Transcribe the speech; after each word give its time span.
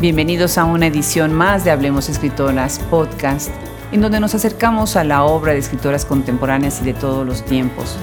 Bienvenidos 0.00 0.58
a 0.58 0.64
una 0.64 0.86
edición 0.86 1.34
más 1.34 1.64
de 1.64 1.72
Hablemos 1.72 2.08
Escritoras 2.08 2.78
Podcast, 2.88 3.50
en 3.90 4.00
donde 4.00 4.20
nos 4.20 4.32
acercamos 4.32 4.94
a 4.94 5.02
la 5.02 5.24
obra 5.24 5.54
de 5.54 5.58
escritoras 5.58 6.04
contemporáneas 6.04 6.80
y 6.80 6.84
de 6.84 6.94
todos 6.94 7.26
los 7.26 7.44
tiempos. 7.44 7.96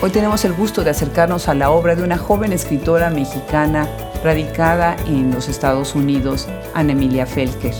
Hoy 0.00 0.10
tenemos 0.10 0.44
el 0.44 0.52
gusto 0.52 0.84
de 0.84 0.90
acercarnos 0.90 1.48
a 1.48 1.54
la 1.54 1.72
obra 1.72 1.96
de 1.96 2.04
una 2.04 2.18
joven 2.18 2.52
escritora 2.52 3.10
mexicana 3.10 3.88
radicada 4.22 4.94
en 5.08 5.32
los 5.32 5.48
Estados 5.48 5.96
Unidos, 5.96 6.46
Ana 6.72 6.92
Emilia 6.92 7.26
Felker, 7.26 7.74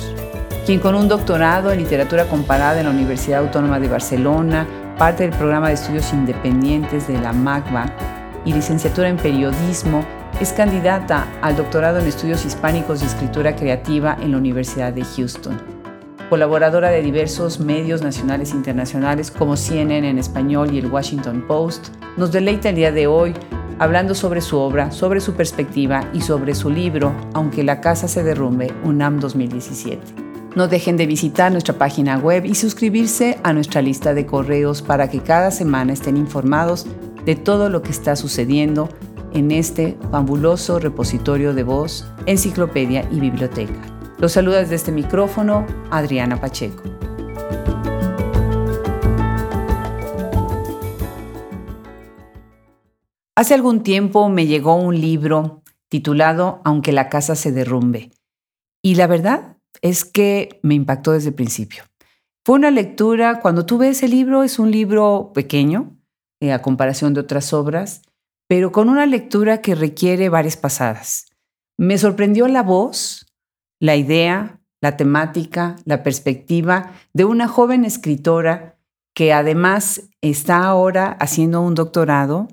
quien 0.66 0.80
con 0.80 0.96
un 0.96 1.06
doctorado 1.06 1.70
en 1.70 1.78
literatura 1.78 2.24
comparada 2.24 2.80
en 2.80 2.86
la 2.86 2.92
Universidad 2.92 3.38
Autónoma 3.38 3.78
de 3.78 3.86
Barcelona, 3.86 4.66
parte 4.98 5.22
del 5.22 5.38
programa 5.38 5.68
de 5.68 5.74
estudios 5.74 6.12
independientes 6.12 7.06
de 7.06 7.20
la 7.20 7.32
MACBA 7.32 7.86
y 8.44 8.52
licenciatura 8.52 9.08
en 9.08 9.16
periodismo, 9.16 10.04
es 10.40 10.54
candidata 10.54 11.28
al 11.42 11.54
doctorado 11.54 11.98
en 11.98 12.06
estudios 12.06 12.46
hispánicos 12.46 13.02
y 13.02 13.06
escritura 13.06 13.54
creativa 13.54 14.16
en 14.22 14.32
la 14.32 14.38
Universidad 14.38 14.90
de 14.90 15.04
Houston. 15.04 15.60
Colaboradora 16.30 16.88
de 16.88 17.02
diversos 17.02 17.60
medios 17.60 18.00
nacionales 18.00 18.52
e 18.52 18.56
internacionales 18.56 19.30
como 19.30 19.56
CNN 19.56 20.08
en 20.08 20.18
español 20.18 20.72
y 20.72 20.78
el 20.78 20.86
Washington 20.86 21.44
Post, 21.46 21.88
nos 22.16 22.32
deleita 22.32 22.70
el 22.70 22.76
día 22.76 22.90
de 22.90 23.06
hoy 23.06 23.34
hablando 23.78 24.14
sobre 24.14 24.40
su 24.40 24.56
obra, 24.56 24.90
sobre 24.92 25.20
su 25.20 25.34
perspectiva 25.34 26.08
y 26.14 26.22
sobre 26.22 26.54
su 26.54 26.70
libro 26.70 27.14
Aunque 27.34 27.62
la 27.62 27.82
casa 27.82 28.08
se 28.08 28.22
derrumbe, 28.22 28.72
UNAM 28.82 29.20
2017. 29.20 30.00
No 30.56 30.68
dejen 30.68 30.96
de 30.96 31.06
visitar 31.06 31.52
nuestra 31.52 31.74
página 31.74 32.16
web 32.16 32.46
y 32.46 32.54
suscribirse 32.54 33.38
a 33.42 33.52
nuestra 33.52 33.82
lista 33.82 34.14
de 34.14 34.24
correos 34.24 34.80
para 34.80 35.10
que 35.10 35.20
cada 35.20 35.50
semana 35.50 35.92
estén 35.92 36.16
informados 36.16 36.86
de 37.26 37.36
todo 37.36 37.68
lo 37.68 37.82
que 37.82 37.90
está 37.90 38.16
sucediendo 38.16 38.88
en 39.32 39.50
este 39.50 39.98
fabuloso 40.10 40.78
repositorio 40.78 41.54
de 41.54 41.62
voz, 41.62 42.06
enciclopedia 42.26 43.08
y 43.10 43.20
biblioteca. 43.20 43.80
Los 44.18 44.32
saluda 44.32 44.58
desde 44.58 44.74
este 44.74 44.92
micrófono 44.92 45.66
Adriana 45.90 46.40
Pacheco. 46.40 46.82
Hace 53.34 53.54
algún 53.54 53.82
tiempo 53.82 54.28
me 54.28 54.46
llegó 54.46 54.74
un 54.74 55.00
libro 55.00 55.62
titulado 55.88 56.60
Aunque 56.64 56.92
la 56.92 57.08
casa 57.08 57.34
se 57.34 57.52
derrumbe. 57.52 58.10
Y 58.82 58.96
la 58.96 59.06
verdad 59.06 59.56
es 59.82 60.04
que 60.04 60.60
me 60.62 60.74
impactó 60.74 61.12
desde 61.12 61.28
el 61.28 61.34
principio. 61.34 61.84
Fue 62.44 62.56
una 62.56 62.70
lectura, 62.70 63.40
cuando 63.40 63.66
tú 63.66 63.78
ves 63.78 64.02
el 64.02 64.10
libro, 64.10 64.42
es 64.42 64.58
un 64.58 64.70
libro 64.70 65.32
pequeño 65.34 65.96
eh, 66.40 66.52
a 66.52 66.62
comparación 66.62 67.14
de 67.14 67.20
otras 67.20 67.52
obras, 67.52 68.02
pero 68.50 68.72
con 68.72 68.88
una 68.88 69.06
lectura 69.06 69.62
que 69.62 69.76
requiere 69.76 70.28
varias 70.28 70.56
pasadas. 70.56 71.26
Me 71.78 71.96
sorprendió 71.98 72.48
la 72.48 72.64
voz, 72.64 73.32
la 73.78 73.94
idea, 73.94 74.60
la 74.80 74.96
temática, 74.96 75.76
la 75.84 76.02
perspectiva 76.02 76.90
de 77.12 77.24
una 77.24 77.46
joven 77.46 77.84
escritora 77.84 78.76
que 79.14 79.32
además 79.32 80.10
está 80.20 80.64
ahora 80.64 81.12
haciendo 81.20 81.60
un 81.60 81.76
doctorado 81.76 82.48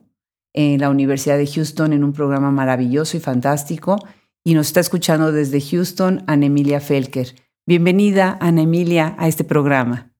en 0.53 0.79
la 0.81 0.91
Universidad 0.91 1.35
de 1.35 1.47
Houston 1.47 1.93
en 1.93 2.03
un 2.03 2.13
programa 2.13 2.51
maravilloso 2.51 3.17
y 3.17 3.19
fantástico 3.19 3.97
y 4.43 4.53
nos 4.53 4.67
está 4.67 4.81
escuchando 4.81 5.31
desde 5.31 5.61
Houston 5.61 6.23
Ana 6.27 6.45
Emilia 6.45 6.79
Felker. 6.79 7.33
Bienvenida, 7.65 8.37
Ana 8.39 8.61
Emilia, 8.61 9.15
a 9.17 9.27
este 9.27 9.43
programa. 9.43 10.11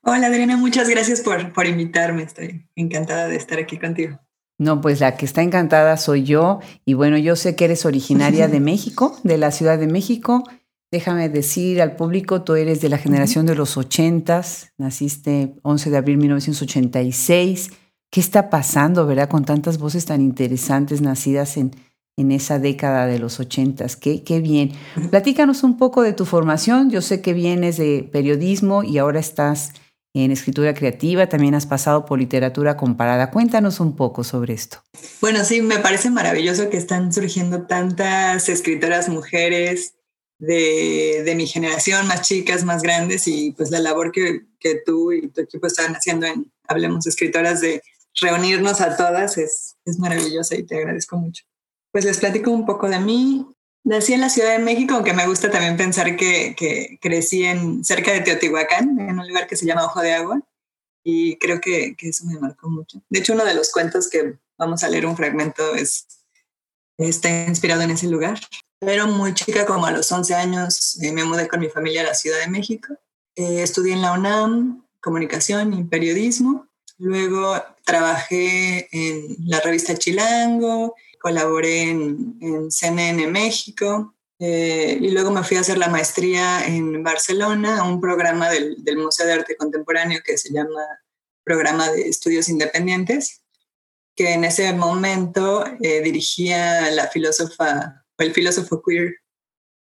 Hola, 0.00 0.28
Adriana, 0.28 0.56
muchas 0.56 0.88
gracias 0.88 1.20
por, 1.20 1.52
por 1.52 1.66
invitarme. 1.66 2.22
Estoy 2.22 2.70
encantada 2.74 3.28
de 3.28 3.36
estar 3.36 3.58
aquí 3.58 3.76
contigo. 3.76 4.18
No, 4.58 4.80
pues 4.80 5.00
la 5.00 5.16
que 5.16 5.26
está 5.26 5.42
encantada 5.42 5.96
soy 5.96 6.24
yo. 6.24 6.60
Y 6.84 6.94
bueno, 6.94 7.18
yo 7.18 7.36
sé 7.36 7.56
que 7.56 7.66
eres 7.66 7.84
originaria 7.84 8.48
de 8.48 8.60
México, 8.72 9.16
de 9.22 9.38
la 9.38 9.50
Ciudad 9.50 9.78
de 9.78 9.86
México. 9.86 10.44
Déjame 10.90 11.28
decir 11.28 11.82
al 11.82 11.96
público, 11.96 12.42
tú 12.42 12.54
eres 12.54 12.80
de 12.80 12.88
la 12.88 12.96
generación 12.96 13.44
de 13.44 13.56
los 13.56 13.76
ochentas, 13.76 14.72
naciste 14.78 15.56
11 15.62 15.90
de 15.90 15.96
abril 15.96 16.16
de 16.16 16.22
1986. 16.22 17.70
¿Qué 18.10 18.20
está 18.20 18.50
pasando, 18.50 19.04
verdad, 19.06 19.28
con 19.28 19.44
tantas 19.44 19.78
voces 19.78 20.06
tan 20.06 20.22
interesantes 20.22 21.02
nacidas 21.02 21.56
en, 21.56 21.72
en 22.16 22.30
esa 22.30 22.60
década 22.60 23.06
de 23.06 23.18
los 23.18 23.40
ochentas? 23.40 23.96
Qué, 23.96 24.22
qué 24.22 24.40
bien. 24.40 24.72
Platícanos 25.10 25.64
un 25.64 25.76
poco 25.76 26.02
de 26.02 26.12
tu 26.12 26.24
formación. 26.24 26.88
Yo 26.88 27.02
sé 27.02 27.20
que 27.20 27.34
vienes 27.34 27.76
de 27.76 28.08
periodismo 28.10 28.84
y 28.84 28.98
ahora 28.98 29.18
estás 29.18 29.72
en 30.24 30.30
escritura 30.30 30.74
creativa, 30.74 31.28
también 31.28 31.54
has 31.54 31.66
pasado 31.66 32.06
por 32.06 32.18
literatura 32.18 32.76
comparada. 32.76 33.30
Cuéntanos 33.30 33.80
un 33.80 33.96
poco 33.96 34.24
sobre 34.24 34.54
esto. 34.54 34.82
Bueno, 35.20 35.44
sí, 35.44 35.60
me 35.60 35.78
parece 35.78 36.10
maravilloso 36.10 36.70
que 36.70 36.78
están 36.78 37.12
surgiendo 37.12 37.66
tantas 37.66 38.48
escritoras 38.48 39.08
mujeres 39.08 39.94
de, 40.38 41.32
mi 41.36 41.46
generación, 41.46 42.06
más 42.06 42.22
chicas, 42.22 42.64
más 42.64 42.82
grandes, 42.82 43.28
y 43.28 43.52
pues 43.52 43.70
la 43.70 43.78
labor 43.78 44.10
que, 44.10 44.46
que 44.58 44.80
tú 44.84 45.12
y 45.12 45.28
tu 45.28 45.42
equipo 45.42 45.66
están 45.66 45.94
haciendo 45.94 46.26
en 46.26 46.50
Hablemos 46.66 47.06
Escritoras 47.06 47.60
de 47.60 47.82
reunirnos 48.20 48.80
a 48.80 48.96
todas 48.96 49.36
es, 49.38 49.76
es 49.84 49.98
maravillosa 49.98 50.56
y 50.56 50.64
te 50.64 50.78
agradezco 50.78 51.16
mucho. 51.16 51.44
Pues 51.92 52.04
les 52.04 52.18
platico 52.18 52.50
un 52.50 52.66
poco 52.66 52.88
de 52.88 53.00
mí. 53.00 53.46
Nací 53.86 54.14
en 54.14 54.20
la 54.20 54.28
Ciudad 54.28 54.50
de 54.50 54.58
México, 54.58 54.94
aunque 54.94 55.12
me 55.12 55.28
gusta 55.28 55.48
también 55.48 55.76
pensar 55.76 56.16
que, 56.16 56.56
que, 56.56 56.98
crecí 57.00 57.44
en, 57.44 57.84
cerca 57.84 58.12
de 58.12 58.20
Teotihuacán, 58.20 58.98
en 58.98 59.16
un 59.16 59.28
lugar 59.28 59.46
que 59.46 59.54
se 59.54 59.64
llama 59.64 59.84
Ojo 59.84 60.00
de 60.00 60.12
Agua, 60.12 60.42
y 61.04 61.36
creo 61.36 61.60
que, 61.60 61.94
que, 61.96 62.08
eso 62.08 62.24
me 62.26 62.36
marcó 62.40 62.68
mucho. 62.68 63.00
De 63.08 63.20
hecho, 63.20 63.34
uno 63.34 63.44
de 63.44 63.54
los 63.54 63.70
cuentos 63.70 64.10
que 64.10 64.40
vamos 64.58 64.82
a 64.82 64.88
leer 64.88 65.06
un 65.06 65.16
fragmento 65.16 65.76
es, 65.76 66.08
está 66.98 67.44
inspirado 67.46 67.82
en 67.82 67.92
ese 67.92 68.08
lugar. 68.08 68.40
Pero 68.80 69.06
muy 69.06 69.34
chica, 69.34 69.64
como 69.64 69.86
a 69.86 69.92
los 69.92 70.10
11 70.10 70.34
años, 70.34 71.00
eh, 71.00 71.12
me 71.12 71.22
mudé 71.22 71.46
con 71.46 71.60
mi 71.60 71.68
familia 71.68 72.00
a 72.00 72.06
la 72.06 72.14
Ciudad 72.14 72.40
de 72.40 72.48
México. 72.48 72.92
Eh, 73.36 73.62
estudié 73.62 73.92
en 73.92 74.02
la 74.02 74.14
UNAM, 74.14 74.84
comunicación 75.00 75.72
y 75.74 75.84
periodismo. 75.84 76.66
Luego 76.98 77.62
trabajé 77.84 78.88
en 78.90 79.36
la 79.44 79.60
revista 79.60 79.94
Chilango, 79.94 80.96
colaboré 81.26 81.90
en, 81.90 82.70
CNN 82.70 83.26
México 83.26 84.14
eh, 84.38 84.96
y 85.00 85.10
luego 85.10 85.32
me 85.32 85.42
fui 85.42 85.56
a 85.56 85.60
hacer 85.60 85.76
la 85.76 85.88
maestría 85.88 86.64
en 86.64 87.02
Barcelona 87.02 87.80
a 87.80 87.82
un 87.82 88.00
programa 88.00 88.48
del, 88.48 88.76
Museo 88.96 89.26
de 89.26 89.32
Arte 89.32 89.56
Contemporáneo 89.56 90.20
que 90.24 90.38
se 90.38 90.52
llama 90.52 90.80
Programa 91.42 91.90
de 91.90 92.02
Estudios 92.02 92.48
Independientes, 92.48 93.42
que 94.14 94.34
en 94.34 94.44
ese 94.44 94.72
momento 94.72 95.64
eh, 95.80 96.00
dirigía 96.00 96.92
la 96.92 97.08
filósofa, 97.08 98.04
o 98.16 98.22
el 98.22 98.32
filósofo 98.32 98.80
queer 98.80 99.16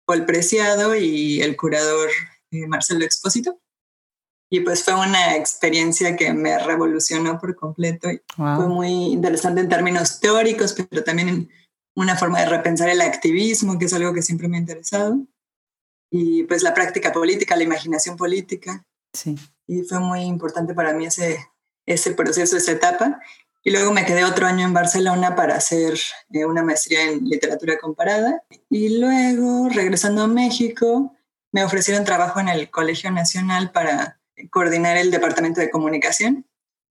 Paul 0.05 0.27
Preciado 0.27 0.95
y 0.95 1.41
el 1.41 1.57
curador 1.57 2.11
eh, 2.51 2.67
Marcelo 2.67 3.05
Expósito. 3.05 3.59
Y 4.53 4.59
pues 4.59 4.83
fue 4.83 4.93
una 4.93 5.35
experiencia 5.35 6.15
que 6.15 6.31
me 6.31 6.59
revolucionó 6.59 7.39
por 7.39 7.55
completo. 7.55 8.11
Y 8.11 8.21
Fue 8.35 8.67
muy 8.67 9.05
interesante 9.05 9.61
en 9.61 9.67
términos 9.67 10.19
teóricos, 10.19 10.75
pero 10.91 11.03
también 11.03 11.29
en 11.29 11.49
una 11.95 12.15
forma 12.15 12.39
de 12.39 12.45
repensar 12.45 12.87
el 12.89 13.01
activismo, 13.01 13.79
que 13.79 13.85
es 13.85 13.93
algo 13.93 14.13
que 14.13 14.21
siempre 14.21 14.47
me 14.47 14.57
ha 14.57 14.59
interesado. 14.59 15.17
Y 16.11 16.43
pues 16.43 16.61
la 16.61 16.75
práctica 16.75 17.11
política, 17.11 17.55
la 17.55 17.63
imaginación 17.63 18.15
política. 18.15 18.85
Sí. 19.11 19.35
Y 19.65 19.81
fue 19.81 19.99
muy 19.99 20.21
importante 20.21 20.75
para 20.75 20.93
mí 20.93 21.07
ese, 21.07 21.43
ese 21.87 22.11
proceso, 22.11 22.55
esa 22.55 22.73
etapa. 22.73 23.19
Y 23.63 23.71
luego 23.71 23.91
me 23.91 24.05
quedé 24.05 24.23
otro 24.23 24.45
año 24.45 24.67
en 24.67 24.73
Barcelona 24.73 25.35
para 25.35 25.55
hacer 25.55 25.97
eh, 26.31 26.45
una 26.45 26.61
maestría 26.61 27.01
en 27.09 27.25
literatura 27.25 27.79
comparada. 27.79 28.43
Y 28.69 28.99
luego, 28.99 29.69
regresando 29.69 30.21
a 30.21 30.27
México, 30.27 31.11
me 31.51 31.63
ofrecieron 31.63 32.05
trabajo 32.05 32.39
en 32.39 32.49
el 32.49 32.69
Colegio 32.69 33.09
Nacional 33.09 33.71
para 33.71 34.19
coordinar 34.49 34.97
el 34.97 35.11
departamento 35.11 35.61
de 35.61 35.69
comunicación. 35.69 36.45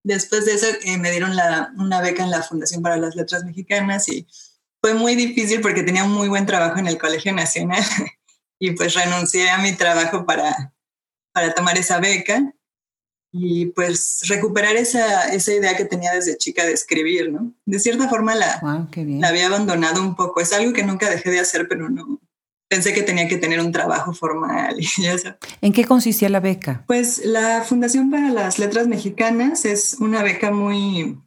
Después 0.05 0.45
de 0.45 0.55
eso 0.55 0.67
eh, 0.85 0.99
me 0.99 1.11
dieron 1.11 1.37
la, 1.37 1.73
una 1.77 2.01
beca 2.01 2.25
en 2.25 2.31
la 2.31 2.43
Fundación 2.43 2.83
para 2.83 2.97
las 2.97 3.15
Letras 3.15 3.45
Mexicanas 3.45 4.09
y 4.09 4.27
fue 4.81 4.95
muy 4.95 5.15
difícil 5.15 5.61
porque 5.61 5.83
tenía 5.83 6.05
un 6.05 6.13
muy 6.13 6.29
buen 6.29 6.47
trabajo 6.47 6.79
en 6.79 6.89
el 6.89 6.99
Colegio 6.99 7.33
Nacional 7.33 7.85
y 8.59 8.73
pues 8.73 8.95
renuncié 8.95 9.51
a 9.51 9.59
mi 9.59 9.73
trabajo 9.73 10.27
para, 10.27 10.75
para 11.33 11.55
tomar 11.55 11.79
esa 11.79 12.01
beca 12.01 12.53
y 13.33 13.67
pues 13.67 14.21
recuperar 14.29 14.77
esa, 14.77 15.33
esa 15.33 15.55
idea 15.55 15.77
que 15.77 15.87
tenía 15.87 16.13
desde 16.13 16.37
chica 16.37 16.67
de 16.67 16.73
escribir, 16.73 17.33
¿no? 17.33 17.55
De 17.65 17.79
cierta 17.79 18.09
forma 18.09 18.35
la, 18.35 18.61
la 18.95 19.29
había 19.29 19.47
abandonado 19.47 20.03
un 20.03 20.15
poco. 20.15 20.43
Es 20.43 20.53
algo 20.53 20.75
que 20.75 20.85
nunca 20.85 21.09
dejé 21.09 21.31
de 21.31 21.41
hacer, 21.41 21.67
pero 21.67 21.89
no, 21.89 22.21
pensé 22.73 22.95
que 22.95 23.03
tenía 23.03 23.29
que 23.29 23.37
tener 23.37 23.61
un 23.61 23.71
trabajo 23.71 24.15
formal 24.15 24.77
y 24.79 24.89
¿En 25.61 25.75
qué 25.75 25.85
consistía 25.85 26.31
la 26.31 26.41
beca? 26.41 26.85
Pues 26.87 27.23
la 27.23 27.63
Fundación 27.65 28.11
para 28.11 28.31
las 28.31 28.59
Letras 28.59 28.87
Mexicanas 28.87 29.67
es 29.67 29.99
una 30.01 30.23
beca 30.23 30.51
muy, 30.51 31.21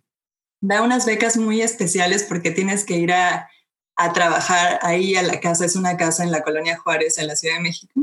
da 0.60 0.82
unas 0.82 1.06
becas 1.06 1.38
muy 1.38 1.62
especiales 1.62 2.24
porque 2.24 2.50
tienes 2.50 2.84
que 2.84 2.98
ir 2.98 3.14
a, 3.14 3.48
a 3.96 4.12
trabajar 4.12 4.80
ahí 4.82 5.16
a 5.16 5.22
la 5.22 5.40
casa, 5.40 5.66
es 5.66 5.76
una 5.76 5.98
casa 5.98 6.24
en 6.24 6.32
la 6.32 6.42
colonia 6.42 6.80
Juárez, 6.80 7.20
en 7.20 7.28
la 7.28 7.36
Ciudad 7.36 7.58
de 7.58 7.62
México, 7.62 8.02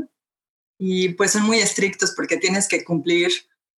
y 0.79 1.09
pues 1.09 1.31
son 1.31 1.43
muy 1.43 1.57
estrictos 1.57 2.13
porque 2.15 2.37
tienes 2.37 2.69
que 2.69 2.85
cumplir 2.85 3.29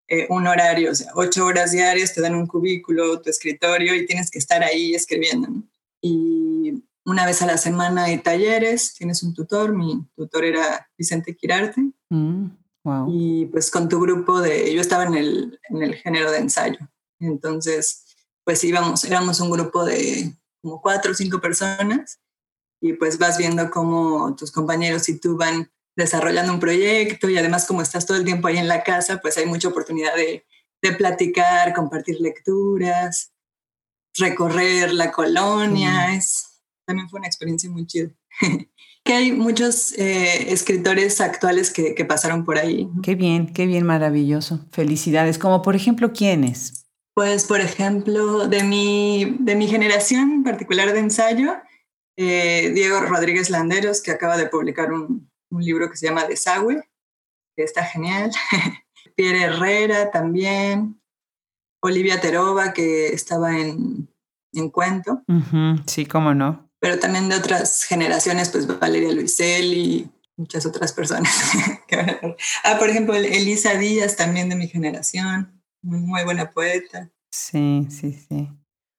eh, 0.08 0.26
un 0.28 0.46
horario, 0.46 0.90
o 0.90 0.94
sea, 0.94 1.10
ocho 1.14 1.46
horas 1.46 1.72
diarias, 1.72 2.12
te 2.12 2.20
dan 2.20 2.34
un 2.34 2.46
cubículo, 2.46 3.18
tu 3.22 3.30
escritorio 3.30 3.94
y 3.94 4.04
tienes 4.04 4.30
que 4.30 4.38
estar 4.38 4.62
ahí 4.62 4.94
escribiendo. 4.94 5.48
Y 6.02 6.84
una 7.04 7.26
vez 7.26 7.42
a 7.42 7.46
la 7.46 7.58
semana 7.58 8.04
hay 8.04 8.18
talleres, 8.18 8.94
tienes 8.94 9.22
un 9.22 9.34
tutor, 9.34 9.72
mi 9.72 10.06
tutor 10.16 10.44
era 10.44 10.88
Vicente 10.96 11.36
Quirarte. 11.36 11.82
Mm, 12.10 12.46
y 13.08 13.46
pues 13.46 13.70
con 13.70 13.88
tu 13.88 14.00
grupo 14.00 14.40
de, 14.40 14.74
yo 14.74 14.80
estaba 14.80 15.04
en 15.04 15.14
el, 15.14 15.60
en 15.70 15.82
el 15.82 15.94
género 15.94 16.30
de 16.30 16.38
ensayo, 16.38 16.78
entonces 17.18 18.04
pues 18.44 18.62
íbamos, 18.62 19.04
éramos 19.04 19.40
un 19.40 19.50
grupo 19.50 19.84
de 19.84 20.34
como 20.62 20.82
cuatro 20.82 21.12
o 21.12 21.14
cinco 21.14 21.40
personas 21.40 22.20
y 22.82 22.92
pues 22.92 23.18
vas 23.18 23.38
viendo 23.38 23.70
cómo 23.70 24.36
tus 24.36 24.52
compañeros 24.52 25.08
y 25.08 25.18
tú 25.18 25.38
van 25.38 25.70
desarrollando 25.96 26.52
un 26.52 26.60
proyecto 26.60 27.30
y 27.30 27.38
además 27.38 27.66
como 27.66 27.80
estás 27.80 28.04
todo 28.04 28.18
el 28.18 28.24
tiempo 28.24 28.48
ahí 28.48 28.58
en 28.58 28.68
la 28.68 28.82
casa, 28.82 29.18
pues 29.18 29.38
hay 29.38 29.46
mucha 29.46 29.68
oportunidad 29.68 30.14
de, 30.14 30.44
de 30.82 30.92
platicar, 30.92 31.72
compartir 31.72 32.20
lecturas, 32.20 33.32
recorrer 34.18 34.92
la 34.92 35.10
colonia. 35.10 36.08
Mm. 36.08 36.14
Es, 36.14 36.53
también 36.86 37.08
fue 37.08 37.18
una 37.18 37.28
experiencia 37.28 37.70
muy 37.70 37.86
chida. 37.86 38.10
que 39.04 39.12
hay 39.12 39.32
muchos 39.32 39.92
eh, 39.98 40.52
escritores 40.52 41.20
actuales 41.20 41.72
que, 41.72 41.94
que, 41.94 42.04
pasaron 42.04 42.44
por 42.44 42.58
ahí. 42.58 42.88
Qué 43.02 43.14
bien, 43.14 43.52
qué 43.52 43.66
bien, 43.66 43.84
maravilloso. 43.84 44.66
Felicidades. 44.72 45.38
Como 45.38 45.62
por 45.62 45.76
ejemplo, 45.76 46.12
¿quiénes? 46.12 46.86
Pues, 47.14 47.44
por 47.44 47.60
ejemplo, 47.60 48.48
de 48.48 48.64
mi, 48.64 49.36
de 49.40 49.54
mi 49.54 49.68
generación 49.68 50.32
en 50.32 50.44
particular 50.44 50.92
de 50.92 50.98
ensayo, 50.98 51.54
eh, 52.16 52.72
Diego 52.74 53.00
Rodríguez 53.00 53.50
Landeros, 53.50 54.02
que 54.02 54.10
acaba 54.10 54.36
de 54.36 54.48
publicar 54.48 54.92
un, 54.92 55.30
un 55.50 55.62
libro 55.62 55.90
que 55.90 55.96
se 55.96 56.06
llama 56.06 56.26
Desagüe, 56.26 56.82
que 57.56 57.62
está 57.62 57.84
genial. 57.84 58.30
Pierre 59.16 59.42
Herrera 59.42 60.10
también. 60.10 61.00
Olivia 61.80 62.20
Terova, 62.20 62.72
que 62.72 63.08
estaba 63.08 63.58
en, 63.58 64.08
en 64.54 64.70
Cuento. 64.70 65.22
Sí, 65.86 66.06
cómo 66.06 66.34
no. 66.34 66.63
Pero 66.84 66.98
también 66.98 67.30
de 67.30 67.36
otras 67.36 67.84
generaciones, 67.84 68.50
pues 68.50 68.66
Valeria 68.66 69.10
Luisel 69.10 69.72
y 69.72 70.10
muchas 70.36 70.66
otras 70.66 70.92
personas. 70.92 71.32
ah, 72.62 72.76
por 72.78 72.90
ejemplo, 72.90 73.14
Elisa 73.14 73.72
Díaz, 73.78 74.16
también 74.16 74.50
de 74.50 74.56
mi 74.56 74.68
generación, 74.68 75.62
muy 75.80 76.24
buena 76.24 76.50
poeta. 76.50 77.10
Sí, 77.30 77.86
sí, 77.88 78.12
sí. 78.12 78.50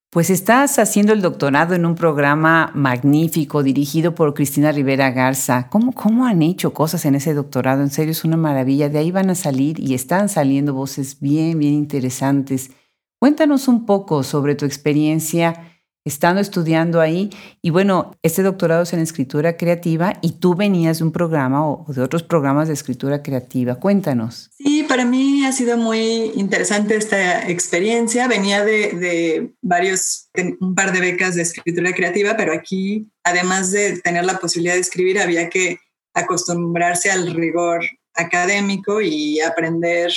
Pues 0.10 0.32
estás 0.32 0.80
haciendo 0.80 1.14
el 1.14 1.22
doctorado 1.22 1.76
en 1.76 1.86
un 1.86 1.94
programa 1.94 2.72
magnífico 2.74 3.62
dirigido 3.62 4.16
por 4.16 4.34
Cristina 4.34 4.72
Rivera 4.72 5.12
Garza. 5.12 5.70
¿Cómo, 5.70 5.92
¿Cómo 5.92 6.26
han 6.26 6.42
hecho 6.42 6.74
cosas 6.74 7.06
en 7.06 7.14
ese 7.14 7.36
doctorado? 7.36 7.84
En 7.84 7.92
serio, 7.92 8.14
es 8.14 8.24
una 8.24 8.36
maravilla. 8.36 8.90
De 8.90 8.98
ahí 8.98 9.12
van 9.12 9.30
a 9.30 9.36
salir 9.36 9.80
y 9.80 9.94
están 9.94 10.28
saliendo 10.28 10.74
voces 10.74 11.20
bien, 11.20 11.60
bien 11.60 11.76
interesantes. 11.76 12.72
Cuéntanos 13.20 13.68
un 13.68 13.86
poco 13.86 14.24
sobre 14.24 14.56
tu 14.56 14.66
experiencia 14.66 15.75
estando 16.06 16.40
estudiando 16.40 17.02
ahí. 17.02 17.32
Y 17.64 17.72
bueno, 17.72 18.16
este 18.22 18.44
doctorado 18.44 18.84
es 18.84 18.94
en 18.94 19.00
escritura 19.00 19.58
creativa 19.58 20.14
y 20.22 20.34
tú 20.34 20.56
venías 20.56 21.00
de 21.00 21.04
un 21.04 21.12
programa 21.12 21.68
o 21.68 21.86
de 21.92 22.02
otros 22.02 22.22
programas 22.22 22.68
de 22.68 22.76
escritura 22.76 23.24
creativa. 23.24 23.76
Cuéntanos. 23.76 24.52
Sí, 24.56 24.84
para 24.88 25.04
mí 25.04 25.44
ha 25.46 25.52
sido 25.52 25.78
muy 25.78 26.32
interesante 26.36 26.96
esta 26.96 27.50
experiencia. 27.50 28.28
Venía 28.28 28.64
de, 28.64 29.52
varios, 29.62 30.30
un 30.60 30.76
par 30.76 30.94
de 30.94 31.02
becas 31.02 31.36
de 31.36 31.42
escritura 31.42 31.92
creativa, 31.94 32.38
pero 32.38 32.54
aquí, 32.54 33.08
además 33.24 33.72
de 33.72 34.00
tener 34.00 34.26
la 34.26 34.38
posibilidad 34.38 34.76
de 34.76 34.82
escribir, 34.82 35.20
había 35.20 35.50
que 35.50 35.80
acostumbrarse 36.14 37.10
al 37.10 37.34
rigor 37.34 37.84
académico 38.14 39.02
y 39.02 39.42
aprender 39.42 40.12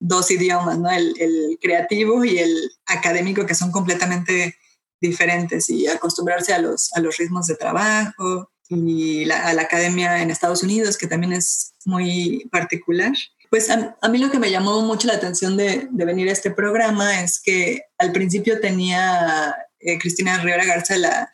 dos 0.00 0.30
idiomas, 0.30 0.78
¿no? 0.78 0.90
El, 0.90 1.14
el 1.20 1.58
creativo 1.60 2.24
y 2.24 2.38
el 2.38 2.70
académico, 2.86 3.44
que 3.44 3.54
son 3.54 3.70
completamente 3.70 4.56
diferentes 5.00 5.68
y 5.70 5.86
acostumbrarse 5.86 6.52
a 6.52 6.58
los, 6.58 6.92
a 6.94 7.00
los 7.00 7.16
ritmos 7.16 7.46
de 7.46 7.56
trabajo 7.56 8.50
y 8.68 9.30
a 9.30 9.52
la 9.54 9.62
academia 9.62 10.22
en 10.22 10.30
Estados 10.30 10.62
Unidos, 10.62 10.96
que 10.96 11.06
también 11.06 11.32
es 11.32 11.74
muy 11.84 12.48
particular. 12.50 13.12
Pues 13.50 13.70
a, 13.70 14.08
mí 14.08 14.18
lo 14.18 14.30
que 14.30 14.38
me 14.38 14.50
llamó 14.50 14.80
mucho 14.82 15.06
la 15.06 15.14
atención 15.14 15.56
de, 15.56 15.88
de, 15.90 16.04
venir 16.04 16.28
a 16.28 16.32
este 16.32 16.50
programa 16.50 17.22
es 17.22 17.40
que 17.40 17.82
al 17.98 18.10
principio 18.12 18.60
tenía 18.60 19.54
eh, 19.78 19.98
Cristina 19.98 20.38
Rivera 20.38 20.64
Garza 20.64 20.96
la, 20.96 21.30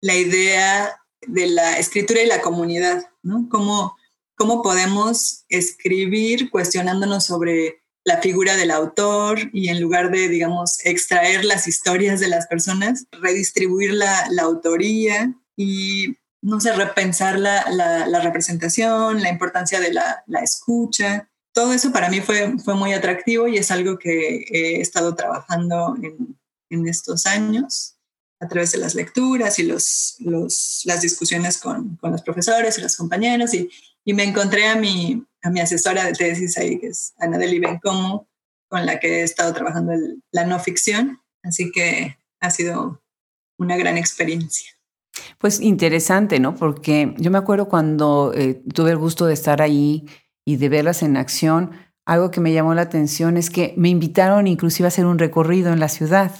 la, 0.00 0.14
idea 0.14 1.00
de 1.26 1.46
la 1.46 1.78
escritura 1.78 2.20
y 2.20 2.26
la 2.26 2.42
comunidad, 2.42 3.06
¿no? 3.22 3.48
Cómo, 3.50 3.96
cómo 4.34 4.62
podemos 4.62 5.44
escribir 5.48 6.50
cuestionándonos 6.50 7.24
sobre 7.24 7.83
la 8.04 8.20
figura 8.20 8.56
del 8.56 8.70
autor 8.70 9.38
y 9.52 9.68
en 9.68 9.80
lugar 9.80 10.10
de, 10.10 10.28
digamos, 10.28 10.78
extraer 10.84 11.44
las 11.44 11.66
historias 11.66 12.20
de 12.20 12.28
las 12.28 12.46
personas, 12.46 13.06
redistribuir 13.10 13.94
la, 13.94 14.28
la 14.30 14.42
autoría 14.42 15.34
y, 15.56 16.16
no 16.42 16.60
sé, 16.60 16.72
repensar 16.72 17.38
la, 17.38 17.64
la, 17.70 18.20
representación, 18.20 19.22
la 19.22 19.30
importancia 19.30 19.80
de 19.80 19.92
la, 19.92 20.22
escucha. 20.42 21.30
Todo 21.54 21.72
eso 21.72 21.92
para 21.92 22.10
mí 22.10 22.20
fue, 22.20 22.58
fue 22.62 22.74
muy 22.74 22.92
atractivo 22.92 23.48
y 23.48 23.56
es 23.56 23.70
algo 23.70 23.98
que 23.98 24.44
he 24.50 24.80
estado 24.80 25.14
trabajando 25.14 25.96
en, 26.02 26.38
en 26.68 26.88
estos 26.88 27.24
años 27.24 27.96
a 28.40 28.48
través 28.48 28.72
de 28.72 28.78
las 28.78 28.94
lecturas 28.94 29.58
y 29.58 29.62
los, 29.62 30.16
los, 30.18 30.82
las 30.84 31.00
discusiones 31.00 31.56
con, 31.56 31.96
con 31.96 32.12
los 32.12 32.20
profesores 32.20 32.76
y 32.76 32.82
los 32.82 32.96
compañeros 32.96 33.54
y, 33.54 33.70
y 34.04 34.14
me 34.14 34.24
encontré 34.24 34.68
a 34.68 34.76
mi, 34.76 35.24
a 35.42 35.50
mi 35.50 35.60
asesora 35.60 36.04
de 36.04 36.12
tesis 36.12 36.56
ahí, 36.58 36.78
que 36.78 36.88
es 36.88 37.14
Ana 37.18 37.38
Deli 37.38 37.58
Bencomo, 37.58 38.28
con 38.68 38.86
la 38.86 39.00
que 39.00 39.20
he 39.20 39.22
estado 39.22 39.52
trabajando 39.52 39.92
en 39.92 40.22
la 40.32 40.44
no 40.44 40.58
ficción. 40.58 41.20
Así 41.42 41.70
que 41.70 42.18
ha 42.40 42.50
sido 42.50 43.02
una 43.58 43.76
gran 43.76 43.98
experiencia. 43.98 44.70
Pues 45.38 45.60
interesante, 45.60 46.40
¿no? 46.40 46.54
Porque 46.56 47.14
yo 47.18 47.30
me 47.30 47.38
acuerdo 47.38 47.68
cuando 47.68 48.32
eh, 48.34 48.62
tuve 48.74 48.90
el 48.90 48.98
gusto 48.98 49.26
de 49.26 49.34
estar 49.34 49.62
ahí 49.62 50.06
y 50.44 50.56
de 50.56 50.68
verlas 50.68 51.02
en 51.02 51.16
acción, 51.16 51.72
algo 52.06 52.30
que 52.30 52.40
me 52.40 52.52
llamó 52.52 52.74
la 52.74 52.82
atención 52.82 53.36
es 53.36 53.50
que 53.50 53.74
me 53.76 53.88
invitaron 53.88 54.46
inclusive 54.46 54.86
a 54.86 54.88
hacer 54.88 55.06
un 55.06 55.18
recorrido 55.18 55.72
en 55.72 55.80
la 55.80 55.88
ciudad. 55.88 56.32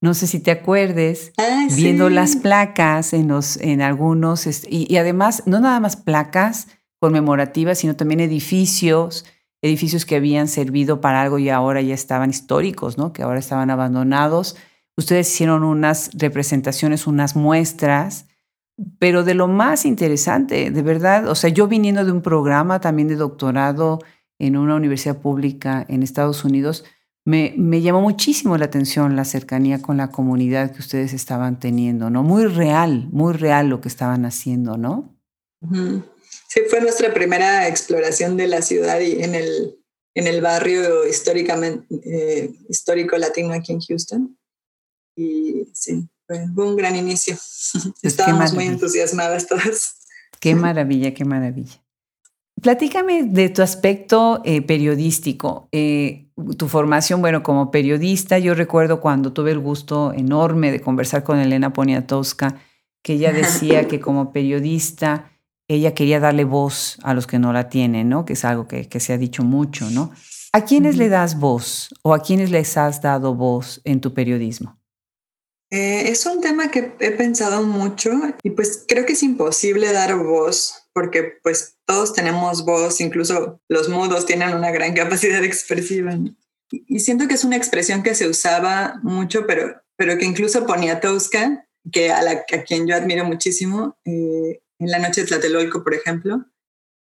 No 0.00 0.12
sé 0.12 0.26
si 0.26 0.40
te 0.40 0.50
acuerdes, 0.50 1.32
ah, 1.38 1.66
viendo 1.74 2.10
las 2.10 2.36
placas 2.36 3.12
en, 3.12 3.28
los, 3.28 3.56
en 3.58 3.80
algunos, 3.80 4.46
y, 4.46 4.92
y, 4.92 4.96
además, 4.96 5.44
no 5.46 5.60
nada 5.60 5.80
más 5.80 5.96
placas, 5.96 6.68
conmemorativas, 7.04 7.76
sino 7.76 7.96
también 7.96 8.20
edificios, 8.20 9.26
edificios 9.60 10.06
que 10.06 10.16
habían 10.16 10.48
servido 10.48 11.02
para 11.02 11.20
algo 11.20 11.38
y 11.38 11.50
ahora 11.50 11.82
ya 11.82 11.92
estaban 11.92 12.30
históricos, 12.30 12.96
¿no? 12.96 13.12
que 13.12 13.22
ahora 13.22 13.40
estaban 13.40 13.68
abandonados. 13.68 14.56
Ustedes 14.96 15.30
hicieron 15.30 15.64
unas 15.64 16.08
representaciones, 16.14 17.06
unas 17.06 17.36
muestras, 17.36 18.26
pero 18.98 19.22
de 19.22 19.34
lo 19.34 19.48
más 19.48 19.84
interesante, 19.84 20.70
de 20.70 20.82
verdad, 20.82 21.28
o 21.28 21.34
sea, 21.34 21.50
yo 21.50 21.68
viniendo 21.68 22.06
de 22.06 22.12
un 22.12 22.22
programa 22.22 22.80
también 22.80 23.08
de 23.08 23.16
doctorado 23.16 23.98
en 24.38 24.56
una 24.56 24.76
universidad 24.76 25.18
pública 25.18 25.84
en 25.86 26.02
Estados 26.02 26.42
Unidos, 26.42 26.86
me, 27.26 27.82
llamó 27.82 28.00
muchísimo 28.00 28.56
la 28.56 28.64
atención 28.64 29.14
la 29.14 29.26
cercanía 29.26 29.82
con 29.82 29.98
la 29.98 30.08
comunidad 30.08 30.70
que 30.70 30.80
ustedes 30.80 31.12
estaban 31.12 31.60
teniendo, 31.60 32.08
¿no? 32.08 32.22
Muy 32.22 32.46
real, 32.46 33.08
muy 33.12 33.34
real 33.34 33.68
lo 33.68 33.82
que 33.82 33.88
estaban 33.88 34.24
haciendo, 34.24 34.78
¿no? 34.78 35.14
Sí, 36.54 36.60
fue 36.70 36.80
nuestra 36.80 37.12
primera 37.12 37.66
exploración 37.66 38.36
de 38.36 38.46
la 38.46 38.62
ciudad 38.62 39.00
y 39.00 39.24
en 39.24 39.34
el, 39.34 39.76
en 40.14 40.28
el 40.28 40.40
barrio 40.40 41.04
históricamente, 41.04 41.84
eh, 42.04 42.52
histórico 42.68 43.18
latino 43.18 43.52
aquí 43.52 43.72
en 43.72 43.80
Houston. 43.80 44.38
Y 45.16 45.66
sí, 45.72 46.08
fue, 46.28 46.46
un 46.56 46.76
gran 46.76 46.94
inicio. 46.94 47.36
Estábamos 48.02 48.54
muy 48.54 48.66
entusiasmadas 48.66 49.48
todas. 49.48 49.96
Qué 50.38 50.54
maravilla, 50.54 51.12
qué 51.12 51.24
maravilla. 51.24 51.82
Platícame 52.62 53.24
de 53.24 53.48
tu 53.48 53.60
aspecto 53.60 54.40
eh, 54.44 54.62
periodístico, 54.62 55.68
eh, 55.72 56.28
tu 56.56 56.68
formación, 56.68 57.20
bueno, 57.20 57.42
como 57.42 57.72
periodista. 57.72 58.38
Yo 58.38 58.54
recuerdo 58.54 59.00
cuando 59.00 59.32
tuve 59.32 59.50
el 59.50 59.58
gusto 59.58 60.12
enorme 60.12 60.70
de 60.70 60.80
conversar 60.80 61.24
con 61.24 61.40
Elena 61.40 61.72
Poniatowska, 61.72 62.60
que 63.02 63.14
ella 63.14 63.32
decía 63.32 63.88
que 63.88 63.98
como 63.98 64.32
periodista 64.32 65.32
ella 65.68 65.94
quería 65.94 66.20
darle 66.20 66.44
voz 66.44 66.98
a 67.02 67.14
los 67.14 67.26
que 67.26 67.38
no 67.38 67.52
la 67.52 67.68
tienen, 67.68 68.08
¿no? 68.08 68.24
Que 68.24 68.34
es 68.34 68.44
algo 68.44 68.68
que, 68.68 68.88
se 69.00 69.12
ha 69.12 69.18
dicho 69.18 69.42
mucho, 69.42 69.88
¿no? 69.90 70.12
¿A 70.52 70.64
quiénes 70.64 70.96
le 70.96 71.08
das 71.08 71.38
voz 71.38 71.94
o 72.02 72.14
a 72.14 72.22
quiénes 72.22 72.50
les 72.50 72.76
has 72.76 73.02
dado 73.02 73.34
voz 73.34 73.80
en 73.84 74.00
tu 74.00 74.14
periodismo? 74.14 74.78
Eh, 75.70 76.08
es 76.10 76.24
un 76.26 76.40
tema 76.40 76.70
que 76.70 76.94
he 77.00 77.10
pensado 77.10 77.62
mucho 77.64 78.12
y 78.42 78.50
pues 78.50 78.84
creo 78.86 79.06
que 79.06 79.14
es 79.14 79.22
imposible 79.24 79.92
dar 79.92 80.14
voz 80.16 80.84
porque 80.92 81.38
pues 81.42 81.76
todos 81.84 82.12
tenemos 82.12 82.64
voz, 82.64 83.00
incluso 83.00 83.60
los 83.68 83.88
mudos 83.88 84.26
tienen 84.26 84.54
una 84.54 84.70
gran 84.70 84.94
capacidad 84.94 85.42
expresiva. 85.42 86.16
Y 86.70 87.00
siento 87.00 87.26
que 87.26 87.34
es 87.34 87.44
una 87.44 87.56
expresión 87.56 88.02
que 88.02 88.14
se 88.14 88.28
usaba 88.28 89.00
mucho, 89.02 89.46
pero, 89.46 89.82
pero 89.96 90.16
que 90.16 90.24
incluso 90.24 90.66
ponía 90.66 91.00
Tosca, 91.00 91.66
que 91.90 92.10
a, 92.12 92.22
la, 92.22 92.30
a 92.30 92.62
quien 92.64 92.86
yo 92.86 92.94
admiro 92.94 93.24
muchísimo, 93.24 93.96
eh, 94.04 94.60
en 94.78 94.90
la 94.90 94.98
noche 94.98 95.22
de 95.22 95.28
Tlatelolco, 95.28 95.82
por 95.84 95.94
ejemplo, 95.94 96.44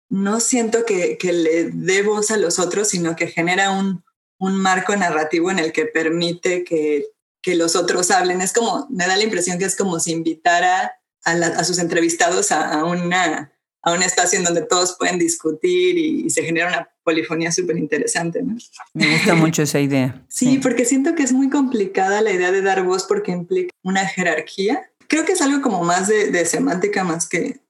no 0.08 0.40
siento 0.40 0.84
que, 0.84 1.18
le 1.22 1.70
dé 1.72 2.02
voz 2.02 2.30
a 2.30 2.36
los 2.36 2.58
otros, 2.58 2.88
sino 2.88 3.16
que 3.16 3.26
genera 3.26 3.70
un, 3.70 4.04
un 4.38 4.56
marco 4.56 4.94
narrativo 4.96 5.50
en 5.50 5.58
el 5.58 5.72
que 5.72 5.86
permite 5.86 6.64
que, 6.64 7.06
que, 7.42 7.54
los 7.54 7.74
otros 7.76 8.10
hablen. 8.10 8.40
Es 8.40 8.52
como, 8.52 8.86
me 8.90 9.06
da 9.06 9.16
la 9.16 9.24
impresión 9.24 9.58
que 9.58 9.64
es 9.64 9.76
como 9.76 9.98
si 9.98 10.12
invitara 10.12 10.92
a, 11.24 11.64
sus 11.64 11.78
entrevistados 11.78 12.52
a, 12.52 12.84
una, 12.84 13.52
a 13.82 13.92
un 13.92 14.02
espacio 14.02 14.38
en 14.38 14.44
donde 14.44 14.62
todos 14.62 14.96
pueden 14.98 15.18
discutir 15.18 15.96
y, 15.98 16.30
se 16.30 16.42
genera 16.42 16.68
una 16.68 16.88
polifonía 17.02 17.50
súper 17.50 17.76
interesante. 17.76 18.42
¿no? 18.42 18.56
Me 18.92 19.12
gusta 19.12 19.34
mucho 19.34 19.62
esa 19.62 19.80
idea. 19.80 20.24
Sí, 20.28 20.58
porque 20.58 20.84
siento 20.84 21.14
que 21.14 21.22
es 21.22 21.32
muy 21.32 21.50
complicada 21.50 22.20
la 22.20 22.32
idea 22.32 22.52
de 22.52 22.62
dar 22.62 22.82
voz 22.84 23.04
porque 23.04 23.32
implica 23.32 23.70
una 23.82 24.06
jerarquía. 24.06 24.90
Creo 25.08 25.24
que 25.24 25.32
es 25.32 25.42
algo 25.42 25.62
como 25.62 25.82
más 25.82 26.08
de, 26.08 26.44
semántica, 26.46 27.04
más 27.04 27.28
que... 27.28 27.60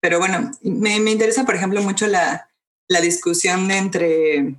Pero 0.00 0.18
bueno, 0.18 0.50
me, 0.62 1.00
me 1.00 1.10
interesa, 1.10 1.44
por 1.44 1.56
ejemplo, 1.56 1.82
mucho 1.82 2.06
la, 2.06 2.48
la 2.88 3.00
discusión 3.00 3.70
entre, 3.70 4.54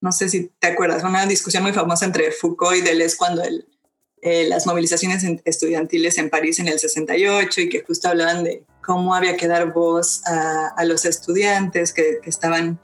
no 0.00 0.12
sé 0.12 0.28
si 0.28 0.50
te 0.58 0.68
acuerdas, 0.68 1.04
una 1.04 1.26
discusión 1.26 1.62
muy 1.62 1.72
famosa 1.72 2.04
entre 2.04 2.32
Foucault 2.32 2.76
y 2.76 2.80
Deleuze 2.80 3.16
cuando 3.16 3.42
el, 3.42 3.66
eh, 4.26 4.48
las 4.48 4.66
movilizaciones 4.66 5.22
estudiantiles 5.44 6.16
en 6.16 6.30
París 6.30 6.58
en 6.58 6.68
el 6.68 6.78
68 6.78 7.60
y 7.60 7.68
que 7.68 7.82
justo 7.82 8.08
hablaban 8.08 8.42
de 8.42 8.64
cómo 8.80 9.14
había 9.14 9.36
que 9.36 9.46
dar 9.46 9.74
voz 9.74 10.22
a, 10.24 10.82
los 10.84 11.04
estudiantes 11.04 11.92
que, 11.92 12.20
estaban 12.24 12.78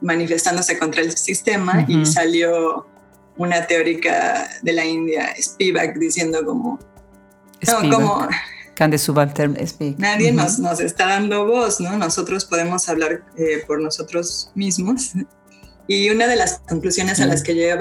manifestándose 0.00 0.78
contra 0.78 1.02
el 1.02 1.16
sistema 1.16 1.84
y 1.88 2.06
salió 2.06 2.86
una 3.36 3.66
teórica 3.66 4.48
de 4.62 4.72
la 4.72 4.84
India, 4.84 5.34
Spivak, 5.36 5.96
diciendo 5.96 6.44
como... 6.44 6.78
No, 7.66 7.90
como 7.90 8.28
Nadie 9.98 10.32
nos, 10.32 10.58
nos, 10.58 10.80
está 10.80 11.06
dando 11.06 11.46
voz, 11.46 11.80
¿no? 11.80 11.96
Nosotros 11.96 12.44
podemos 12.44 12.88
hablar 12.88 13.24
eh, 13.36 13.64
por 13.66 13.80
nosotros 13.80 14.50
mismos. 14.54 15.12
Y 15.88 16.10
una 16.10 16.26
de 16.26 16.36
las 16.36 16.60
conclusiones 16.68 17.20
a 17.20 17.26
las 17.26 17.42
que 17.42 17.54
llega 17.54 17.78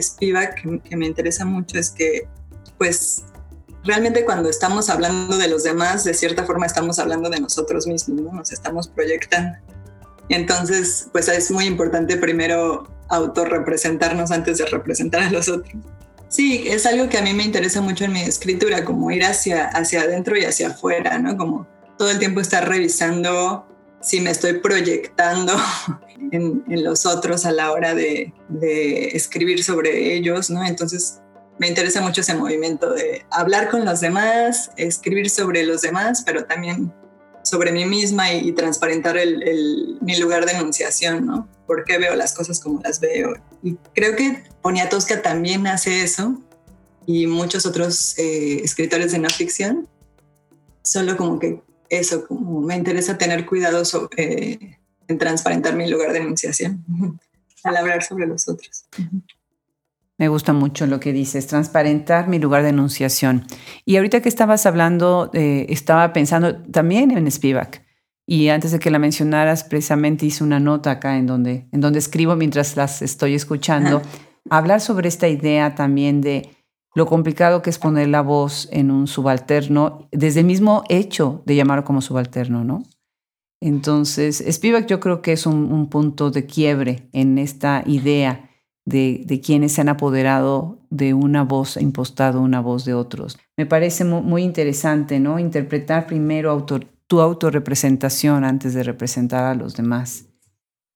Spivak, 0.00 0.82
que 0.88 0.96
me 0.96 1.06
interesa 1.06 1.44
mucho, 1.44 1.78
es 1.78 1.90
que 1.90 2.28
pues 2.78 3.24
realmente 3.84 4.24
cuando 4.24 4.48
estamos 4.48 4.88
hablando 4.88 5.36
de 5.36 5.48
los 5.48 5.64
demás, 5.64 6.04
de 6.04 6.14
cierta 6.14 6.44
forma 6.44 6.66
estamos 6.66 6.98
hablando 6.98 7.28
de 7.28 7.40
nosotros 7.40 7.86
mismos, 7.86 8.20
¿no? 8.20 8.32
Nos 8.32 8.52
estamos 8.52 8.88
proyectando. 8.88 9.58
Entonces, 10.28 11.08
pues 11.12 11.28
es 11.28 11.50
muy 11.50 11.66
importante 11.66 12.16
primero 12.16 12.88
autorrepresentarnos 13.08 14.30
antes 14.30 14.58
de 14.58 14.66
representar 14.66 15.22
a 15.22 15.30
los 15.30 15.48
otros. 15.48 15.74
Sí, 16.28 16.64
es 16.66 16.84
algo 16.84 17.08
que 17.08 17.16
a 17.16 17.22
mí 17.22 17.32
me 17.32 17.42
interesa 17.42 17.80
mucho 17.80 18.04
en 18.04 18.12
mi 18.12 18.20
escritura, 18.20 18.84
como 18.84 19.10
ir 19.10 19.24
hacia, 19.24 19.66
hacia 19.68 20.02
adentro 20.02 20.36
y 20.36 20.44
hacia 20.44 20.68
afuera, 20.68 21.18
¿no? 21.18 21.36
Como 21.36 21.66
todo 21.96 22.10
el 22.10 22.18
tiempo 22.18 22.40
estar 22.40 22.68
revisando 22.68 23.66
si 24.00 24.20
me 24.20 24.30
estoy 24.30 24.54
proyectando 24.60 25.54
en, 26.32 26.62
los 26.68 27.06
otros 27.06 27.46
a 27.46 27.52
la 27.52 27.72
hora 27.72 27.94
de, 27.94 28.32
de, 28.48 29.08
escribir 29.08 29.64
sobre 29.64 30.14
ellos, 30.14 30.50
¿no? 30.50 30.64
Entonces, 30.64 31.20
me 31.58 31.66
interesa 31.66 32.02
mucho 32.02 32.20
ese 32.20 32.34
movimiento 32.34 32.92
de 32.92 33.24
hablar 33.30 33.70
con 33.70 33.84
los 33.84 34.00
demás, 34.00 34.70
escribir 34.76 35.30
sobre 35.30 35.64
los 35.64 35.80
demás, 35.80 36.22
pero 36.24 36.44
también 36.44 36.92
sobre 37.48 37.72
mí 37.72 37.86
misma 37.86 38.32
y, 38.32 38.52
transparentar 38.52 39.16
el, 39.16 39.96
mi 40.02 40.18
lugar 40.18 40.44
de 40.44 40.52
enunciación, 40.52 41.24
¿no? 41.24 41.48
¿Por 41.66 41.84
qué 41.84 41.96
veo 41.96 42.14
las 42.14 42.34
cosas 42.34 42.60
como 42.60 42.80
las 42.82 43.00
veo? 43.00 43.36
Y 43.62 43.74
creo 43.94 44.16
que 44.16 44.42
Poniatowska 44.60 45.22
también 45.22 45.66
hace 45.66 46.02
eso 46.02 46.42
y 47.06 47.26
muchos 47.26 47.64
otros 47.64 48.18
eh, 48.18 48.60
escritores 48.62 49.12
de 49.12 49.18
no 49.18 49.30
ficción. 49.30 49.88
Solo 50.82 51.16
como 51.16 51.38
que 51.38 51.62
eso, 51.88 52.26
como 52.26 52.60
me 52.60 52.76
interesa 52.76 53.16
tener 53.16 53.46
cuidado 53.46 53.82
en 54.18 55.18
transparentar 55.18 55.74
mi 55.74 55.88
lugar 55.88 56.12
de 56.12 56.18
enunciación 56.18 56.84
al 57.64 57.76
hablar 57.78 58.04
sobre 58.04 58.26
los 58.26 58.46
otros. 58.46 58.84
Me 60.18 60.26
gusta 60.26 60.52
mucho 60.52 60.86
lo 60.88 60.98
que 60.98 61.12
dices, 61.12 61.46
transparentar 61.46 62.26
mi 62.26 62.40
lugar 62.40 62.64
de 62.64 62.70
enunciación. 62.70 63.44
Y 63.84 63.96
ahorita 63.96 64.20
que 64.20 64.28
estabas 64.28 64.66
hablando, 64.66 65.30
eh, 65.32 65.66
estaba 65.68 66.12
pensando 66.12 66.56
también 66.56 67.12
en 67.12 67.30
Spivak. 67.30 67.86
Y 68.26 68.48
antes 68.48 68.72
de 68.72 68.80
que 68.80 68.90
la 68.90 68.98
mencionaras, 68.98 69.62
precisamente 69.62 70.26
hice 70.26 70.42
una 70.42 70.58
nota 70.58 70.90
acá 70.90 71.16
en 71.16 71.26
donde, 71.26 71.68
en 71.70 71.80
donde 71.80 72.00
escribo 72.00 72.34
mientras 72.34 72.76
las 72.76 73.00
estoy 73.00 73.34
escuchando. 73.34 74.02
Hablar 74.50 74.80
sobre 74.80 75.08
esta 75.08 75.28
idea 75.28 75.76
también 75.76 76.20
de 76.20 76.50
lo 76.94 77.06
complicado 77.06 77.62
que 77.62 77.70
es 77.70 77.78
poner 77.78 78.08
la 78.08 78.22
voz 78.22 78.68
en 78.72 78.90
un 78.90 79.06
subalterno, 79.06 80.08
desde 80.10 80.40
el 80.40 80.46
mismo 80.46 80.82
hecho 80.88 81.42
de 81.46 81.54
llamarlo 81.54 81.84
como 81.84 82.02
subalterno, 82.02 82.64
¿no? 82.64 82.82
Entonces, 83.60 84.44
Spivak 84.50 84.86
yo 84.86 84.98
creo 84.98 85.22
que 85.22 85.32
es 85.32 85.46
un, 85.46 85.72
un 85.72 85.88
punto 85.88 86.30
de 86.30 86.44
quiebre 86.44 87.08
en 87.12 87.38
esta 87.38 87.82
idea 87.86 88.47
de, 88.88 89.40
quienes 89.44 89.72
se 89.72 89.82
han 89.82 89.88
apoderado 89.88 90.78
de 90.90 91.14
una 91.14 91.44
voz 91.44 91.76
e 91.76 91.82
impostado 91.82 92.40
una 92.40 92.60
voz 92.60 92.84
de 92.84 92.94
otros. 92.94 93.38
Me 93.56 93.66
parece 93.66 94.04
muy, 94.04 94.42
interesante, 94.42 95.20
¿no? 95.20 95.38
Interpretar 95.38 96.06
primero 96.06 96.64
tu 97.06 97.20
autorrepresentación 97.20 98.44
antes 98.44 98.74
de 98.74 98.82
representar 98.82 99.44
a 99.44 99.54
los 99.54 99.76
demás. 99.76 100.26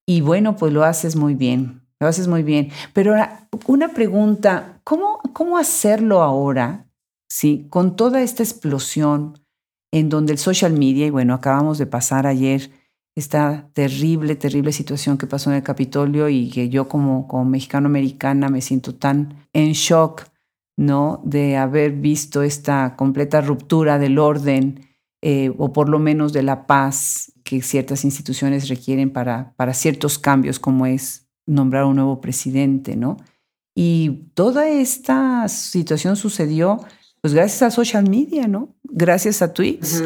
Y 0.06 0.20
bueno, 0.20 0.56
pues 0.56 0.72
lo 0.72 0.84
haces 0.84 1.16
muy 1.16 1.34
bien, 1.34 1.82
lo 2.00 2.06
haces 2.06 2.28
muy 2.28 2.42
bien. 2.42 2.70
Pero 2.92 3.12
ahora, 3.12 3.48
una 3.66 3.88
pregunta, 3.88 4.80
¿cómo, 4.84 5.20
cómo 5.32 5.58
hacerlo 5.58 6.22
ahora? 6.22 6.86
Sí, 7.28 7.66
con 7.70 7.96
toda 7.96 8.22
esta 8.22 8.42
explosión 8.42 9.38
en 9.92 10.08
donde 10.08 10.32
el 10.32 10.38
social 10.38 10.72
media, 10.72 11.06
y 11.06 11.10
bueno, 11.10 11.34
acabamos 11.34 11.76
de 11.76 11.86
pasar 11.86 12.26
ayer 12.26 12.70
esta 13.14 13.68
terrible, 13.74 14.36
terrible 14.36 14.72
situación 14.72 15.18
que 15.18 15.26
pasó 15.26 15.50
en 15.50 15.56
el 15.56 15.62
Capitolio 15.62 16.28
y 16.28 16.48
que 16.50 16.68
yo 16.68 16.88
como, 16.88 17.28
como 17.28 17.44
mexicano-americana 17.44 18.48
me 18.48 18.62
siento 18.62 18.94
tan 18.94 19.46
en 19.52 19.72
shock, 19.72 20.24
¿no? 20.76 21.20
De 21.24 21.56
haber 21.56 21.92
visto 21.92 22.42
esta 22.42 22.96
completa 22.96 23.42
ruptura 23.42 23.98
del 23.98 24.18
orden 24.18 24.88
eh, 25.20 25.52
o 25.58 25.72
por 25.72 25.88
lo 25.88 25.98
menos 25.98 26.32
de 26.32 26.42
la 26.42 26.66
paz 26.66 27.32
que 27.44 27.60
ciertas 27.60 28.04
instituciones 28.04 28.68
requieren 28.68 29.10
para, 29.10 29.52
para 29.56 29.74
ciertos 29.74 30.18
cambios 30.18 30.58
como 30.58 30.86
es 30.86 31.28
nombrar 31.46 31.84
un 31.84 31.96
nuevo 31.96 32.20
presidente, 32.20 32.96
¿no? 32.96 33.18
Y 33.74 34.30
toda 34.34 34.68
esta 34.68 35.48
situación 35.48 36.16
sucedió 36.16 36.80
pues 37.20 37.34
gracias 37.34 37.62
a 37.62 37.70
social 37.70 38.08
media, 38.08 38.48
¿no? 38.48 38.74
Gracias 38.82 39.42
a 39.42 39.52
tweets 39.52 40.02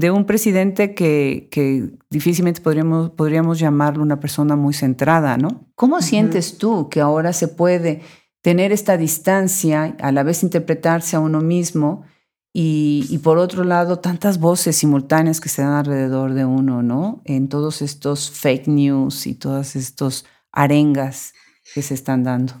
de 0.00 0.10
un 0.10 0.24
presidente 0.24 0.94
que, 0.94 1.48
que 1.50 1.90
difícilmente 2.08 2.62
podríamos, 2.62 3.10
podríamos 3.10 3.58
llamarlo 3.58 4.02
una 4.02 4.18
persona 4.18 4.56
muy 4.56 4.72
centrada, 4.72 5.36
¿no? 5.36 5.68
¿Cómo 5.74 6.00
sientes 6.00 6.56
tú 6.56 6.88
que 6.88 7.02
ahora 7.02 7.34
se 7.34 7.48
puede 7.48 8.00
tener 8.40 8.72
esta 8.72 8.96
distancia, 8.96 9.94
a 10.00 10.10
la 10.10 10.22
vez 10.22 10.42
interpretarse 10.42 11.16
a 11.16 11.20
uno 11.20 11.42
mismo 11.42 12.06
y, 12.50 13.06
y, 13.10 13.18
por 13.18 13.36
otro 13.36 13.62
lado 13.62 13.98
tantas 13.98 14.40
voces 14.40 14.74
simultáneas 14.76 15.38
que 15.38 15.50
se 15.50 15.60
dan 15.60 15.72
alrededor 15.72 16.32
de 16.32 16.46
uno, 16.46 16.82
¿no? 16.82 17.20
En 17.26 17.50
todos 17.50 17.82
estos 17.82 18.30
fake 18.30 18.68
news 18.68 19.26
y 19.26 19.34
todas 19.34 19.76
estos 19.76 20.24
arengas 20.50 21.34
que 21.74 21.82
se 21.82 21.92
están 21.92 22.24
dando. 22.24 22.54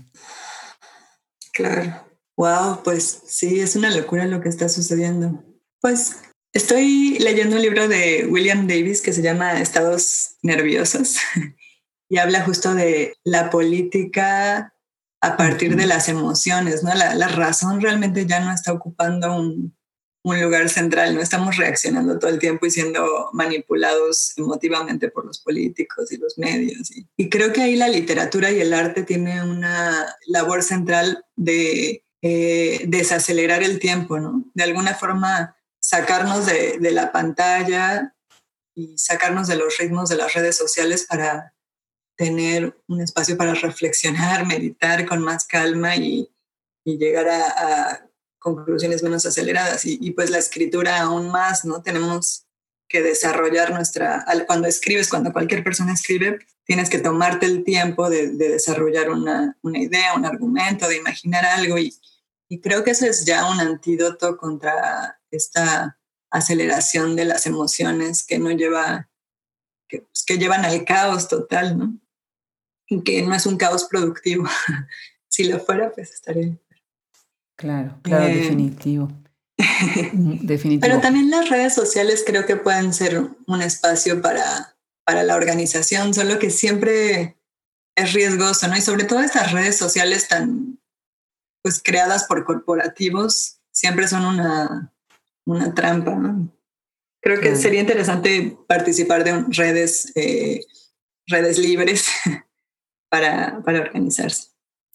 Claro. 1.54 2.04
Wow, 2.36 2.82
pues 2.84 3.22
sí, 3.26 3.60
es 3.60 3.76
una 3.76 3.90
locura 3.90 4.26
lo 4.26 4.42
que 4.42 4.50
está 4.50 4.68
sucediendo. 4.68 5.42
Pues 5.80 6.16
Estoy 6.52 7.16
leyendo 7.20 7.56
un 7.56 7.62
libro 7.62 7.86
de 7.86 8.26
William 8.28 8.66
Davis 8.66 9.02
que 9.02 9.12
se 9.12 9.22
llama 9.22 9.60
Estados 9.60 10.36
Nerviosos 10.42 11.16
y 12.08 12.18
habla 12.18 12.44
justo 12.44 12.74
de 12.74 13.14
la 13.22 13.50
política 13.50 14.74
a 15.20 15.36
partir 15.36 15.76
de 15.76 15.86
las 15.86 16.08
emociones, 16.08 16.82
¿no? 16.82 16.92
La, 16.94 17.28
razón 17.28 17.80
realmente 17.80 18.26
ya 18.26 18.40
no 18.40 18.52
está 18.52 18.72
ocupando 18.72 19.36
un, 19.36 19.74
lugar 20.24 20.68
central, 20.68 21.14
no 21.14 21.20
estamos 21.20 21.56
reaccionando 21.56 22.18
todo 22.18 22.30
el 22.30 22.38
tiempo 22.38 22.66
y 22.66 22.70
siendo 22.70 23.30
manipulados 23.32 24.32
emotivamente 24.36 25.08
por 25.08 25.24
los 25.24 25.40
políticos 25.40 26.10
y 26.10 26.16
los 26.16 26.36
medios. 26.36 26.90
Y, 26.90 27.06
y 27.16 27.28
creo 27.28 27.52
que 27.52 27.62
ahí 27.62 27.76
la 27.76 27.88
literatura 27.88 28.50
y 28.50 28.60
el 28.60 28.74
arte 28.74 29.02
tienen 29.02 29.48
una 29.48 30.14
labor 30.26 30.62
central 30.62 31.24
de 31.36 32.04
eh, 32.22 32.84
desacelerar 32.86 33.62
el 33.62 33.78
tiempo, 33.78 34.18
¿no? 34.18 34.44
De 34.52 34.64
alguna 34.64 34.94
forma 34.94 35.56
sacarnos 35.90 36.46
de, 36.46 36.78
la 36.92 37.10
pantalla 37.10 38.14
y 38.76 38.96
sacarnos 38.96 39.48
de 39.48 39.56
los 39.56 39.76
ritmos 39.76 40.08
de 40.08 40.14
las 40.14 40.34
redes 40.34 40.56
sociales 40.56 41.04
para 41.04 41.52
tener 42.16 42.80
un 42.86 43.00
espacio 43.00 43.36
para 43.36 43.54
reflexionar, 43.54 44.46
meditar 44.54 45.04
con 45.04 45.20
más 45.20 45.44
calma 45.46 45.96
y, 45.96 46.30
llegar 46.84 47.28
a, 47.28 48.06
conclusiones 48.38 49.02
menos 49.02 49.26
aceleradas. 49.26 49.84
Y, 49.84 50.10
pues 50.12 50.30
la 50.30 50.38
escritura 50.38 51.00
aún 51.00 51.28
más, 51.28 51.64
¿no? 51.64 51.82
Tenemos 51.82 52.46
que 52.88 53.02
desarrollar 53.02 53.72
nuestra... 53.72 54.24
Cuando 54.46 54.68
escribes, 54.68 55.08
cuando 55.08 55.32
cualquier 55.32 55.62
persona 55.62 55.92
escribe, 55.92 56.38
tienes 56.64 56.88
que 56.88 56.98
tomarte 56.98 57.46
el 57.46 57.64
tiempo 57.64 58.08
de, 58.08 58.28
desarrollar 58.28 59.10
una, 59.10 59.56
una, 59.62 59.78
idea, 59.78 60.14
un 60.14 60.24
argumento, 60.24 60.88
de 60.88 60.96
imaginar 60.96 61.44
algo. 61.44 61.78
Y, 61.78 61.94
y 62.48 62.60
creo 62.60 62.82
que 62.82 62.92
eso 62.92 63.06
es 63.06 63.24
ya 63.24 63.48
un 63.50 63.60
antídoto 63.60 64.36
contra 64.36 65.19
esta 65.30 65.98
aceleración 66.30 67.16
de 67.16 67.24
las 67.24 67.46
emociones 67.46 68.24
que 68.24 68.38
no 68.38 68.50
lleva, 68.50 69.10
que, 69.88 70.02
pues, 70.02 70.24
que 70.24 70.38
llevan 70.38 70.64
al 70.64 70.84
caos 70.84 71.28
total, 71.28 71.78
¿no? 71.78 71.98
Y 72.88 73.02
que 73.02 73.22
no 73.22 73.34
es 73.34 73.46
un 73.46 73.56
caos 73.56 73.84
productivo. 73.84 74.44
si 75.28 75.44
lo 75.44 75.60
fuera, 75.60 75.90
pues 75.92 76.12
estaría. 76.12 76.56
Claro, 77.56 77.98
claro, 78.02 78.24
eh, 78.24 78.36
definitivo. 78.36 79.08
Definitivamente. 79.58 80.80
Pero 80.80 81.00
también 81.00 81.30
las 81.30 81.48
redes 81.50 81.74
sociales 81.74 82.24
creo 82.26 82.46
que 82.46 82.56
pueden 82.56 82.94
ser 82.94 83.28
un 83.46 83.62
espacio 83.62 84.22
para, 84.22 84.76
para 85.04 85.22
la 85.22 85.36
organización, 85.36 86.14
solo 86.14 86.38
que 86.38 86.50
siempre 86.50 87.36
es 87.96 88.12
riesgoso, 88.12 88.68
¿no? 88.68 88.76
Y 88.76 88.80
sobre 88.80 89.04
todo 89.04 89.20
estas 89.20 89.52
redes 89.52 89.76
sociales 89.76 90.28
tan, 90.28 90.80
pues, 91.62 91.82
creadas 91.82 92.24
por 92.24 92.44
corporativos, 92.44 93.60
siempre 93.72 94.08
son 94.08 94.24
una, 94.24 94.92
una 95.54 95.74
trampa, 95.74 96.14
¿no? 96.14 96.52
Creo 97.22 97.40
que 97.40 97.54
sería 97.54 97.80
interesante 97.80 98.56
participar 98.66 99.24
de 99.24 99.44
redes, 99.48 100.12
eh, 100.14 100.60
redes 101.26 101.58
libres 101.58 102.06
para, 103.10 103.62
para 103.62 103.80
organizarse. 103.80 104.48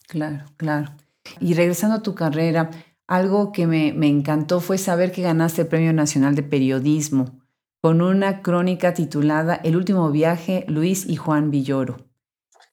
Claro, 0.08 0.46
claro. 0.58 0.92
Y 1.40 1.54
regresando 1.54 1.98
a 1.98 2.04
tu 2.04 2.16
carrera, 2.16 2.72
algo 3.08 3.52
que 3.52 3.68
me, 3.68 3.94
me, 3.94 4.08
encantó 4.08 4.60
fue 4.60 4.78
saber 4.78 5.12
que 5.12 5.22
ganaste 5.22 5.62
el 5.62 5.68
Premio 5.68 5.94
Nacional 5.94 6.36
de 6.36 6.44
Periodismo 6.44 7.40
con 7.82 8.02
una 8.02 8.42
crónica 8.42 8.96
titulada 8.96 9.56
El 9.64 9.76
último 9.76 10.10
viaje, 10.10 10.66
Luis 10.68 11.06
y 11.08 11.18
Juan 11.18 11.52
Villoro. 11.52 11.98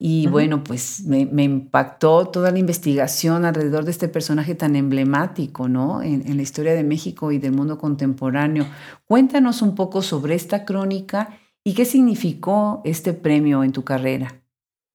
Y 0.05 0.27
bueno, 0.27 0.65
pues 0.65 1.05
me, 1.05 1.27
me, 1.27 1.45
impactó 1.45 2.27
toda 2.27 2.51
la 2.51 2.59
investigación 2.59 3.45
alrededor 3.45 3.85
de 3.85 3.93
este 3.93 4.09
personaje 4.09 4.57
tan 4.57 4.75
emblemático, 4.75 5.69
¿no? 5.69 6.03
En, 6.03 6.29
en, 6.29 6.37
la 6.37 6.43
historia 6.43 6.75
de 6.75 6.83
México 6.83 7.31
y 7.31 7.39
del 7.39 7.53
mundo 7.53 7.79
contemporáneo. 7.79 8.67
Cuéntanos 9.07 9.63
un 9.63 9.77
poco 9.77 10.03
sobre 10.03 10.35
esta 10.35 10.65
crónica 10.65 11.39
y 11.63 11.75
qué 11.75 11.85
significó 11.85 12.83
este 12.85 13.13
premio 13.13 13.63
en 13.63 13.71
tu 13.71 13.85
carrera. 13.85 14.43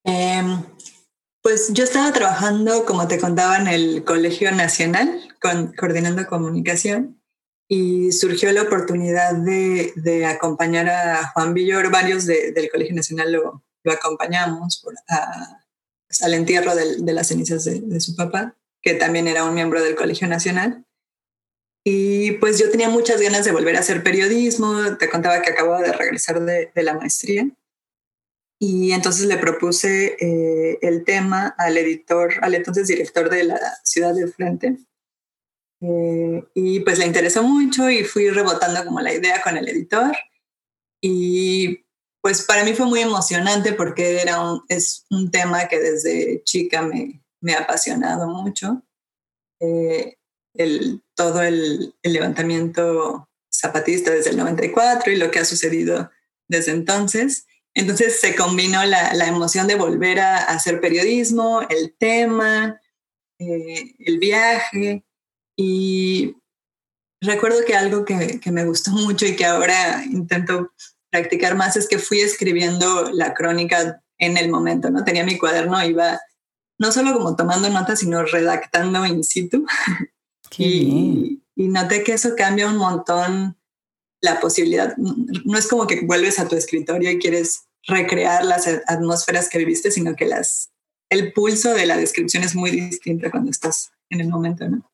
Eh, 0.03 0.43
pues 1.41 1.71
yo 1.71 1.85
estaba 1.85 2.11
trabajando, 2.11 2.83
como 2.83 3.07
te 3.07 3.17
contaba, 3.17 3.59
en 3.59 3.69
el 3.69 4.03
Colegio 4.03 4.51
Nacional, 4.51 5.21
con, 5.41 5.71
coordinando 5.71 6.27
comunicación, 6.27 7.21
y 7.69 8.11
surgió 8.11 8.51
la 8.51 8.63
oportunidad 8.63 9.35
de, 9.35 9.93
de 9.95 10.25
acompañar 10.25 10.89
a 10.89 11.29
Juan 11.29 11.53
Villor. 11.53 11.89
Varios 11.93 12.25
de, 12.25 12.51
del 12.51 12.69
Colegio 12.69 12.93
Nacional 12.93 13.31
lo, 13.31 13.63
lo 13.87 13.93
acompañamos 13.93 14.81
por, 14.83 14.93
a, 15.07 15.63
al 16.21 16.33
entierro 16.33 16.75
de, 16.75 17.13
las 17.13 17.27
cenizas 17.27 17.63
de, 17.63 17.99
su 18.01 18.15
papá, 18.15 18.55
que 18.81 18.93
también 18.93 19.27
era 19.27 19.45
un 19.45 19.53
miembro 19.53 19.81
del 19.81 19.95
Colegio 19.95 20.27
Nacional. 20.27 20.85
Y 21.85 22.33
pues 22.33 22.59
yo 22.59 22.69
tenía 22.69 22.89
muchas 22.89 23.21
ganas 23.21 23.45
de 23.45 23.53
volver 23.53 23.77
a 23.77 23.79
hacer 23.79 24.03
periodismo, 24.03 24.97
te 24.97 25.09
contaba 25.09 25.41
que 25.41 25.51
acababa 25.51 25.81
de 25.81 25.93
regresar 25.93 26.41
de, 26.41 26.69
de 26.75 26.83
la 26.83 26.95
maestría. 26.95 27.49
Y 28.59 28.91
entonces 28.91 29.25
le 29.27 29.37
propuse 29.37 30.17
eh, 30.19 30.79
el 30.81 31.05
tema 31.05 31.55
al 31.57 31.77
editor, 31.77 32.33
al 32.41 32.55
entonces 32.55 32.87
director 32.87 33.29
de 33.29 33.45
la 33.45 33.59
ciudad 33.83 34.13
del 34.13 34.33
frente. 34.33 34.77
Eh, 35.79 36.43
y 36.55 36.79
pues 36.81 36.97
le 36.97 37.05
interesó 37.05 37.43
mucho 37.43 37.89
y 37.89 38.03
fui 38.03 38.29
rebotando 38.31 38.83
como 38.83 38.99
la 38.99 39.13
idea 39.13 39.41
con 39.41 39.55
el 39.55 39.69
editor. 39.69 40.11
Y 41.01 41.85
pues 42.27 42.41
para 42.41 42.65
mí 42.65 42.73
fue 42.73 42.85
muy 42.85 42.99
emocionante 42.99 43.71
porque 43.71 44.21
era 44.21 44.41
un, 44.41 44.61
es 44.67 45.05
un 45.09 45.31
tema 45.31 45.69
que 45.69 45.79
desde 45.79 46.43
chica 46.43 46.81
me, 46.81 47.23
me 47.39 47.53
ha 47.53 47.59
apasionado 47.59 48.27
mucho. 48.27 48.83
Eh, 49.61 50.17
el, 50.53 51.01
todo 51.15 51.41
el, 51.41 51.95
levantamiento 52.03 53.29
zapatista 53.49 54.11
desde 54.11 54.31
el 54.31 54.37
94 54.39 55.09
y 55.09 55.15
lo 55.15 55.31
que 55.31 55.39
ha 55.39 55.45
sucedido 55.45 56.11
desde 56.49 56.73
entonces. 56.73 57.45
Entonces 57.73 58.19
se 58.19 58.35
combinó 58.35 58.83
la, 58.83 59.13
la 59.13 59.27
emoción 59.29 59.65
de 59.65 59.75
volver 59.75 60.19
a, 60.19 60.35
a, 60.35 60.55
hacer 60.55 60.81
periodismo, 60.81 61.61
el 61.69 61.95
tema, 61.97 62.81
eh, 63.39 63.95
el 63.99 64.19
viaje 64.19 65.05
y 65.55 66.35
recuerdo 67.21 67.63
que 67.65 67.77
algo 67.77 68.03
que, 68.03 68.41
que 68.41 68.51
me 68.51 68.65
gustó 68.65 68.91
mucho 68.91 69.25
y 69.25 69.37
que 69.37 69.45
ahora 69.45 70.03
intento 70.03 70.73
practicar 71.09 71.55
más 71.55 71.77
es 71.77 71.87
que 71.87 71.99
fui 71.99 72.19
escribiendo 72.19 73.09
la 73.11 73.33
crónica 73.33 74.01
en 74.17 74.37
el 74.37 74.49
momento, 74.49 74.89
¿no? 74.89 75.03
Tenía 75.03 75.23
mi 75.23 75.37
cuaderno, 75.37 75.83
iba 75.83 76.19
no 76.79 76.91
solo 76.91 77.13
como 77.13 77.35
tomando 77.35 77.69
notas, 77.69 77.99
sino 77.99 78.23
redactando 78.23 79.05
in 79.05 79.23
situ. 79.23 79.65
y, 80.57 81.41
y, 81.55 81.67
noté 81.67 82.03
que 82.03 82.13
eso 82.13 82.35
cambia 82.35 82.67
un 82.67 82.77
montón 82.77 83.57
la 84.21 84.39
posibilidad. 84.39 84.95
No 84.97 85.57
es 85.57 85.67
como 85.67 85.87
que 85.87 86.01
vuelves 86.05 86.39
a 86.39 86.47
tu 86.47 86.55
escritorio 86.55 87.11
y 87.11 87.19
quieres 87.19 87.67
recrear 87.87 88.43
las 88.45 88.67
atmósferas 88.87 89.49
que 89.49 89.59
viviste, 89.59 89.91
sino 89.91 90.15
que 90.15 90.25
las, 90.25 90.71
el 91.09 91.33
pulso 91.33 91.73
de 91.73 91.85
la 91.85 91.97
descripción 91.97 92.43
es 92.43 92.55
muy 92.55 92.71
distinto 92.71 93.29
cuando 93.31 93.51
estás 93.51 93.91
en 94.09 94.21
el 94.21 94.29
momento, 94.29 94.67
¿no? 94.67 94.91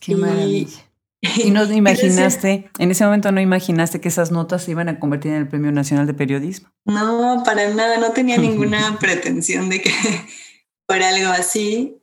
Qué 0.00 0.12
y, 0.12 0.16
maravilla. 0.16 0.87
Y 1.44 1.50
no 1.50 1.64
imaginaste, 1.72 2.70
en 2.78 2.90
ese 2.90 3.04
momento 3.04 3.32
no 3.32 3.40
imaginaste 3.40 4.00
que 4.00 4.08
esas 4.08 4.30
notas 4.30 4.64
se 4.64 4.70
iban 4.70 4.88
a 4.88 5.00
convertir 5.00 5.32
en 5.32 5.38
el 5.38 5.48
Premio 5.48 5.72
Nacional 5.72 6.06
de 6.06 6.14
Periodismo. 6.14 6.70
No, 6.84 7.42
para 7.44 7.68
nada, 7.74 7.98
no 7.98 8.12
tenía 8.12 8.36
ninguna 8.38 8.98
pretensión 8.98 9.68
de 9.68 9.82
que 9.82 9.90
fuera 10.86 11.08
algo 11.08 11.30
así. 11.30 12.00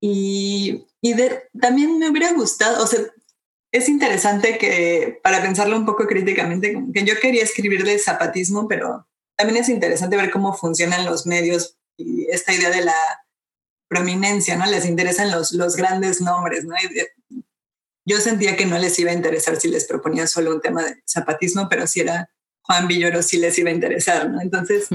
Y, 0.00 0.86
y 1.00 1.14
de, 1.14 1.44
también 1.60 1.98
me 1.98 2.08
hubiera 2.08 2.32
gustado, 2.32 2.82
o 2.82 2.86
sea, 2.86 3.00
es 3.72 3.88
interesante 3.88 4.58
que 4.58 5.20
para 5.22 5.40
pensarlo 5.40 5.76
un 5.76 5.86
poco 5.86 6.06
críticamente, 6.06 6.76
que 6.92 7.04
yo 7.04 7.14
quería 7.20 7.42
escribir 7.42 7.84
de 7.84 7.98
zapatismo, 7.98 8.68
pero 8.68 9.06
también 9.36 9.62
es 9.62 9.68
interesante 9.68 10.16
ver 10.16 10.30
cómo 10.30 10.54
funcionan 10.54 11.06
los 11.06 11.26
medios 11.26 11.78
y 11.96 12.26
esta 12.30 12.52
idea 12.52 12.70
de 12.70 12.84
la 12.84 12.94
prominencia, 13.88 14.56
¿no? 14.56 14.66
Les 14.66 14.86
interesan 14.86 15.30
los, 15.30 15.52
los 15.52 15.76
grandes 15.76 16.20
nombres, 16.20 16.64
¿no? 16.64 16.74
Yo 18.04 18.20
sentía 18.20 18.56
que 18.56 18.66
no 18.66 18.78
les 18.78 18.98
iba 18.98 19.10
a 19.10 19.14
interesar 19.14 19.56
si 19.56 19.68
les 19.68 19.86
proponía 19.86 20.26
solo 20.26 20.52
un 20.52 20.60
tema 20.60 20.84
de 20.84 21.02
zapatismo, 21.06 21.68
pero 21.68 21.86
si 21.86 22.00
era 22.00 22.30
Juan 22.62 22.88
Villoro 22.88 23.22
sí 23.22 23.38
les 23.38 23.58
iba 23.58 23.70
a 23.70 23.74
interesar, 23.74 24.30
¿no? 24.30 24.40
Entonces, 24.40 24.88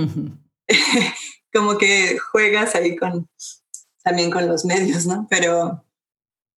como 1.53 1.77
que 1.77 2.17
juegas 2.17 2.75
ahí 2.75 2.95
con, 2.95 3.29
también 4.03 4.31
con 4.31 4.47
los 4.47 4.65
medios, 4.65 5.05
¿no? 5.05 5.27
Pero, 5.29 5.85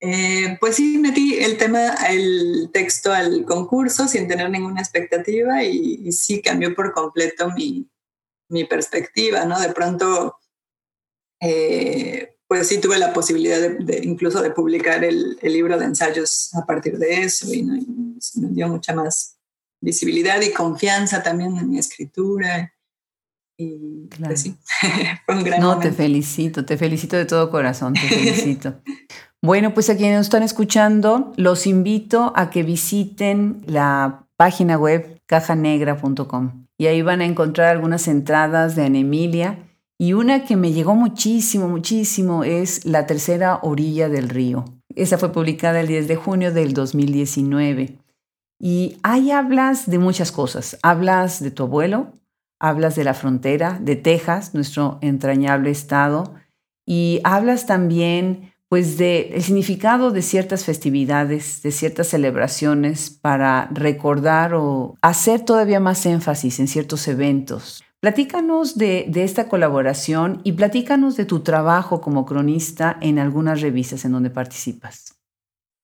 eh, 0.01 0.57
pues 0.61 0.77
sí, 0.77 0.99
metí 0.99 1.35
el 1.35 1.57
tema, 1.57 1.95
el 2.09 2.71
texto 2.73 3.13
al 3.13 3.45
concurso 3.45 4.09
sin 4.09 4.29
tener 4.29 4.51
ninguna 4.51 4.81
expectativa 4.81 5.63
y, 5.63 6.01
y 6.05 6.13
sí 6.13 6.41
cambió 6.41 6.75
por 6.75 6.93
completo 6.93 7.51
mi, 7.51 7.89
mi, 8.49 8.65
perspectiva, 8.65 9.45
¿no? 9.45 9.61
De 9.61 9.73
pronto, 9.73 10.37
eh, 11.41 12.37
pues 12.51 12.67
sí 12.67 12.81
tuve 12.81 12.99
la 12.99 13.13
posibilidad 13.13 13.61
de, 13.61 13.77
de 13.79 14.01
incluso 14.03 14.43
de 14.43 14.51
publicar 14.51 15.05
el, 15.05 15.39
el, 15.41 15.53
libro 15.53 15.79
de 15.79 15.85
ensayos 15.85 16.53
a 16.57 16.67
partir 16.67 16.99
de 16.99 17.23
eso 17.23 17.55
y, 17.55 17.63
¿no? 17.63 17.77
y 17.77 17.87
me 18.41 18.49
dio 18.49 18.67
mucha 18.67 18.93
más 18.93 19.39
visibilidad 19.81 20.41
y 20.41 20.53
confianza 20.53 21.23
también 21.23 21.57
en 21.57 21.71
mi 21.71 21.79
escritura. 21.79 22.75
Y 23.57 24.09
claro. 24.09 24.31
pues 24.31 24.41
sí, 24.41 24.57
fue 25.27 25.37
un 25.37 25.45
gran 25.45 25.61
No, 25.61 25.69
momento. 25.69 25.91
te 25.91 25.95
felicito, 25.95 26.65
te 26.65 26.77
felicito 26.77 27.17
de 27.17 27.25
todo 27.25 27.53
corazón, 27.53 27.95
te 27.95 28.01
felicito. 28.01 28.81
bueno, 29.41 29.73
pues 29.73 29.89
a 29.89 29.97
quienes 29.97 30.17
nos 30.17 30.27
están 30.27 30.43
escuchando, 30.43 31.33
los 31.37 31.69
invito 31.69 32.33
a 32.35 32.51
que 32.51 32.65
visiten 32.65 33.63
la 33.69 34.27
página 34.37 34.77
web 34.77 35.23
cajanegra.com 35.27 36.67
y 36.79 36.87
ahí 36.89 37.03
van 37.03 37.21
a 37.21 37.27
encontrar 37.27 37.69
algunas 37.69 38.09
entradas 38.09 38.75
de 38.75 38.87
Ana 38.87 38.99
Emilia 38.99 39.70
y 40.01 40.15
una 40.15 40.47
que 40.47 40.57
me 40.57 40.73
llegó 40.73 40.95
muchísimo, 40.95 41.69
muchísimo 41.69 42.43
es 42.43 42.87
La 42.87 43.07
tercera 43.07 43.59
orilla 43.61 44.09
del 44.09 44.31
río. 44.31 44.65
Esa 44.95 45.19
fue 45.19 45.31
publicada 45.31 45.79
el 45.81 45.89
10 45.89 46.09
de 46.09 46.17
junio 46.17 46.55
del 46.55 46.73
2019. 46.73 47.99
Y 48.59 48.97
ahí 49.03 49.31
hablas 49.31 49.91
de 49.91 49.99
muchas 49.99 50.33
cosas. 50.33 50.79
Hablas 50.83 51.43
de 51.43 51.51
tu 51.51 51.65
abuelo, 51.65 52.15
hablas 52.59 52.97
de 52.97 53.05
la 53.05 53.13
frontera, 53.13 53.79
de 53.79 53.95
Texas, 53.97 54.55
nuestro 54.55 54.97
entrañable 55.03 55.71
estado, 55.71 56.35
y 56.87 57.21
hablas 57.23 57.67
también 57.67 58.55
pues 58.71 58.97
de 58.97 59.33
el 59.35 59.43
significado 59.43 60.13
de 60.13 60.23
ciertas 60.23 60.65
festividades, 60.65 61.61
de 61.61 61.73
ciertas 61.73 62.07
celebraciones 62.07 63.11
para 63.11 63.69
recordar 63.71 64.55
o 64.55 64.95
hacer 65.03 65.43
todavía 65.45 65.79
más 65.79 66.07
énfasis 66.07 66.59
en 66.59 66.69
ciertos 66.69 67.07
eventos. 67.07 67.85
Platícanos 68.01 68.79
de, 68.79 69.11
esta 69.15 69.47
colaboración 69.47 70.41
y 70.43 70.53
platícanos 70.53 71.19
de 71.19 71.27
tu 71.27 71.41
trabajo 71.41 72.01
como 72.01 72.25
cronista 72.25 72.97
en 73.03 73.19
algunas 73.19 73.61
revistas 73.61 74.07
en 74.07 74.13
donde 74.13 74.31
participas. 74.31 75.17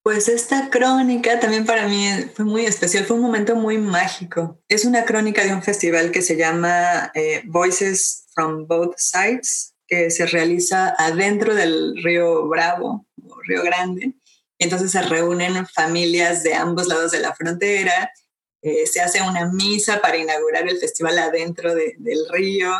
Pues 0.02 0.28
esta 0.28 0.70
crónica 0.70 1.38
también 1.40 1.66
para 1.66 1.86
mí 1.88 2.08
fue 2.34 2.46
muy 2.46 2.64
especial, 2.64 3.04
fue 3.04 3.16
un 3.16 3.22
momento 3.22 3.54
muy 3.54 3.76
mágico. 3.76 4.58
Es 4.66 4.86
una 4.86 5.04
crónica 5.04 5.44
de 5.44 5.52
un 5.52 5.62
festival 5.62 6.10
que 6.10 6.22
se 6.22 6.36
llama 6.36 7.10
eh, 7.14 7.42
Voices 7.44 8.24
from 8.32 8.66
Both 8.66 8.94
Sides, 8.96 9.74
que 9.86 10.10
se 10.10 10.24
realiza 10.24 10.94
adentro 10.96 11.54
del 11.54 12.02
río 12.02 12.48
Bravo, 12.48 13.06
Río 13.46 13.62
Grande. 13.62 14.14
Entonces 14.58 14.90
se 14.90 15.02
reúnen 15.02 15.66
familias 15.66 16.42
de 16.42 16.54
ambos 16.54 16.86
lados 16.86 17.10
de 17.10 17.20
la 17.20 17.34
frontera 17.34 18.10
eh, 18.66 18.84
se 18.84 19.00
hace 19.00 19.22
una 19.22 19.46
misa 19.46 20.00
para 20.00 20.16
inaugurar 20.16 20.68
el 20.68 20.78
festival 20.78 21.16
adentro 21.20 21.72
de, 21.72 21.94
del 21.98 22.28
río 22.28 22.72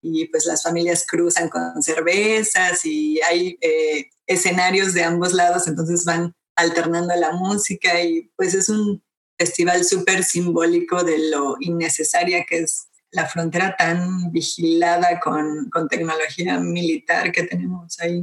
y 0.00 0.26
pues 0.26 0.46
las 0.46 0.62
familias 0.62 1.04
cruzan 1.04 1.48
con 1.48 1.82
cervezas 1.82 2.84
y 2.84 3.20
hay 3.22 3.58
eh, 3.60 4.08
escenarios 4.28 4.94
de 4.94 5.02
ambos 5.02 5.32
lados, 5.32 5.66
entonces 5.66 6.04
van 6.04 6.32
alternando 6.54 7.12
la 7.16 7.32
música 7.32 8.00
y 8.00 8.30
pues 8.36 8.54
es 8.54 8.68
un 8.68 9.02
festival 9.36 9.84
súper 9.84 10.22
simbólico 10.22 11.02
de 11.02 11.30
lo 11.30 11.56
innecesaria 11.58 12.44
que 12.48 12.60
es 12.60 12.86
la 13.10 13.26
frontera 13.26 13.74
tan 13.76 14.30
vigilada 14.30 15.18
con, 15.18 15.70
con 15.70 15.88
tecnología 15.88 16.60
militar 16.60 17.32
que 17.32 17.42
tenemos 17.42 17.98
ahí. 17.98 18.22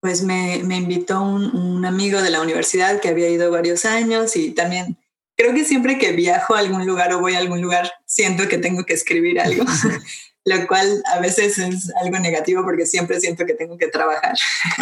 Pues 0.00 0.22
me, 0.22 0.62
me 0.62 0.76
invitó 0.76 1.20
un, 1.20 1.84
amigo 1.84 2.22
de 2.22 2.30
la 2.30 2.42
universidad 2.42 3.00
que 3.00 3.08
había 3.08 3.28
ido 3.28 3.50
varios 3.50 3.84
años 3.84 4.36
y 4.36 4.52
también 4.52 4.98
creo 5.36 5.54
que 5.54 5.64
siempre 5.64 5.98
que 5.98 6.12
viajo 6.12 6.54
a 6.54 6.60
algún 6.60 6.86
lugar 6.86 7.12
o 7.12 7.20
voy 7.20 7.34
a 7.34 7.38
algún 7.38 7.60
lugar 7.60 7.90
siento 8.06 8.48
que 8.48 8.58
tengo 8.58 8.84
que 8.84 8.94
escribir 8.94 9.40
algo, 9.40 9.64
lo 10.44 10.66
cual 10.66 11.02
a 11.12 11.20
veces 11.20 11.58
es 11.58 11.92
algo 12.02 12.18
negativo 12.18 12.62
porque 12.64 12.86
siempre 12.86 13.20
siento 13.20 13.44
que 13.46 13.54
tengo 13.54 13.76
que 13.76 13.88
trabajar 13.88 14.34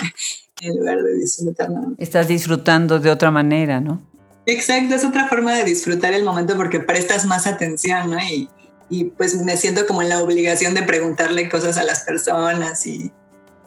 en 0.61 0.77
lugar 0.77 1.03
de 1.03 1.15
disfrutar. 1.15 1.69
Estás 1.99 2.29
disfrutando 2.29 2.99
de 2.99 3.11
otra 3.11 3.31
manera, 3.31 3.81
¿no? 3.81 4.03
Exacto, 4.47 4.95
es 4.95 5.05
otra 5.05 5.29
forma 5.29 5.55
de 5.57 5.65
disfrutar 5.65 6.15
el 6.15 6.25
momento 6.25 6.57
porque 6.57 6.81
prestas 6.81 7.27
más 7.27 7.47
atención, 7.47 8.11
¿no? 8.11 8.19
Y, 8.19 8.49
y 8.91 9.05
pues 9.05 9.37
me 9.37 9.57
siento 9.57 9.87
como 9.87 10.03
en 10.03 10.09
la 10.09 10.21
obligación 10.21 10.75
de 10.75 10.83
preguntarle 10.83 11.49
cosas 11.49 11.79
a 11.79 11.85
las 11.85 12.01
personas 12.01 12.85
y, 12.87 13.13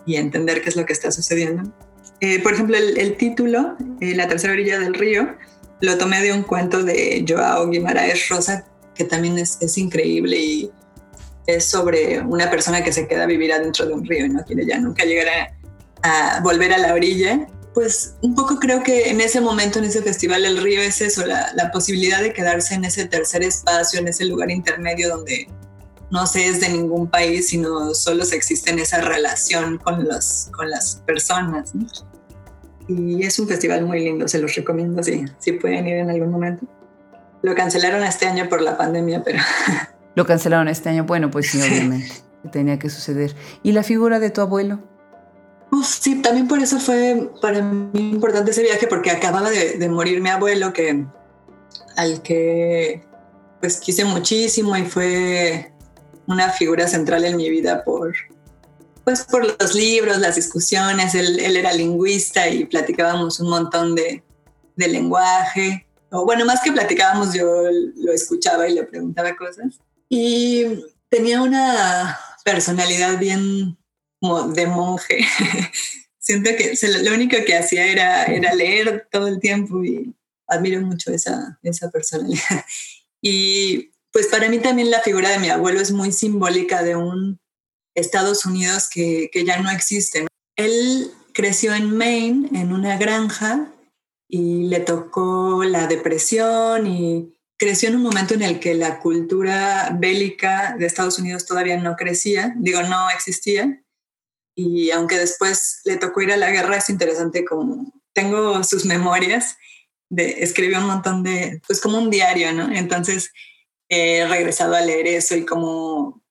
y 0.06 0.18
entender 0.18 0.62
qué 0.62 0.70
es 0.70 0.76
lo 0.76 0.86
que 0.86 0.94
está 0.94 1.12
sucediendo. 1.12 1.72
Eh, 2.20 2.42
por 2.42 2.54
ejemplo, 2.54 2.78
el, 2.78 2.98
el 2.98 3.18
título, 3.18 3.76
eh, 4.00 4.16
La 4.16 4.28
tercera 4.28 4.54
orilla 4.54 4.80
del 4.80 4.94
río, 4.94 5.36
lo 5.82 5.98
tomé 5.98 6.22
de 6.22 6.34
un 6.34 6.44
cuento 6.44 6.84
de 6.84 7.26
Joao 7.28 7.70
Guimaraes 7.70 8.30
Rosa, 8.30 8.66
que 8.94 9.04
también 9.04 9.38
es, 9.38 9.78
increíble 9.78 10.38
y 10.38 10.72
es 11.48 11.66
sobre 11.66 12.22
una 12.22 12.50
persona 12.50 12.84
que 12.84 12.92
se 12.92 13.08
queda 13.08 13.24
a 13.24 13.28
vivir 13.28 13.52
adentro 13.54 13.86
de 13.86 13.94
un 13.94 14.06
río 14.06 14.26
y 14.26 14.30
no 14.30 14.44
quiere 14.44 14.66
ya 14.66 14.80
nunca 14.80 15.04
llegar 15.04 15.28
a, 16.02 16.40
volver 16.42 16.74
a 16.74 16.78
la 16.78 16.94
orilla 16.94 17.48
pues 17.74 18.16
un 18.22 18.36
poco 18.36 18.58
creo 18.58 18.84
que 18.84 19.10
en 19.10 19.20
ese 19.20 19.42
momento, 19.42 19.80
en 19.80 19.86
ese 19.86 20.02
festival, 20.02 20.46
el 20.46 20.62
río 20.62 20.82
es 20.82 21.02
eso, 21.02 21.26
la, 21.26 21.72
posibilidad 21.74 22.22
de 22.22 22.32
quedarse 22.32 22.74
en 22.74 22.86
ese 22.86 23.06
tercer 23.06 23.44
espacio, 23.44 24.00
en 24.00 24.08
ese 24.08 24.24
lugar 24.24 24.50
intermedio 24.50 25.10
donde 25.10 25.50
no 26.10 26.26
se 26.26 26.48
es 26.48 26.62
de 26.62 26.70
ningún 26.70 27.10
país, 27.10 27.50
sino 27.50 27.94
solo 27.94 28.24
se 28.24 28.38
existe 28.38 28.72
en 28.72 28.80
esa 28.80 29.02
relación 29.02 29.78
con, 29.78 30.06
los, 30.06 30.48
con 30.56 30.70
las 30.70 31.04
personas. 31.06 31.74
Y 32.88 33.24
es 33.26 33.40
un 33.40 33.48
festival 33.48 33.86
muy 33.86 34.00
lindo, 34.00 34.28
se 34.28 34.40
los 34.40 34.56
recomiendo 34.56 35.02
si, 35.02 35.26
si 35.40 35.54
pueden 35.54 35.88
ir 35.88 35.98
en 35.98 36.10
algún 36.10 36.30
momento. 36.30 36.66
Lo 37.42 37.56
cancelaron 37.56 38.04
este 38.04 38.28
año 38.28 38.48
por 38.50 38.62
la 38.62 38.78
pandemia, 38.78 39.24
pero... 39.24 39.40
Lo 40.16 40.26
cancelaron 40.26 40.68
este 40.68 40.90
año, 40.90 41.04
bueno, 41.04 41.30
pues 41.30 41.50
sí, 41.50 41.62
obviamente, 41.62 42.10
tenía 42.52 42.80
que 42.80 42.90
suceder. 42.90 43.36
¿Y 43.64 43.74
la 43.74 43.84
figura 43.84 44.20
de 44.20 44.30
tu 44.30 44.40
abuelo? 44.40 44.80
Uf, 45.72 45.86
sí, 45.86 46.22
también 46.22 46.48
por 46.48 46.60
eso 46.60 46.80
fue 46.80 47.30
para 47.42 47.62
mí 47.62 48.12
importante 48.12 48.52
ese 48.52 48.64
viaje, 48.64 48.88
porque 48.88 49.12
acababa 49.12 49.50
de, 49.50 49.78
de, 49.78 49.90
morir 49.90 50.22
mi 50.22 50.30
abuelo, 50.30 50.72
que, 50.72 51.06
al 51.98 52.22
que 52.22 53.04
pues 53.60 53.78
quise 53.78 54.06
muchísimo 54.06 54.78
y 54.78 54.86
fue 54.86 55.74
una 56.28 56.50
figura 56.50 56.88
central 56.88 57.26
en 57.26 57.36
mi 57.36 57.50
vida 57.50 57.84
por, 57.84 58.14
pues, 59.06 59.24
por 59.24 59.46
los 59.62 59.76
libros, 59.76 60.18
las 60.18 60.36
discusiones. 60.36 61.16
Él, 61.16 61.40
él 61.40 61.56
era 61.56 61.72
lingüista 61.72 62.50
y 62.50 62.66
platicábamos 62.66 63.40
un 63.40 63.50
montón 63.50 63.96
de, 63.96 64.24
de 64.76 64.88
lenguaje. 64.88 65.88
O 66.12 66.26
bueno, 66.26 66.44
más 66.46 66.62
que 66.62 66.72
platicábamos, 66.72 67.34
yo 67.34 67.46
lo 67.96 68.12
escuchaba 68.12 68.68
y 68.68 68.74
le 68.74 68.84
preguntaba 68.84 69.36
cosas. 69.36 69.80
Y 70.10 70.66
tenía 71.10 71.42
una 71.42 72.20
personalidad 72.44 73.18
bien 73.20 73.78
como 74.20 74.50
de 74.50 74.68
monje. 74.68 75.26
Siento 76.20 76.50
que 76.58 76.76
lo 77.04 77.14
único 77.14 77.38
que 77.46 77.56
hacía 77.56 77.86
era, 77.86 78.26
era 78.26 78.54
leer 78.56 79.08
todo 79.12 79.28
el 79.28 79.40
tiempo 79.40 79.84
y 79.84 80.14
admiro 80.48 80.82
mucho 80.82 81.12
esa, 81.12 81.60
esa 81.64 81.90
personalidad. 81.90 82.66
Y 83.28 83.90
pues 84.12 84.28
para 84.28 84.50
mí 84.50 84.60
también 84.60 84.92
la 84.92 85.02
figura 85.02 85.32
de 85.32 85.40
mi 85.40 85.50
abuelo 85.50 85.82
es 85.82 85.92
muy 85.92 86.12
simbólica 86.12 86.84
de 86.84 86.96
un 86.96 87.40
Estados 87.96 88.46
Unidos 88.46 88.90
que, 88.90 89.30
que 89.32 89.46
ya 89.46 89.60
no 89.60 89.72
existe. 89.72 90.28
Él 90.56 91.12
creció 91.34 91.74
en 91.74 91.96
Maine, 91.98 92.50
en 92.54 92.72
una 92.72 92.98
granja, 92.98 93.72
y 94.28 94.68
le 94.68 94.80
tocó 94.80 95.64
la 95.64 95.88
depresión 95.88 96.88
y 96.88 97.34
creció 97.58 97.90
en 97.90 97.96
un 97.96 98.04
momento 98.04 98.34
en 98.34 98.42
el 98.42 98.60
que 98.60 98.74
la 98.74 99.00
cultura 99.00 99.96
bélica 99.98 100.76
de 100.78 100.86
Estados 100.86 101.20
Unidos 101.20 101.46
todavía 101.46 101.78
no 101.78 101.96
crecía, 101.96 102.54
digo, 102.58 102.84
no 102.84 103.10
existía 103.12 103.82
y 104.56 104.92
aunque 104.92 105.20
después 105.20 105.82
le 105.84 105.98
tocó 105.98 106.22
ir 106.22 106.32
a 106.32 106.38
la 106.38 106.50
guerra, 106.50 106.78
es 106.78 106.90
interesante 106.90 107.44
como 107.44 107.94
tengo 108.14 108.64
sus 108.64 108.86
memorias, 108.86 109.58
de, 110.10 110.44
escribió 110.44 110.80
un 110.80 110.88
montón 110.88 111.24
de, 111.24 111.62
pues 111.68 111.82
como 111.82 111.98
un 111.98 112.10
diario, 112.10 112.54
¿no? 112.54 112.72
Entonces 112.72 113.32
he 113.90 114.26
regresado 114.26 114.76
a 114.76 114.82
leer 114.82 115.08
eso 115.08 115.36
y 115.36 115.46
cómo 115.46 116.24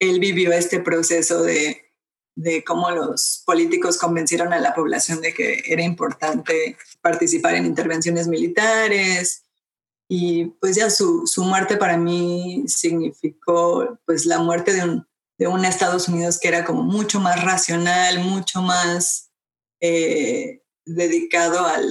él 0.00 0.18
vivió 0.18 0.52
este 0.52 0.80
proceso 0.80 1.42
de, 1.42 1.90
de 2.34 2.64
cómo 2.64 2.90
los 2.90 3.42
políticos 3.44 3.98
convencieron 3.98 4.52
a 4.52 4.58
la 4.58 4.74
población 4.74 5.20
de 5.20 5.34
que 5.34 5.62
era 5.66 5.82
importante 5.82 6.76
participar 7.02 7.54
en 7.54 7.66
intervenciones 7.66 8.26
militares. 8.26 9.44
Y 10.08 10.46
pues 10.60 10.74
ya 10.76 10.90
su, 10.90 11.26
su 11.26 11.44
muerte 11.44 11.76
para 11.76 11.96
mí 11.96 12.64
significó 12.66 14.00
pues 14.06 14.26
la 14.26 14.38
muerte 14.38 14.72
de 14.72 14.84
un, 14.84 15.06
de 15.38 15.46
un 15.46 15.64
Estados 15.64 16.08
Unidos 16.08 16.40
que 16.40 16.48
era 16.48 16.64
como 16.64 16.82
mucho 16.82 17.20
más 17.20 17.44
racional, 17.44 18.18
mucho 18.20 18.62
más 18.62 19.30
eh, 19.80 20.62
dedicado 20.84 21.64
al, 21.64 21.88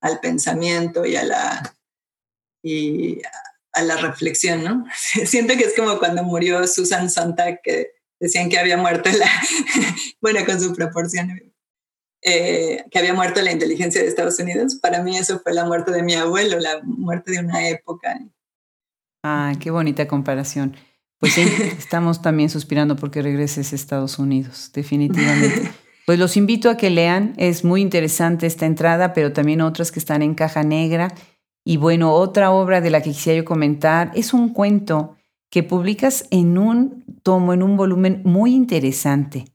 al, 0.00 0.20
pensamiento 0.20 1.04
y 1.04 1.16
a 1.16 1.24
la, 1.24 1.76
a 3.74 3.82
la 3.82 3.96
reflexión, 3.96 4.64
¿no? 4.64 4.84
Siento 5.26 5.56
que 5.56 5.64
es 5.64 5.74
como 5.76 5.98
cuando 5.98 6.22
murió 6.22 6.66
Susan 6.66 7.10
Sontag, 7.10 7.60
que 7.62 7.92
decían 8.18 8.48
que 8.48 8.58
había 8.58 8.76
muerto 8.76 9.10
la, 9.10 9.28
bueno, 10.20 10.40
con 10.46 10.60
su 10.60 10.74
proporción, 10.74 11.30
eh, 12.22 12.84
que 12.90 12.98
había 12.98 13.12
muerto 13.12 13.42
la 13.42 13.52
inteligencia 13.52 14.00
de 14.00 14.08
Estados 14.08 14.38
Unidos. 14.38 14.76
Para 14.76 15.02
mí 15.02 15.16
eso 15.16 15.40
fue 15.40 15.52
la 15.52 15.64
muerte 15.64 15.92
de 15.92 16.02
mi 16.02 16.14
abuelo, 16.14 16.58
la 16.58 16.80
muerte 16.82 17.32
de 17.32 17.40
una 17.40 17.68
época. 17.68 18.18
Ah, 19.22 19.52
qué 19.60 19.70
bonita 19.70 20.08
comparación. 20.08 20.76
Pues 21.18 21.34
sí, 21.34 21.42
estamos 21.78 22.22
también 22.22 22.50
suspirando 22.50 22.96
porque 22.96 23.22
regreses 23.22 23.72
a 23.72 23.76
Estados 23.76 24.18
Unidos, 24.18 24.70
definitivamente. 24.72 25.70
Pues 26.06 26.18
los 26.18 26.36
invito 26.36 26.68
a 26.68 26.76
que 26.76 26.90
lean, 26.90 27.32
es 27.38 27.64
muy 27.64 27.80
interesante 27.80 28.46
esta 28.46 28.66
entrada, 28.66 29.14
pero 29.14 29.32
también 29.32 29.62
otras 29.62 29.90
que 29.90 29.98
están 29.98 30.20
en 30.20 30.34
caja 30.34 30.62
negra. 30.62 31.14
Y 31.64 31.78
bueno, 31.78 32.12
otra 32.12 32.52
obra 32.52 32.80
de 32.80 32.90
la 32.90 33.00
que 33.00 33.10
quisiera 33.10 33.38
yo 33.38 33.44
comentar 33.44 34.12
es 34.14 34.34
un 34.34 34.50
cuento 34.50 35.16
que 35.50 35.62
publicas 35.62 36.26
en 36.30 36.58
un 36.58 37.04
tomo, 37.22 37.54
en 37.54 37.62
un 37.62 37.76
volumen 37.76 38.20
muy 38.24 38.54
interesante. 38.54 39.46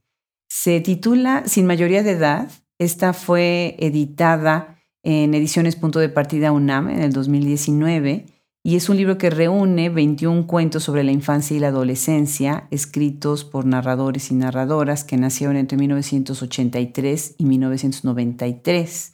Se 0.47 0.81
titula 0.81 1.43
Sin 1.45 1.67
mayoría 1.67 2.01
de 2.01 2.11
edad. 2.11 2.51
Esta 2.79 3.13
fue 3.13 3.75
editada 3.79 4.79
en 5.03 5.33
Ediciones 5.33 5.75
Punto 5.75 5.99
de 5.99 6.09
Partida 6.09 6.51
UNAM 6.51 6.89
en 6.89 7.01
el 7.01 7.13
2019 7.13 8.25
y 8.63 8.75
es 8.75 8.89
un 8.89 8.97
libro 8.97 9.17
que 9.17 9.29
reúne 9.29 9.89
21 9.89 10.45
cuentos 10.45 10.83
sobre 10.83 11.03
la 11.03 11.11
infancia 11.11 11.55
y 11.55 11.59
la 11.59 11.69
adolescencia, 11.69 12.67
escritos 12.71 13.45
por 13.45 13.65
narradores 13.65 14.31
y 14.31 14.35
narradoras 14.35 15.03
que 15.03 15.17
nacieron 15.17 15.55
entre 15.55 15.77
1983 15.77 17.35
y 17.37 17.45
1993. 17.45 19.13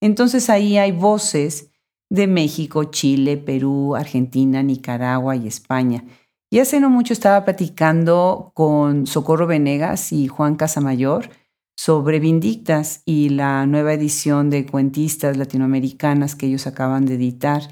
Entonces 0.00 0.50
ahí 0.50 0.78
hay 0.78 0.90
voces 0.90 1.71
de 2.12 2.26
México, 2.26 2.84
Chile, 2.84 3.38
Perú, 3.38 3.96
Argentina, 3.96 4.62
Nicaragua 4.62 5.34
y 5.34 5.48
España. 5.48 6.04
Y 6.50 6.58
hace 6.58 6.78
no 6.78 6.90
mucho 6.90 7.14
estaba 7.14 7.42
platicando 7.46 8.52
con 8.52 9.06
Socorro 9.06 9.46
Venegas 9.46 10.12
y 10.12 10.28
Juan 10.28 10.56
Casamayor 10.56 11.30
sobre 11.74 12.20
Vindictas 12.20 13.00
y 13.06 13.30
la 13.30 13.64
nueva 13.64 13.94
edición 13.94 14.50
de 14.50 14.66
cuentistas 14.66 15.38
latinoamericanas 15.38 16.36
que 16.36 16.48
ellos 16.48 16.66
acaban 16.66 17.06
de 17.06 17.14
editar. 17.14 17.62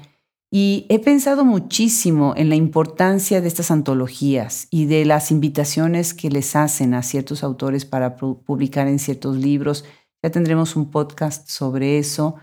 Y 0.49 0.87
he 0.89 0.97
pensado 0.97 1.45
muchísimo 1.45 2.33
en 2.35 2.49
la 2.49 2.55
importancia 2.55 3.41
de 3.41 3.47
estas 3.47 3.69
antologías 3.69 4.67
y 4.71 4.87
de 4.87 5.05
las 5.05 5.29
invitaciones 5.29 6.15
que 6.15 6.31
les 6.31 6.55
hacen 6.55 6.95
a 6.95 7.03
ciertos 7.03 7.43
autores 7.43 7.85
para 7.85 8.15
publicar 8.15 8.87
en 8.87 8.97
ciertos 8.97 9.37
libros. 9.37 9.85
Ya 10.23 10.31
tendremos 10.31 10.75
un 10.75 10.89
podcast 10.89 11.47
sobre 11.47 11.99
eso. 11.99 12.37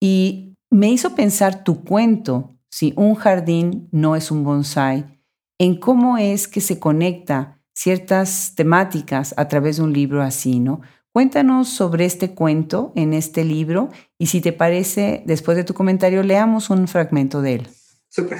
Y 0.00 0.49
me 0.70 0.88
hizo 0.88 1.14
pensar 1.14 1.64
tu 1.64 1.84
cuento, 1.84 2.56
si 2.70 2.92
un 2.96 3.16
jardín 3.16 3.88
no 3.90 4.14
es 4.14 4.30
un 4.30 4.44
bonsai, 4.44 5.20
en 5.58 5.78
cómo 5.78 6.16
es 6.16 6.48
que 6.48 6.60
se 6.60 6.78
conecta 6.78 7.60
ciertas 7.74 8.54
temáticas 8.54 9.34
a 9.36 9.48
través 9.48 9.76
de 9.76 9.82
un 9.82 9.92
libro 9.92 10.22
así, 10.22 10.60
¿no? 10.60 10.80
Cuéntanos 11.12 11.68
sobre 11.68 12.04
este 12.04 12.34
cuento 12.34 12.92
en 12.94 13.14
este 13.14 13.44
libro 13.44 13.90
y 14.16 14.26
si 14.26 14.40
te 14.40 14.52
parece, 14.52 15.22
después 15.26 15.56
de 15.56 15.64
tu 15.64 15.74
comentario, 15.74 16.22
leamos 16.22 16.70
un 16.70 16.86
fragmento 16.86 17.42
de 17.42 17.54
él. 17.54 17.68
Súper. 18.08 18.38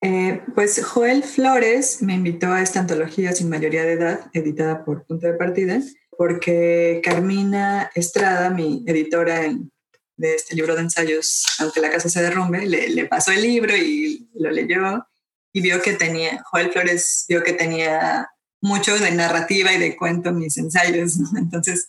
Eh, 0.00 0.42
pues 0.54 0.84
Joel 0.84 1.24
Flores 1.24 2.02
me 2.02 2.14
invitó 2.14 2.52
a 2.52 2.62
esta 2.62 2.80
antología 2.80 3.32
sin 3.32 3.48
mayoría 3.48 3.82
de 3.82 3.92
edad, 3.92 4.20
editada 4.32 4.84
por 4.84 5.04
Punto 5.06 5.26
de 5.26 5.34
Partida, 5.34 5.80
porque 6.16 7.00
Carmina 7.04 7.90
Estrada, 7.94 8.50
mi 8.50 8.84
editora 8.86 9.44
en, 9.44 9.72
de 10.16 10.34
este 10.34 10.54
libro 10.54 10.74
de 10.74 10.82
ensayos, 10.82 11.44
Aunque 11.58 11.80
la 11.80 11.90
casa 11.90 12.08
se 12.08 12.22
derrumbe, 12.22 12.66
le, 12.66 13.04
pasó 13.06 13.32
el 13.32 13.42
libro 13.42 13.76
y 13.76 14.28
lo 14.34 14.50
leyó 14.50 15.06
y 15.52 15.60
vio 15.60 15.82
que 15.82 15.94
tenía, 15.94 16.42
Joel 16.50 16.72
Flores 16.72 17.24
vio 17.28 17.42
que 17.42 17.52
tenía 17.52 18.28
mucho 18.60 18.98
de 18.98 19.10
narrativa 19.10 19.72
y 19.72 19.78
de 19.78 19.96
cuento 19.96 20.30
en 20.30 20.38
mis 20.38 20.56
ensayos, 20.56 21.18
entonces 21.36 21.88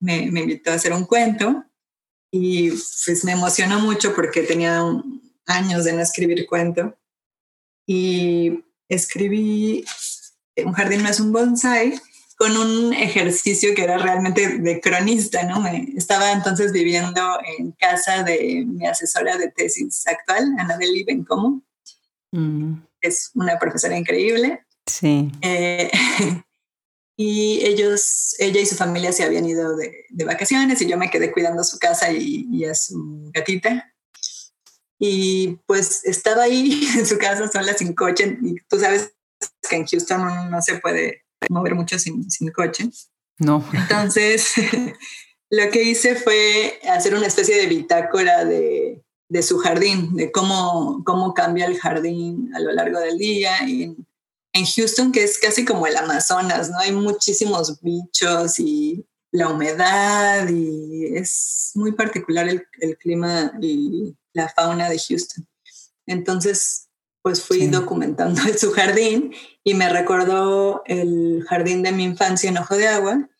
me, 0.00 0.30
me, 0.30 0.40
invitó 0.40 0.70
a 0.70 0.74
hacer 0.74 0.92
un 0.92 1.04
cuento 1.04 1.64
y 2.30 2.70
pues 2.70 3.24
me 3.24 3.32
emocionó 3.32 3.80
mucho 3.80 4.14
porque 4.14 4.42
tenía 4.42 4.82
años 5.46 5.84
de 5.84 5.92
no 5.92 6.00
escribir 6.00 6.46
cuento 6.46 6.96
y 7.86 8.64
escribí 8.88 9.84
Un 10.56 10.72
jardín 10.72 11.02
no 11.02 11.08
es 11.08 11.20
un 11.20 11.32
bonsai 11.32 12.00
con 12.44 12.58
un 12.58 12.92
ejercicio 12.92 13.74
que 13.74 13.84
era 13.84 13.96
realmente 13.96 14.58
de 14.58 14.78
cronista, 14.78 15.44
¿no? 15.44 15.62
Me, 15.62 15.94
estaba 15.96 16.30
entonces 16.30 16.72
viviendo 16.72 17.38
en 17.58 17.72
casa 17.72 18.22
de 18.22 18.66
mi 18.66 18.86
asesora 18.86 19.38
de 19.38 19.50
tesis 19.50 20.06
actual, 20.06 20.54
Anabel 20.58 21.04
Bencomo. 21.06 21.62
Mm. 22.32 22.82
Es 23.00 23.30
una 23.32 23.58
profesora 23.58 23.96
increíble. 23.96 24.62
Sí. 24.84 25.32
Eh, 25.40 25.90
y 27.16 27.64
ellos, 27.64 28.36
ella 28.38 28.60
y 28.60 28.66
su 28.66 28.74
familia 28.74 29.10
se 29.12 29.24
habían 29.24 29.46
ido 29.46 29.74
de, 29.74 30.04
de 30.10 30.24
vacaciones 30.26 30.82
y 30.82 30.86
yo 30.86 30.98
me 30.98 31.08
quedé 31.08 31.32
cuidando 31.32 31.64
su 31.64 31.78
casa 31.78 32.12
y, 32.12 32.46
y, 32.52 32.66
a 32.66 32.74
su 32.74 33.30
gatita. 33.32 33.90
Y 34.98 35.60
pues 35.64 36.04
estaba 36.04 36.42
ahí 36.42 36.86
en 36.98 37.06
su 37.06 37.16
casa 37.16 37.48
sola 37.50 37.72
sin 37.72 37.94
coche 37.94 38.36
y 38.42 38.56
tú 38.68 38.78
sabes 38.78 39.14
que 39.66 39.76
en 39.76 39.86
Houston 39.86 40.50
no 40.50 40.60
se 40.60 40.76
puede 40.76 41.23
mover 41.48 41.74
mucho 41.74 41.98
sin, 41.98 42.30
sin 42.30 42.50
coche. 42.50 42.88
No. 43.38 43.64
Entonces, 43.72 44.54
lo 45.50 45.70
que 45.70 45.82
hice 45.82 46.14
fue 46.14 46.80
hacer 46.90 47.14
una 47.14 47.26
especie 47.26 47.56
de 47.56 47.66
bitácora 47.66 48.44
de, 48.44 49.02
de, 49.28 49.42
su 49.42 49.58
jardín, 49.58 50.14
de 50.16 50.30
cómo, 50.30 51.02
cómo 51.04 51.34
cambia 51.34 51.66
el 51.66 51.78
jardín 51.78 52.50
a 52.54 52.60
lo 52.60 52.72
largo 52.72 53.00
del 53.00 53.18
día. 53.18 53.68
Y 53.68 53.96
en 54.52 54.64
Houston, 54.64 55.12
que 55.12 55.24
es 55.24 55.38
casi 55.38 55.64
como 55.64 55.86
el 55.86 55.96
Amazonas, 55.96 56.70
¿no? 56.70 56.78
Hay 56.78 56.92
muchísimos 56.92 57.80
bichos 57.80 58.58
y 58.58 59.04
la 59.32 59.48
humedad 59.48 60.48
y 60.48 61.16
es 61.16 61.72
muy 61.74 61.90
particular 61.92 62.48
el, 62.48 62.64
el 62.80 62.96
clima 62.96 63.52
y 63.60 64.14
la 64.32 64.48
fauna 64.48 64.88
de 64.88 64.98
Houston. 64.98 65.44
Entonces, 66.06 66.83
pues 67.24 67.42
fui 67.42 67.68
documentando 67.68 68.42
su 68.58 68.70
jardín 68.72 69.34
y 69.64 69.72
me 69.72 69.88
recordó 69.88 70.82
el 70.84 71.42
jardín 71.48 71.82
de 71.82 71.90
mi 71.90 72.04
infancia 72.04 72.50
en 72.50 72.58
Ojo 72.58 72.76
de 72.76 72.86
Agua. 72.86 73.30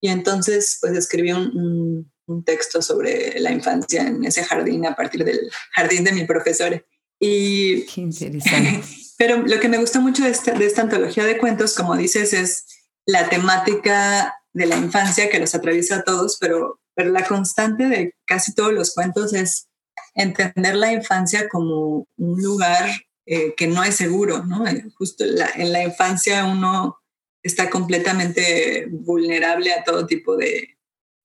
Y 0.00 0.08
entonces, 0.08 0.78
pues 0.80 0.96
escribí 0.96 1.32
un, 1.32 2.12
un, 2.26 2.44
texto 2.44 2.80
sobre 2.80 3.40
la 3.40 3.50
infancia 3.50 4.06
en 4.06 4.24
ese 4.24 4.44
jardín 4.44 4.86
a 4.86 4.94
partir 4.94 5.24
del 5.24 5.50
jardín 5.72 6.04
de 6.04 6.12
mi 6.12 6.24
profesor. 6.26 6.86
Y, 7.18 7.84
Qué 7.86 8.02
interesante. 8.02 8.84
pero 9.18 9.38
lo 9.38 9.58
que 9.58 9.68
me 9.68 9.78
gustó 9.78 10.00
mucho 10.00 10.22
de 10.22 10.30
esta, 10.30 10.52
de 10.52 10.66
esta 10.66 10.82
antología 10.82 11.24
de 11.24 11.38
cuentos, 11.38 11.74
como 11.74 11.96
dices, 11.96 12.32
es 12.34 12.66
la 13.04 13.28
temática 13.28 14.32
de 14.52 14.66
la 14.66 14.76
infancia 14.76 15.28
que 15.28 15.40
los 15.40 15.56
atraviesa 15.56 15.96
a 15.96 16.04
todos, 16.04 16.36
pero, 16.38 16.80
pero 16.94 17.10
la 17.10 17.26
constante 17.26 17.88
de 17.88 18.14
casi 18.26 18.54
todos 18.54 18.72
los 18.72 18.94
cuentos 18.94 19.34
es 19.34 19.66
entender 20.14 20.76
la 20.76 20.92
infancia 20.92 21.48
como 21.48 22.06
un 22.16 22.40
lugar 22.40 22.88
eh, 23.26 23.54
que 23.56 23.66
no 23.66 23.82
es 23.84 23.96
seguro, 23.96 24.44
¿no? 24.44 24.66
Eh, 24.66 24.84
justo 24.96 25.24
en 25.24 25.72
la 25.72 25.82
infancia 25.82 26.44
uno 26.44 26.98
está 27.42 27.70
completamente 27.70 28.86
vulnerable 28.90 29.72
a 29.72 29.84
todo 29.84 30.06
tipo 30.06 30.36
de, 30.36 30.78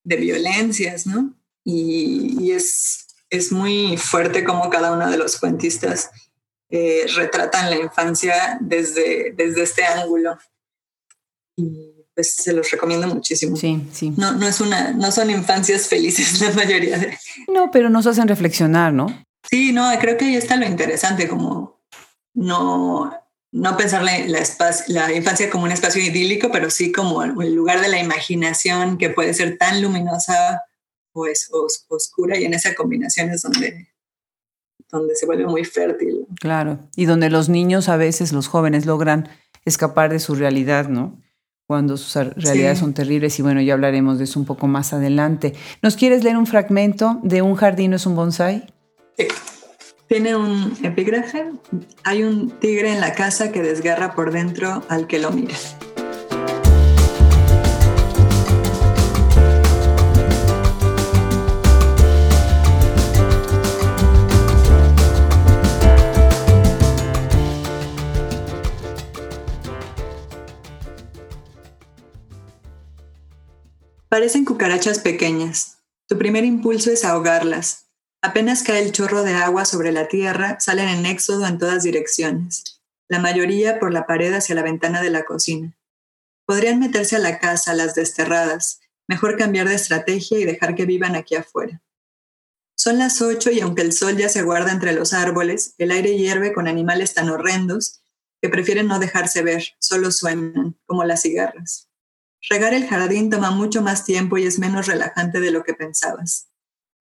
de 0.03 0.15
violencias, 0.17 1.07
¿no? 1.07 1.33
Y, 1.63 2.37
y, 2.39 2.51
es, 2.51 3.07
es 3.29 3.51
muy 3.51 3.97
fuerte 3.97 4.43
como 4.43 4.69
cada 4.69 4.91
uno 4.91 5.09
de 5.09 5.17
los 5.17 5.37
cuentistas 5.39 6.09
eh, 6.69 7.05
retratan 7.15 7.69
la 7.69 7.77
infancia 7.77 8.57
desde, 8.61 9.33
desde 9.35 9.63
este 9.63 9.83
ángulo. 9.85 10.37
Y 11.55 12.05
pues 12.13 12.35
se 12.35 12.53
los 12.53 12.69
recomiendo 12.71 13.07
muchísimo. 13.07 13.55
Sí, 13.55 13.87
sí. 13.93 14.13
No, 14.17 14.33
no, 14.33 14.47
es 14.47 14.59
una, 14.61 14.91
no 14.91 15.11
son 15.11 15.29
infancias 15.29 15.87
felices 15.87 16.41
la 16.41 16.51
mayoría 16.51 16.97
de... 16.97 17.17
No, 17.47 17.71
pero 17.71 17.89
nos 17.89 18.07
hacen 18.07 18.27
reflexionar, 18.27 18.93
¿no? 18.93 19.25
Sí, 19.49 19.71
no, 19.71 19.89
creo 19.99 20.17
que 20.17 20.25
ahí 20.25 20.35
está 20.35 20.57
lo 20.57 20.65
interesante, 20.65 21.27
como 21.27 21.78
no, 22.39 23.11
no 23.51 23.77
pensar 23.77 24.03
la, 24.03 24.17
la, 24.27 24.43
la, 24.87 25.13
infancia 25.13 25.49
como 25.49 25.65
un 25.65 25.71
espacio 25.71 26.01
idílico, 26.01 26.49
pero 26.51 26.69
sí 26.69 26.91
como 26.91 27.23
el 27.23 27.53
lugar 27.53 27.81
de 27.81 27.89
la 27.89 27.99
imaginación 27.99 28.97
que 28.97 29.09
puede 29.09 29.33
ser 29.33 29.57
tan 29.57 29.81
luminosa 29.81 30.63
o, 31.13 31.25
es, 31.25 31.49
o 31.51 31.67
oscura 31.89 32.37
y 32.37 32.45
en 32.45 32.53
esa 32.53 32.75
combinación 32.75 33.29
es 33.31 33.41
donde, 33.41 33.89
donde 34.89 35.15
se 35.15 35.25
vuelve 35.25 35.45
muy 35.45 35.65
fértil. 35.65 36.25
Claro, 36.39 36.79
y 36.95 37.05
donde 37.05 37.29
los 37.29 37.49
niños 37.49 37.89
a 37.89 37.97
veces, 37.97 38.31
los 38.31 38.47
jóvenes, 38.47 38.85
logran 38.85 39.29
escapar 39.65 40.11
de 40.11 40.19
su 40.19 40.35
realidad, 40.35 40.87
¿no? 40.87 41.19
Cuando 41.67 41.97
sus 41.97 42.15
realidades 42.15 42.79
sí. 42.79 42.83
son 42.83 42.93
terribles 42.93 43.37
y 43.37 43.43
bueno, 43.43 43.61
ya 43.61 43.73
hablaremos 43.73 44.17
de 44.17 44.23
eso 44.23 44.39
un 44.39 44.45
poco 44.45 44.65
más 44.65 44.91
adelante. 44.93 45.53
¿Nos 45.83 45.97
quieres 45.97 46.23
leer 46.23 46.37
un 46.37 46.47
fragmento 46.47 47.19
de 47.21 47.43
Un 47.43 47.55
jardín 47.55 47.91
no 47.91 47.97
es 47.97 48.07
un 48.07 48.15
bonsai? 48.15 48.73
Sí. 49.17 49.27
Tiene 50.09 50.35
un 50.35 50.75
epígrafe. 50.81 51.51
Hay 52.03 52.23
un 52.23 52.49
tigre 52.59 52.91
en 52.91 52.99
la 52.99 53.13
casa 53.13 53.51
que 53.51 53.61
desgarra 53.61 54.15
por 54.15 54.31
dentro 54.31 54.81
al 54.89 55.05
que 55.05 55.19
lo 55.19 55.29
mira. 55.29 55.53
Parecen 74.09 74.43
cucarachas 74.43 74.97
pequeñas. 74.97 75.83
Tu 76.07 76.17
primer 76.17 76.43
impulso 76.45 76.89
es 76.89 77.05
ahogarlas, 77.05 77.88
Apenas 78.21 78.63
cae 78.63 78.83
el 78.83 78.91
chorro 78.91 79.23
de 79.23 79.33
agua 79.33 79.63
sobre 79.63 79.93
la 79.93 80.09
tierra, 80.09 80.59
salen 80.59 80.89
en 80.89 81.05
éxodo 81.05 81.47
en 81.47 81.57
todas 81.57 81.83
direcciones, 81.83 82.81
la 83.07 83.19
mayoría 83.19 83.79
por 83.79 83.93
la 83.93 84.05
pared 84.05 84.33
hacia 84.33 84.55
la 84.55 84.61
ventana 84.61 85.01
de 85.01 85.09
la 85.09 85.23
cocina. 85.23 85.77
Podrían 86.45 86.79
meterse 86.79 87.15
a 87.15 87.19
la 87.19 87.39
casa 87.39 87.73
las 87.73 87.95
desterradas, 87.95 88.81
mejor 89.07 89.37
cambiar 89.37 89.69
de 89.69 89.75
estrategia 89.75 90.37
y 90.37 90.43
dejar 90.43 90.75
que 90.75 90.85
vivan 90.85 91.15
aquí 91.15 91.35
afuera. 91.35 91.81
Son 92.75 92.97
las 92.97 93.21
ocho 93.21 93.51
y 93.51 93.61
aunque 93.61 93.83
el 93.83 93.93
sol 93.93 94.17
ya 94.17 94.27
se 94.27 94.41
guarda 94.41 94.71
entre 94.71 94.93
los 94.93 95.13
árboles, 95.13 95.75
el 95.77 95.91
aire 95.91 96.17
hierve 96.17 96.53
con 96.53 96.67
animales 96.67 97.13
tan 97.13 97.29
horrendos 97.29 98.01
que 98.41 98.49
prefieren 98.49 98.87
no 98.87 98.99
dejarse 98.99 99.43
ver, 99.43 99.63
solo 99.79 100.11
suenan, 100.11 100.77
como 100.85 101.05
las 101.05 101.21
cigarras. 101.21 101.89
Regar 102.49 102.73
el 102.73 102.87
jardín 102.87 103.29
toma 103.29 103.51
mucho 103.51 103.81
más 103.81 104.03
tiempo 104.03 104.37
y 104.37 104.45
es 104.45 104.59
menos 104.59 104.87
relajante 104.87 105.39
de 105.39 105.51
lo 105.51 105.63
que 105.63 105.73
pensabas. 105.73 106.48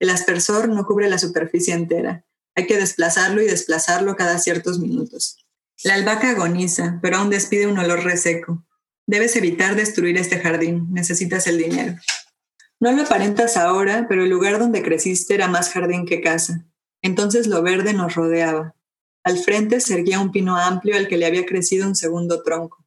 El 0.00 0.10
aspersor 0.10 0.68
no 0.68 0.86
cubre 0.86 1.08
la 1.08 1.18
superficie 1.18 1.74
entera. 1.74 2.24
Hay 2.54 2.66
que 2.66 2.76
desplazarlo 2.76 3.42
y 3.42 3.46
desplazarlo 3.46 4.16
cada 4.16 4.38
ciertos 4.38 4.78
minutos. 4.78 5.44
La 5.84 5.94
albahaca 5.94 6.30
agoniza, 6.30 6.98
pero 7.02 7.18
aún 7.18 7.30
despide 7.30 7.66
un 7.66 7.78
olor 7.78 8.04
reseco. 8.04 8.64
Debes 9.06 9.36
evitar 9.36 9.76
destruir 9.76 10.16
este 10.16 10.40
jardín. 10.40 10.88
Necesitas 10.92 11.46
el 11.46 11.58
dinero. 11.58 11.96
No 12.80 12.92
lo 12.92 13.02
aparentas 13.02 13.56
ahora, 13.56 14.06
pero 14.08 14.22
el 14.22 14.30
lugar 14.30 14.58
donde 14.58 14.82
creciste 14.82 15.34
era 15.34 15.48
más 15.48 15.70
jardín 15.70 16.04
que 16.04 16.20
casa. 16.20 16.66
Entonces 17.02 17.46
lo 17.46 17.62
verde 17.62 17.92
nos 17.92 18.14
rodeaba. 18.14 18.74
Al 19.24 19.38
frente 19.38 19.80
se 19.80 19.94
erguía 19.94 20.20
un 20.20 20.32
pino 20.32 20.56
amplio 20.56 20.96
al 20.96 21.08
que 21.08 21.16
le 21.16 21.26
había 21.26 21.44
crecido 21.44 21.86
un 21.86 21.94
segundo 21.94 22.42
tronco, 22.42 22.84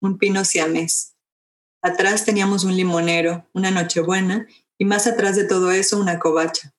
un 0.00 0.18
pino 0.18 0.44
siamés. 0.44 1.14
Atrás 1.82 2.24
teníamos 2.24 2.64
un 2.64 2.76
limonero, 2.76 3.46
una 3.52 3.70
nochebuena 3.70 4.46
y 4.78 4.84
más 4.84 5.06
atrás 5.06 5.36
de 5.36 5.44
todo 5.44 5.70
eso 5.70 6.00
una 6.00 6.18
covacha. 6.18 6.72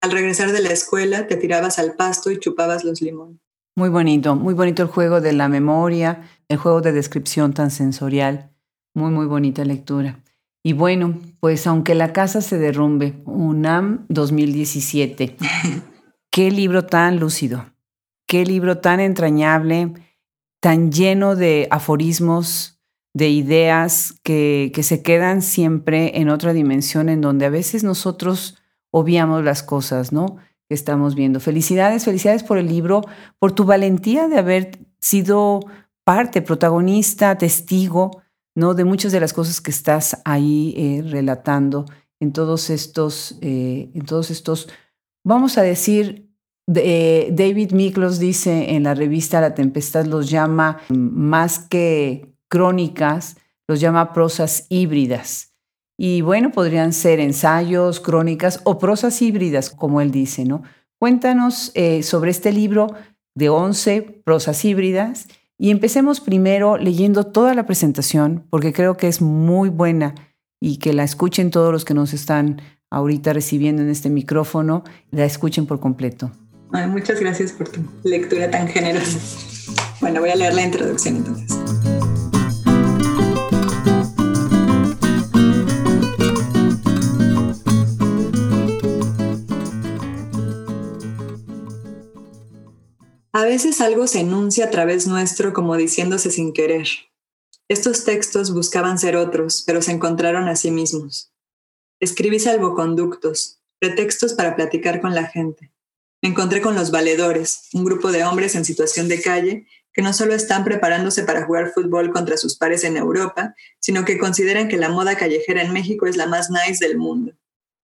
Al 0.00 0.10
regresar 0.10 0.52
de 0.52 0.60
la 0.60 0.70
escuela 0.70 1.26
te 1.26 1.36
tirabas 1.36 1.78
al 1.78 1.94
pasto 1.94 2.30
y 2.30 2.38
chupabas 2.38 2.84
los 2.84 3.00
limones. 3.00 3.38
Muy 3.76 3.88
bonito, 3.88 4.36
muy 4.36 4.54
bonito 4.54 4.82
el 4.82 4.88
juego 4.88 5.20
de 5.20 5.32
la 5.32 5.48
memoria, 5.48 6.28
el 6.48 6.58
juego 6.58 6.80
de 6.80 6.92
descripción 6.92 7.54
tan 7.54 7.70
sensorial. 7.70 8.50
Muy, 8.94 9.10
muy 9.10 9.26
bonita 9.26 9.64
lectura. 9.64 10.22
Y 10.62 10.74
bueno, 10.74 11.18
pues 11.40 11.66
aunque 11.66 11.94
la 11.94 12.12
casa 12.12 12.40
se 12.40 12.58
derrumbe, 12.58 13.22
UNAM 13.24 14.04
2017. 14.08 15.36
Qué 16.30 16.50
libro 16.50 16.86
tan 16.86 17.20
lúcido, 17.20 17.66
qué 18.26 18.46
libro 18.46 18.78
tan 18.78 19.00
entrañable, 19.00 19.92
tan 20.60 20.90
lleno 20.90 21.36
de 21.36 21.68
aforismos, 21.70 22.81
de 23.14 23.28
ideas 23.28 24.14
que, 24.22 24.72
que, 24.74 24.82
se 24.82 25.02
quedan 25.02 25.42
siempre 25.42 26.18
en 26.20 26.30
otra 26.30 26.52
dimensión 26.52 27.08
en 27.08 27.20
donde 27.20 27.46
a 27.46 27.50
veces 27.50 27.84
nosotros 27.84 28.58
obviamos 28.90 29.44
las 29.44 29.62
cosas, 29.62 30.12
¿no? 30.12 30.36
Que 30.68 30.74
estamos 30.74 31.14
viendo. 31.14 31.40
Felicidades, 31.40 32.04
felicidades 32.04 32.42
por 32.42 32.58
el 32.58 32.68
libro, 32.68 33.02
por 33.38 33.52
tu 33.52 33.64
valentía 33.64 34.28
de 34.28 34.38
haber 34.38 34.78
sido 35.00 35.60
parte, 36.04 36.42
protagonista, 36.42 37.36
testigo, 37.36 38.22
¿no? 38.54 38.74
De 38.74 38.84
muchas 38.84 39.12
de 39.12 39.20
las 39.20 39.32
cosas 39.32 39.60
que 39.60 39.70
estás 39.70 40.20
ahí 40.24 40.74
eh, 40.76 41.02
relatando 41.02 41.84
en 42.20 42.32
todos 42.32 42.70
estos, 42.70 43.38
eh, 43.40 43.90
en 43.94 44.04
todos 44.04 44.30
estos, 44.30 44.68
vamos 45.24 45.58
a 45.58 45.62
decir, 45.62 46.30
David 46.66 47.72
Miklos 47.72 48.20
dice 48.20 48.74
en 48.74 48.84
la 48.84 48.94
revista 48.94 49.40
La 49.40 49.54
Tempestad, 49.54 50.06
los 50.06 50.30
llama 50.30 50.78
más 50.88 51.58
que 51.58 52.31
crónicas, 52.52 53.38
los 53.66 53.80
llama 53.80 54.12
prosas 54.12 54.66
híbridas. 54.68 55.54
Y 55.98 56.20
bueno, 56.20 56.52
podrían 56.52 56.92
ser 56.92 57.18
ensayos, 57.18 57.98
crónicas 57.98 58.60
o 58.64 58.78
prosas 58.78 59.22
híbridas, 59.22 59.70
como 59.70 60.02
él 60.02 60.10
dice, 60.10 60.44
¿no? 60.44 60.62
Cuéntanos 61.00 61.72
eh, 61.74 62.02
sobre 62.02 62.30
este 62.30 62.52
libro 62.52 62.88
de 63.34 63.48
11 63.48 64.02
prosas 64.22 64.62
híbridas 64.66 65.28
y 65.58 65.70
empecemos 65.70 66.20
primero 66.20 66.76
leyendo 66.76 67.24
toda 67.24 67.54
la 67.54 67.64
presentación, 67.64 68.46
porque 68.50 68.74
creo 68.74 68.98
que 68.98 69.08
es 69.08 69.22
muy 69.22 69.70
buena 69.70 70.14
y 70.60 70.76
que 70.76 70.92
la 70.92 71.04
escuchen 71.04 71.50
todos 71.50 71.72
los 71.72 71.86
que 71.86 71.94
nos 71.94 72.12
están 72.12 72.60
ahorita 72.90 73.32
recibiendo 73.32 73.80
en 73.80 73.88
este 73.88 74.10
micrófono, 74.10 74.84
la 75.10 75.24
escuchen 75.24 75.64
por 75.64 75.80
completo. 75.80 76.30
muchas 76.88 77.18
gracias 77.18 77.52
por 77.52 77.70
tu 77.70 77.80
lectura 78.04 78.50
tan 78.50 78.68
generosa. 78.68 79.18
Bueno, 80.02 80.20
voy 80.20 80.28
a 80.28 80.36
leer 80.36 80.52
la 80.52 80.64
introducción 80.64 81.16
entonces. 81.16 81.91
A 93.42 93.44
veces 93.44 93.80
algo 93.80 94.06
se 94.06 94.20
enuncia 94.20 94.66
a 94.66 94.70
través 94.70 95.08
nuestro 95.08 95.52
como 95.52 95.76
diciéndose 95.76 96.30
sin 96.30 96.52
querer. 96.52 96.86
Estos 97.68 98.04
textos 98.04 98.54
buscaban 98.54 99.00
ser 99.00 99.16
otros, 99.16 99.64
pero 99.66 99.82
se 99.82 99.90
encontraron 99.90 100.46
a 100.48 100.54
sí 100.54 100.70
mismos. 100.70 101.32
Escribí 101.98 102.38
salvoconductos, 102.38 103.58
pretextos 103.80 104.34
para 104.34 104.54
platicar 104.54 105.00
con 105.00 105.16
la 105.16 105.26
gente. 105.26 105.72
Me 106.22 106.28
encontré 106.28 106.60
con 106.60 106.76
los 106.76 106.92
valedores, 106.92 107.68
un 107.72 107.84
grupo 107.84 108.12
de 108.12 108.22
hombres 108.22 108.54
en 108.54 108.64
situación 108.64 109.08
de 109.08 109.20
calle 109.20 109.66
que 109.92 110.02
no 110.02 110.12
solo 110.12 110.34
están 110.34 110.62
preparándose 110.62 111.24
para 111.24 111.44
jugar 111.44 111.72
fútbol 111.72 112.12
contra 112.12 112.36
sus 112.36 112.56
pares 112.56 112.84
en 112.84 112.96
Europa, 112.96 113.56
sino 113.80 114.04
que 114.04 114.18
consideran 114.18 114.68
que 114.68 114.76
la 114.76 114.88
moda 114.88 115.16
callejera 115.16 115.62
en 115.62 115.72
México 115.72 116.06
es 116.06 116.16
la 116.16 116.26
más 116.26 116.48
nice 116.48 116.86
del 116.86 116.96
mundo. 116.96 117.32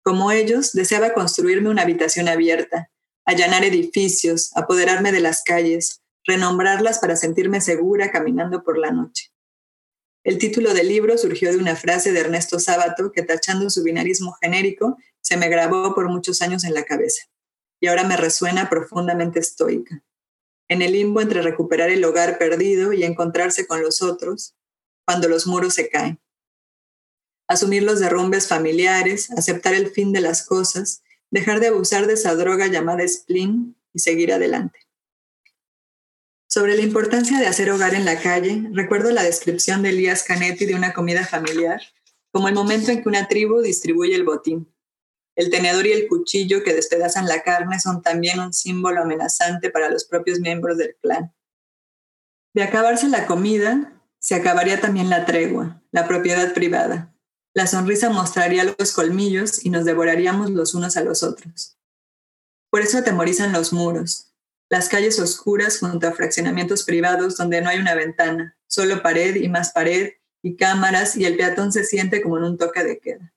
Como 0.04 0.30
ellos, 0.30 0.74
deseaba 0.74 1.14
construirme 1.14 1.70
una 1.70 1.84
habitación 1.84 2.28
abierta, 2.28 2.92
allanar 3.28 3.66
edificios, 3.66 4.56
apoderarme 4.56 5.12
de 5.12 5.20
las 5.20 5.44
calles, 5.44 6.02
renombrarlas 6.26 7.00
para 7.00 7.18
sentirme 7.18 7.60
segura 7.60 8.10
caminando 8.10 8.64
por 8.64 8.78
la 8.78 8.92
noche. 8.92 9.34
El 10.24 10.38
título 10.38 10.74
del 10.74 10.88
libro 10.88 11.18
surgió 11.18 11.52
de 11.52 11.58
una 11.58 11.76
frase 11.76 12.14
de 12.14 12.22
Ernesto 12.22 12.58
Sábato 12.58 13.12
que, 13.12 13.24
tachando 13.24 13.70
su 13.70 13.84
binarismo 13.84 14.38
genérico, 14.42 14.98
se 15.20 15.36
me 15.36 15.50
grabó 15.50 15.94
por 15.94 16.10
muchos 16.10 16.42
años 16.42 16.64
en 16.64 16.74
la 16.74 16.86
cabeza 16.86 17.26
y 17.82 17.88
ahora 17.88 18.06
me 18.06 18.16
resuena 18.16 18.70
profundamente 18.70 19.40
estoica. 19.40 20.02
En 20.70 20.82
el 20.82 20.94
limbo 20.94 21.20
entre 21.20 21.42
recuperar 21.42 21.90
el 21.90 22.04
hogar 22.06 22.38
perdido 22.38 22.94
y 22.94 23.04
encontrarse 23.04 23.68
con 23.68 23.82
los 23.82 24.02
otros, 24.02 24.56
cuando 25.06 25.28
los 25.28 25.48
muros 25.48 25.74
se 25.74 25.90
caen. 25.90 26.20
Asumir 27.50 27.84
los 27.84 28.00
derrumbes 28.00 28.48
familiares, 28.48 29.32
aceptar 29.32 29.74
el 29.74 29.92
fin 29.92 30.14
de 30.14 30.22
las 30.22 30.46
cosas 30.46 31.04
dejar 31.32 31.60
de 31.60 31.68
abusar 31.68 32.08
de 32.08 32.14
esa 32.14 32.36
droga 32.36 32.68
llamada 32.68 33.08
spleen 33.08 33.76
y 33.94 34.00
seguir 34.00 34.32
adelante. 34.34 34.80
Sobre 36.50 36.76
la 36.76 36.82
importancia 36.82 37.40
de 37.40 37.48
hacer 37.48 37.70
hogar 37.72 37.94
en 37.94 38.06
la 38.06 38.22
calle, 38.22 38.64
recuerdo 38.72 39.12
la 39.12 39.24
descripción 39.24 39.84
de 39.84 39.90
Elías 39.90 40.24
Canetti 40.24 40.66
de 40.66 40.76
una 40.76 40.94
comida 40.94 41.26
familiar 41.26 41.82
como 42.32 42.48
el 42.48 42.54
momento 42.54 42.92
en 42.92 43.02
que 43.02 43.10
una 43.10 43.28
tribu 43.28 43.62
distribuye 43.62 44.16
el 44.16 44.24
botín. 44.24 44.72
El 45.36 45.50
tenedor 45.50 45.86
y 45.88 45.92
el 45.92 46.08
cuchillo 46.08 46.64
que 46.64 46.74
despedazan 46.74 47.28
la 47.28 47.44
carne 47.44 47.80
son 47.80 48.02
también 48.02 48.40
un 48.40 48.54
símbolo 48.54 49.02
amenazante 49.02 49.70
para 49.70 49.90
los 49.90 50.06
propios 50.06 50.40
miembros 50.40 50.78
del 50.78 50.96
clan. 51.02 51.34
De 52.54 52.64
acabarse 52.64 53.08
la 53.08 53.28
comida, 53.28 54.02
se 54.20 54.36
acabaría 54.36 54.80
también 54.82 55.10
la 55.10 55.26
tregua, 55.26 55.82
la 55.92 56.08
propiedad 56.08 56.54
privada, 56.54 57.14
la 57.58 57.66
sonrisa 57.66 58.12
mostraría 58.12 58.76
los 58.78 58.92
colmillos 58.92 59.66
y 59.66 59.72
nos 59.72 59.84
devoraríamos 59.84 60.52
los 60.52 60.76
unos 60.76 60.96
a 60.96 61.02
los 61.02 61.24
otros. 61.24 61.76
Por 62.70 62.82
eso 62.82 63.00
atemorizan 63.00 63.52
los 63.52 63.74
muros, 63.74 64.32
las 64.70 64.90
calles 64.90 65.20
oscuras 65.20 65.80
junto 65.80 66.08
a 66.08 66.12
fraccionamientos 66.12 66.84
privados 66.84 67.36
donde 67.36 67.60
no 67.62 67.72
hay 67.72 67.80
una 67.80 67.96
ventana, 67.96 68.56
solo 68.68 69.02
pared 69.02 69.38
y 69.38 69.50
más 69.50 69.72
pared 69.72 70.12
y 70.44 70.56
cámaras 70.56 71.18
y 71.18 71.26
el 71.26 71.36
peatón 71.36 71.72
se 71.72 71.84
siente 71.84 72.22
como 72.22 72.38
en 72.38 72.44
un 72.44 72.58
toque 72.60 72.84
de 72.84 73.00
queda. 73.00 73.34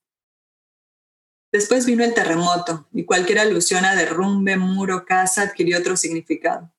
Después 1.50 1.87
vino 1.87 2.04
el 2.04 2.12
terremoto 2.12 2.88
y 2.92 3.06
cualquier 3.06 3.38
alusión 3.38 3.87
a 3.87 3.96
derrumbe, 3.96 4.59
muro, 4.59 5.06
casa 5.06 5.44
adquirió 5.44 5.78
otro 5.78 5.96
significado. 5.96 6.70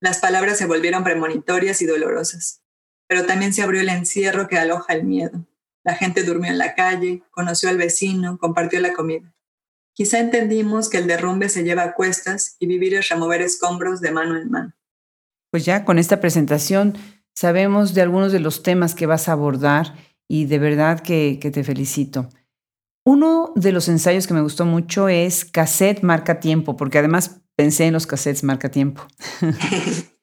Las 0.00 0.18
palabras 0.18 0.58
se 0.58 0.66
volvieron 0.66 1.02
premonitorias 1.02 1.80
y 1.80 1.86
dolorosas, 1.86 2.60
pero 3.08 3.24
también 3.24 3.54
se 3.54 3.62
abrió 3.62 3.80
el 3.80 3.88
encierro 3.88 4.48
que 4.48 4.58
aloja 4.58 4.92
el 4.92 5.04
miedo. 5.04 5.46
La 5.84 5.94
gente 5.94 6.24
durmió 6.24 6.50
en 6.50 6.58
la 6.58 6.74
calle, 6.74 7.22
conoció 7.30 7.68
al 7.68 7.76
vecino, 7.76 8.38
compartió 8.38 8.80
la 8.80 8.94
comida. 8.94 9.32
Quizá 9.92 10.18
entendimos 10.18 10.88
que 10.88 10.98
el 10.98 11.06
derrumbe 11.06 11.48
se 11.48 11.62
lleva 11.62 11.84
a 11.84 11.94
cuestas 11.94 12.56
y 12.58 12.66
vivir 12.66 12.94
es 12.94 13.08
remover 13.08 13.42
escombros 13.42 14.00
de 14.00 14.10
mano 14.10 14.36
en 14.36 14.50
mano. 14.50 14.72
Pues 15.50 15.64
ya 15.64 15.84
con 15.84 15.98
esta 15.98 16.20
presentación 16.20 16.94
sabemos 17.34 17.94
de 17.94 18.02
algunos 18.02 18.32
de 18.32 18.40
los 18.40 18.62
temas 18.62 18.94
que 18.94 19.06
vas 19.06 19.28
a 19.28 19.32
abordar 19.32 19.94
y 20.26 20.46
de 20.46 20.58
verdad 20.58 21.00
que, 21.00 21.38
que 21.40 21.50
te 21.50 21.62
felicito. 21.62 22.28
Uno 23.04 23.52
de 23.54 23.70
los 23.70 23.88
ensayos 23.88 24.26
que 24.26 24.34
me 24.34 24.40
gustó 24.40 24.64
mucho 24.64 25.08
es 25.08 25.44
Cassette 25.44 26.02
Marca 26.02 26.40
Tiempo, 26.40 26.76
porque 26.76 26.98
además 26.98 27.42
pensé 27.54 27.84
en 27.84 27.92
los 27.92 28.06
cassettes 28.06 28.42
Marca 28.42 28.70
Tiempo. 28.70 29.06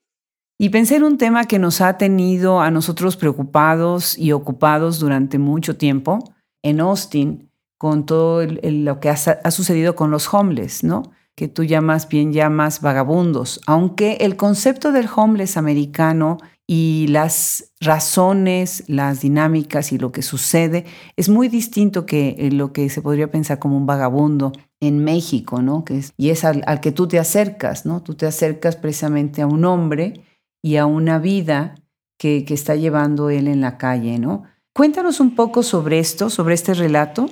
Y 0.61 0.69
pensé 0.69 0.97
en 0.97 1.03
un 1.03 1.17
tema 1.17 1.45
que 1.45 1.57
nos 1.57 1.81
ha 1.81 1.97
tenido 1.97 2.61
a 2.61 2.69
nosotros 2.69 3.17
preocupados 3.17 4.15
y 4.15 4.31
ocupados 4.31 4.99
durante 4.99 5.39
mucho 5.39 5.75
tiempo 5.75 6.35
en 6.61 6.81
Austin, 6.81 7.49
con 7.79 8.05
todo 8.05 8.45
lo 8.45 8.99
que 8.99 9.09
ha, 9.09 9.49
sucedido 9.49 9.95
con 9.95 10.11
los 10.11 10.31
homeless, 10.31 10.83
¿no? 10.83 11.13
Que 11.35 11.47
tú 11.47 11.63
llamas, 11.63 12.07
bien 12.07 12.31
llamas 12.31 12.79
vagabundos. 12.79 13.59
Aunque 13.65 14.17
el 14.21 14.35
concepto 14.35 14.91
del 14.91 15.09
homeless 15.15 15.57
americano 15.57 16.37
y 16.67 17.07
las 17.09 17.73
razones, 17.79 18.83
las 18.85 19.21
dinámicas 19.21 19.91
y 19.91 19.97
lo 19.97 20.11
que 20.11 20.21
sucede 20.21 20.85
es 21.15 21.27
muy 21.27 21.47
distinto 21.47 22.05
que 22.05 22.35
eh, 22.37 22.51
lo 22.51 22.71
que 22.71 22.87
se 22.91 23.01
podría 23.01 23.31
pensar 23.31 23.57
como 23.57 23.77
un 23.77 23.87
vagabundo 23.87 24.51
en 24.79 25.03
México, 25.03 25.63
¿no? 25.63 25.83
Es, 25.89 26.13
y 26.17 26.29
es 26.29 26.45
al, 26.45 26.61
al 26.67 26.81
que 26.81 26.91
tú 26.91 27.07
te 27.07 27.17
acercas, 27.17 27.87
¿no? 27.87 28.03
Tú 28.03 28.13
te 28.13 28.27
acercas 28.27 28.75
precisamente 28.75 29.41
a 29.41 29.47
un 29.47 29.65
hombre 29.65 30.21
y 30.61 30.77
a 30.77 30.85
una 30.85 31.19
vida 31.19 31.75
que, 32.17 32.45
está 32.49 32.75
llevando 32.75 33.29
él 33.29 33.47
en 33.47 33.61
la 33.61 33.77
calle, 33.77 34.19
¿no? 34.19 34.43
Cuéntanos 34.73 35.19
un 35.19 35.35
poco 35.35 35.63
sobre 35.63 35.99
esto, 35.99 36.29
sobre 36.29 36.53
este 36.53 36.73
relato 36.73 37.29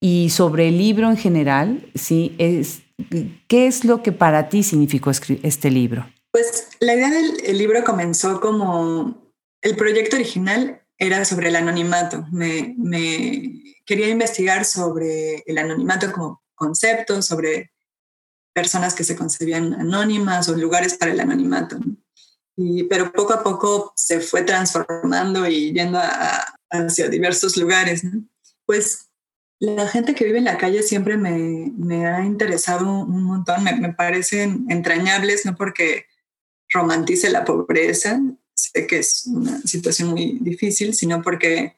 y 0.00 0.30
sobre 0.30 0.68
el 0.68 0.78
libro 0.78 1.08
en 1.08 1.16
general, 1.16 1.90
¿sí? 1.94 2.34
Es, 2.38 2.82
¿Qué 3.48 3.66
es 3.66 3.84
lo 3.84 4.02
que 4.02 4.12
para 4.12 4.48
ti 4.48 4.62
significó 4.62 5.10
este 5.10 5.70
libro? 5.70 6.06
Pues 6.32 6.68
la 6.80 6.94
idea 6.94 7.10
del 7.10 7.58
libro 7.58 7.84
comenzó 7.84 8.40
como 8.40 9.32
el 9.62 9.76
proyecto 9.76 10.16
original 10.16 10.82
era 10.98 11.24
sobre 11.24 11.48
el 11.48 11.56
anonimato. 11.56 12.26
Me, 12.32 12.74
quería 13.84 14.08
investigar 14.08 14.64
sobre 14.64 15.42
el 15.46 15.58
anonimato 15.58 16.12
como 16.12 16.42
concepto, 16.54 17.22
sobre 17.22 17.72
personas 18.54 18.94
que 18.94 19.04
se 19.04 19.16
concebían 19.16 19.74
anónimas 19.74 20.48
o 20.48 20.56
lugares 20.56 20.94
para 20.94 21.12
el 21.12 21.20
anonimato. 21.20 21.78
Pero 22.88 23.12
poco 23.12 23.34
a 23.34 23.42
poco 23.42 23.92
se 23.96 24.20
fue 24.20 24.42
transformando 24.42 25.46
y 25.46 25.72
yendo 25.72 26.00
hacia 26.70 27.08
diversos 27.08 27.56
lugares. 27.56 28.02
Pues 28.64 29.10
la 29.58 29.86
gente 29.88 30.14
que 30.14 30.24
vive 30.24 30.38
en 30.38 30.44
la 30.44 30.58
calle 30.58 30.82
siempre 30.82 31.16
me, 31.16 31.72
me 31.76 32.06
ha 32.06 32.24
interesado 32.24 33.00
un 33.00 33.24
montón, 33.24 33.64
me, 33.64 33.74
me, 33.76 33.92
parecen 33.92 34.66
entrañables, 34.68 35.44
no 35.44 35.54
porque 35.54 36.06
romantice 36.72 37.30
la 37.30 37.44
pobreza, 37.44 38.20
sé 38.54 38.86
que 38.86 38.98
es 38.98 39.26
una 39.26 39.60
situación 39.60 40.10
muy 40.10 40.38
difícil, 40.40 40.94
sino 40.94 41.22
porque 41.22 41.76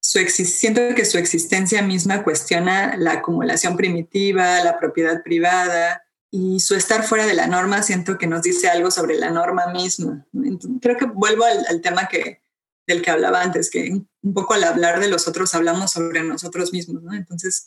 su 0.00 0.18
siento 0.18 0.94
que 0.94 1.04
su 1.04 1.18
existencia 1.18 1.82
misma 1.82 2.22
cuestiona 2.22 2.96
la 2.96 3.12
acumulación 3.14 3.76
primitiva, 3.76 4.62
la 4.64 4.78
propiedad 4.78 5.22
privada, 5.22 6.02
y 6.30 6.60
su 6.60 6.74
estar 6.74 7.02
fuera 7.04 7.26
de 7.26 7.34
la 7.34 7.46
norma 7.46 7.82
siento 7.82 8.16
que 8.16 8.26
nos 8.26 8.42
dice 8.42 8.68
algo 8.68 8.90
sobre 8.90 9.16
la 9.16 9.30
norma 9.30 9.72
misma. 9.72 10.26
creo 10.80 10.96
que 10.96 11.06
vuelvo 11.06 11.44
al, 11.44 11.80
tema 11.80 12.06
que, 12.08 12.40
del 12.86 13.02
que 13.02 13.10
hablaba 13.10 13.42
antes, 13.42 13.68
que 13.68 13.90
un 14.22 14.34
poco 14.34 14.54
al 14.54 14.64
hablar 14.64 15.00
de 15.00 15.08
los 15.08 15.26
otros 15.26 15.54
hablamos 15.54 15.90
sobre 15.90 16.22
nosotros 16.22 16.72
mismos. 16.72 17.02
Entonces, 17.12 17.66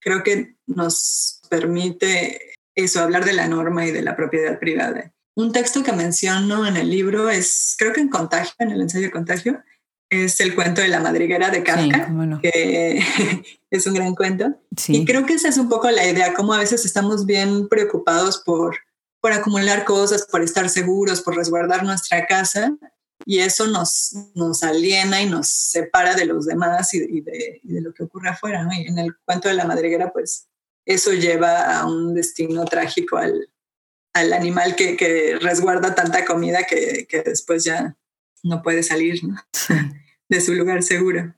creo 0.00 0.22
que 0.22 0.56
nos 0.66 1.40
permite 1.50 2.54
eso, 2.76 3.00
hablar 3.00 3.24
de 3.24 3.32
la 3.32 3.48
norma 3.48 3.84
y 3.86 3.90
de 3.90 4.02
la 4.02 4.14
propiedad 4.14 4.58
privada. 4.60 5.12
Un 5.34 5.52
texto 5.52 5.82
que 5.82 5.92
menciono 5.92 6.66
en 6.66 6.76
el 6.76 6.90
libro 6.90 7.28
es, 7.28 7.74
creo 7.78 7.92
que 7.92 8.00
en 8.00 8.08
Contagio, 8.08 8.54
en 8.58 8.70
el 8.70 8.80
ensayo 8.80 9.06
de 9.06 9.12
Contagio, 9.12 9.62
es 10.10 10.40
el 10.40 10.54
cuento 10.54 10.80
de 10.80 10.88
la 10.88 11.00
madriguera 11.00 11.50
de 11.50 11.62
Kafka, 11.62 12.40
que 12.42 13.00
es 13.70 13.86
un 13.86 13.94
gran 13.94 14.14
cuento. 14.14 14.54
Y 14.88 15.04
creo 15.04 15.26
que 15.26 15.34
esa 15.34 15.48
es 15.48 15.58
un 15.58 15.68
poco 15.68 15.90
la 15.90 16.06
idea, 16.06 16.34
como 16.34 16.54
a 16.54 16.58
veces 16.58 16.84
estamos 16.84 17.26
bien 17.26 17.68
preocupados 17.68 18.38
por, 18.38 18.76
por 19.20 19.32
acumular 19.32 19.84
cosas, 19.84 20.26
por 20.26 20.42
estar 20.42 20.68
seguros, 20.70 21.20
por 21.20 21.36
resguardar 21.36 21.84
nuestra 21.84 22.26
casa, 22.26 22.76
y 23.26 23.40
eso 23.40 23.66
nos, 23.66 24.14
nos 24.34 24.62
aliena 24.62 25.20
y 25.20 25.28
nos 25.28 25.48
separa 25.48 26.14
de 26.14 26.24
los 26.24 26.46
demás 26.46 26.94
y, 26.94 27.20
de, 27.20 27.60
lo 27.64 27.92
que 27.92 28.04
ocurre 28.04 28.30
afuera. 28.30 28.66
Y 28.72 28.86
en 28.86 28.98
el 28.98 29.14
cuento 29.24 29.48
de 29.48 29.54
la 29.54 29.66
madriguera, 29.66 30.12
pues 30.12 30.48
eso 30.86 31.12
lleva 31.12 31.78
a 31.78 31.86
un 31.86 32.14
destino 32.14 32.64
trágico 32.64 33.18
al, 33.18 33.50
al 34.14 34.32
animal 34.32 34.76
que, 34.76 34.96
que, 34.96 35.36
resguarda 35.38 35.94
tanta 35.94 36.24
comida 36.24 36.64
que, 36.64 37.06
que, 37.06 37.22
después 37.22 37.64
ya 37.64 37.97
no 38.42 38.62
puede 38.62 38.82
salir 38.82 39.20
de 40.28 40.40
su 40.40 40.54
lugar 40.54 40.82
seguro. 40.82 41.34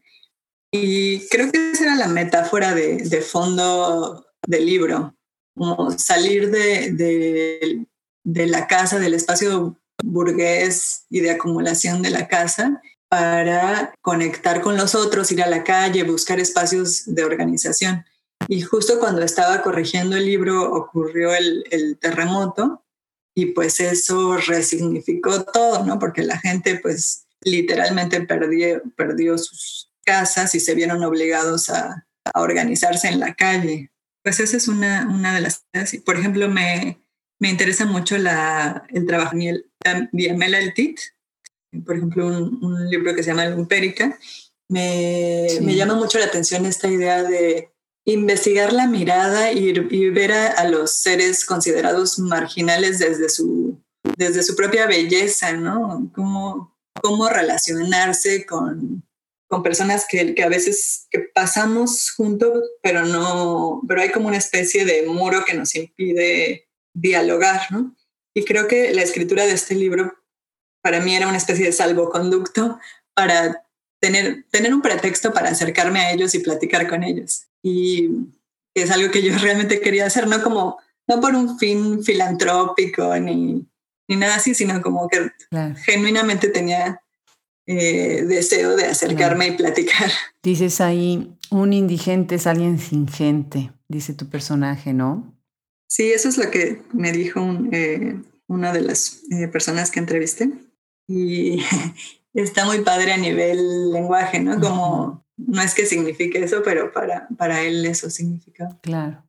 Y 0.73 1.27
creo 1.29 1.51
que 1.51 1.73
esa 1.73 1.85
era 1.85 1.97
la 1.97 2.09
metáfora 2.09 2.75
de, 2.75 2.99
de 2.99 3.21
fondo 3.23 4.27
del 4.47 4.67
libro, 4.67 5.17
como 5.57 5.91
salir 5.99 6.51
de, 6.51 6.93
de, 6.93 7.87
de 8.25 8.47
la 8.47 8.67
casa, 8.69 8.99
del 8.99 9.15
espacio 9.15 9.77
burgués 10.05 11.07
y 11.11 11.21
de 11.21 11.31
acumulación 11.31 12.03
de 12.03 12.11
la 12.11 12.29
casa 12.29 12.81
para 13.09 13.93
conectar 14.01 14.61
con 14.61 14.77
los 14.77 14.95
otros, 14.95 15.33
ir 15.33 15.43
a 15.43 15.49
la 15.49 15.65
calle, 15.65 16.05
buscar 16.05 16.39
espacios 16.39 17.03
de 17.07 17.25
organización. 17.25 18.05
Y 18.47 18.63
justo 18.63 19.01
cuando 19.01 19.23
estaba 19.23 19.63
corrigiendo 19.63 20.17
el 20.17 20.27
libro 20.27 20.73
ocurrió 20.73 21.35
el, 21.35 21.65
el 21.73 21.99
terremoto 21.99 22.85
y 23.35 23.47
pues 23.47 23.81
eso 23.81 24.37
resignificó 24.37 25.45
todo, 25.45 25.85
¿no? 25.85 25.99
Porque 25.99 26.23
la 26.23 26.39
gente 26.39 26.79
pues 26.79 27.27
literalmente 27.43 28.21
perdió, 28.23 28.83
perdió 28.97 29.39
sus 29.39 29.91
casas 30.05 30.55
y 30.55 30.61
se 30.61 30.75
vieron 30.75 31.03
obligados 31.03 31.71
a, 31.71 32.07
a 32.25 32.41
organizarse 32.41 33.09
en 33.09 33.21
la 33.21 33.35
calle. 33.35 33.91
Pues 34.23 34.41
esa 34.41 34.57
es 34.57 34.69
una, 34.69 35.09
una 35.09 35.35
de 35.35 35.41
las 35.41 35.65
Por 36.05 36.19
ejemplo, 36.19 36.49
me, 36.49 37.01
me 37.39 37.49
interesa 37.49 37.87
mucho 37.87 38.19
la, 38.19 38.85
el 38.91 39.07
trabajo 39.07 39.37
de 39.37 40.31
Amela 40.31 40.59
El 40.59 40.75
Tit, 40.75 40.99
por 41.85 41.97
ejemplo, 41.97 42.27
un, 42.27 42.91
libro 42.91 43.15
que 43.15 43.23
se 43.23 43.31
llama 43.31 43.47
Lumpérica. 43.47 44.19
Me, 44.69 45.47
me, 45.63 45.75
llama 45.75 45.95
mucho 45.95 46.19
la 46.19 46.27
atención 46.27 46.67
esta 46.67 46.89
idea 46.89 47.23
de 47.23 47.71
investigar 48.05 48.73
la 48.73 48.87
mirada 48.87 49.53
y, 49.53 49.73
ver 50.11 50.33
a, 50.33 50.65
los 50.69 50.99
seres 50.99 51.45
considerados 51.45 52.19
marginales 52.19 52.99
desde 52.99 53.29
su, 53.29 53.79
propia 54.57 54.87
belleza, 54.87 55.53
¿no? 55.53 56.11
Cómo, 56.15 57.29
relacionarse 57.29 58.47
con, 58.47 59.05
personas 59.63 60.07
que, 60.09 60.35
a 60.43 60.49
veces 60.49 61.09
pasamos 61.35 62.13
juntos, 62.17 62.63
pero 62.83 63.05
no, 63.05 63.83
pero 63.87 64.01
hay 64.01 64.11
como 64.11 64.29
una 64.29 64.39
especie 64.39 64.85
de 64.85 65.07
muro 65.07 65.45
que 65.45 65.55
nos 65.55 65.75
impide 65.75 66.69
dialogar, 66.95 67.63
¿no? 67.71 67.95
Y 68.35 68.45
creo 68.45 68.69
que 68.69 68.95
la 68.95 69.03
escritura 69.03 69.45
de 69.45 69.53
este 69.53 69.75
libro 69.75 70.15
para 70.83 71.01
mí 71.01 71.15
era 71.15 71.29
una 71.29 71.37
especie 71.37 71.67
de 71.67 71.73
salvoconducto 71.73 72.79
para 73.15 73.65
tener 74.01 74.45
un 74.73 74.81
pretexto 74.81 75.33
para 75.33 75.51
acercarme 75.51 76.01
a 76.01 76.13
ellos 76.13 76.35
y 76.35 76.39
platicar 76.39 76.89
con 76.89 77.03
ellos. 77.03 77.50
Y 77.63 78.11
es 78.75 78.91
algo 78.91 79.11
que 79.11 79.23
yo 79.23 79.37
realmente 79.39 79.81
quería 79.81 80.07
hacer, 80.07 80.27
no 80.27 80.43
como, 80.43 80.79
no 81.07 81.21
por 81.21 81.35
un 81.35 81.59
fin 81.59 82.03
filantrópico 82.03 83.17
ni, 83.17 83.67
ni 84.09 84.17
nada 84.17 84.37
así, 84.37 84.55
sino 84.55 84.81
como 84.83 85.09
que 85.09 85.31
genuinamente 85.85 86.49
tenía 86.49 87.01
eh, 87.67 88.25
deseo 88.27 88.77
de 88.77 88.87
acercarme 88.87 89.49
y 89.49 89.53
platicar. 89.53 90.11
Dices 90.43 90.81
ahí, 90.81 91.37
un 91.51 91.73
indigente 91.73 92.35
es 92.35 92.47
alguien 92.47 92.79
sin 92.79 93.07
gente, 93.07 93.73
dice 93.89 94.15
tu 94.15 94.29
personaje, 94.29 94.93
¿no? 94.93 95.37
Sí, 95.89 96.11
eso 96.13 96.29
es 96.29 96.39
lo 96.39 96.51
que 96.51 96.83
me 96.93 97.13
dijo 97.13 97.41
eh, 97.73 98.17
una 98.47 98.73
de 98.73 98.81
las 98.81 99.23
eh, 99.31 99.49
personas 99.49 99.91
que 99.91 100.01
entrevisté. 100.01 100.51
Y 101.07 101.63
está 102.35 102.65
muy 102.65 102.81
padre 102.81 103.13
a 103.13 103.17
nivel 103.17 103.93
lenguaje, 103.93 104.41
¿no? 104.41 104.61
Como 104.61 105.25
no 105.47 105.63
es 105.63 105.75
que 105.75 105.87
signifique 105.87 106.43
eso, 106.43 106.63
pero 106.65 106.93
para, 106.93 107.29
para 107.37 107.63
él 107.63 107.85
eso 107.87 108.11
significa. 108.11 108.79
Claro. 108.83 109.25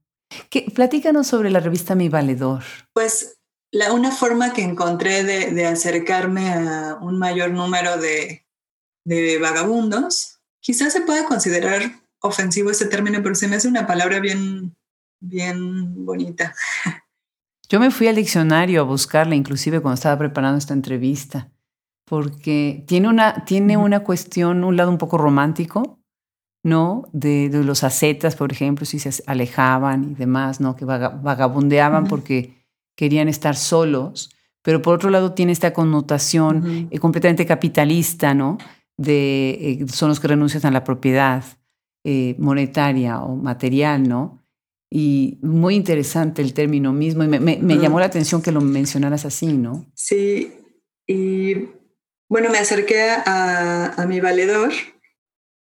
¿Qué, 0.50 0.72
platícanos 0.74 1.28
sobre 1.28 1.50
la 1.50 1.60
revista 1.60 1.96
Mi 1.96 2.10
Valedor. 2.10 2.64
Pues 2.94 3.38
la, 3.72 3.94
una 3.94 4.12
forma 4.12 4.54
que 4.54 4.64
encontré 4.64 5.24
de, 5.24 5.52
de 5.52 5.66
acercarme 5.66 6.54
a 6.54 6.98
un 7.02 7.18
mayor 7.20 7.52
número 7.52 7.98
de, 7.98 8.46
de 9.06 9.38
vagabundos, 9.40 10.40
quizás 10.60 10.94
se 10.94 11.02
pueda 11.02 11.26
considerar 11.26 11.82
ofensivo 12.22 12.72
ese 12.72 12.86
término, 12.86 13.22
pero 13.24 13.36
se 13.36 13.48
me 13.48 13.56
hace 13.58 13.68
una 13.68 13.88
palabra 13.88 14.20
bien 14.20 14.76
bien 15.22 16.04
bonita. 16.04 16.54
Yo 17.70 17.80
me 17.80 17.92
fui 17.92 18.08
al 18.08 18.16
diccionario 18.16 18.82
a 18.82 18.84
buscarla, 18.84 19.36
inclusive 19.36 19.80
cuando 19.80 19.96
estaba 19.96 20.18
preparando 20.18 20.58
esta 20.58 20.74
entrevista, 20.74 21.50
porque 22.04 22.84
tiene 22.86 23.08
una, 23.08 23.46
tiene 23.46 23.78
una 23.78 24.02
cuestión, 24.02 24.66
un 24.66 24.76
lado 24.76 24.90
un 24.90 24.98
poco 24.98 25.18
romántico, 25.18 26.01
¿no? 26.64 27.10
De, 27.12 27.50
los 27.52 27.84
ascetas, 27.84 28.36
por 28.36 28.52
ejemplo, 28.52 28.86
si 28.86 29.00
se 29.00 29.24
alejaban 29.26 30.12
y 30.12 30.14
demás, 30.16 30.60
¿no? 30.60 30.76
Que 30.76 30.86
vagabundeaban 30.86 32.08
porque 32.08 32.62
querían 32.96 33.28
estar 33.28 33.56
solos, 33.56 34.30
pero 34.62 34.82
por 34.82 34.96
otro 34.96 35.10
lado 35.10 35.34
tiene 35.34 35.52
esta 35.52 35.74
connotación 35.74 36.88
eh, 36.92 37.00
completamente 37.00 37.46
capitalista, 37.46 38.34
¿no? 38.34 38.58
De, 38.98 39.50
eh, 39.82 39.86
son 39.92 40.10
los 40.10 40.20
que 40.20 40.28
renuncian 40.28 40.66
a 40.66 40.72
la 40.72 40.84
propiedad 40.84 41.44
eh, 42.04 42.36
monetaria 42.38 43.22
o 43.22 43.36
material, 43.36 44.08
¿no? 44.08 44.40
Y 44.90 45.40
muy 45.42 45.76
interesante 45.76 46.42
el 46.42 46.54
término 46.54 46.92
mismo. 46.94 47.24
Y 47.24 47.28
me, 47.28 47.40
me, 47.40 47.78
llamó 47.78 48.00
la 48.00 48.08
atención 48.08 48.42
que 48.42 48.52
lo 48.52 48.62
mencionaras 48.62 49.26
así, 49.26 49.48
¿no? 49.54 49.86
Sí. 49.96 50.52
Y 51.08 51.70
bueno, 52.28 52.50
me 52.52 52.58
acerqué 52.58 53.10
a, 53.10 53.94
a 53.96 54.06
mi 54.06 54.20
valedor, 54.20 54.72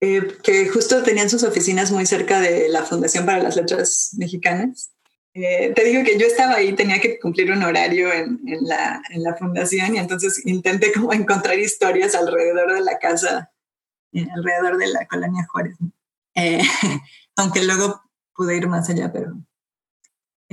eh, 0.03 0.35
que 0.41 0.67
justo 0.67 1.03
tenían 1.03 1.29
sus 1.29 1.43
oficinas 1.43 1.91
muy 1.91 2.07
cerca 2.07 2.41
de 2.41 2.67
la 2.69 2.81
Fundación 2.83 3.23
para 3.23 3.37
las 3.37 3.55
Letras 3.55 4.15
Mexicanas. 4.17 4.91
Eh, 5.35 5.73
te 5.75 5.83
digo 5.83 6.03
que 6.03 6.17
yo 6.17 6.25
estaba 6.25 6.55
ahí, 6.55 6.73
tenía 6.73 6.99
que 6.99 7.19
cumplir 7.19 7.51
un 7.51 7.61
horario 7.61 8.11
en, 8.11 8.39
la, 8.61 8.99
en, 9.11 9.21
la, 9.21 9.35
fundación 9.37 9.95
y 9.95 9.99
entonces 9.99 10.43
intenté 10.45 10.91
como 10.91 11.13
encontrar 11.13 11.57
historias 11.57 12.15
alrededor 12.15 12.73
de 12.73 12.81
la 12.81 12.97
casa, 12.97 13.51
eh, 14.11 14.25
alrededor 14.35 14.79
de 14.79 14.87
la 14.87 15.05
colonia 15.05 15.47
Juárez. 15.51 15.77
aunque 17.35 17.63
luego 17.63 18.01
pude 18.35 18.57
ir 18.57 18.67
más 18.67 18.89
allá, 18.89 19.11
pero... 19.13 19.37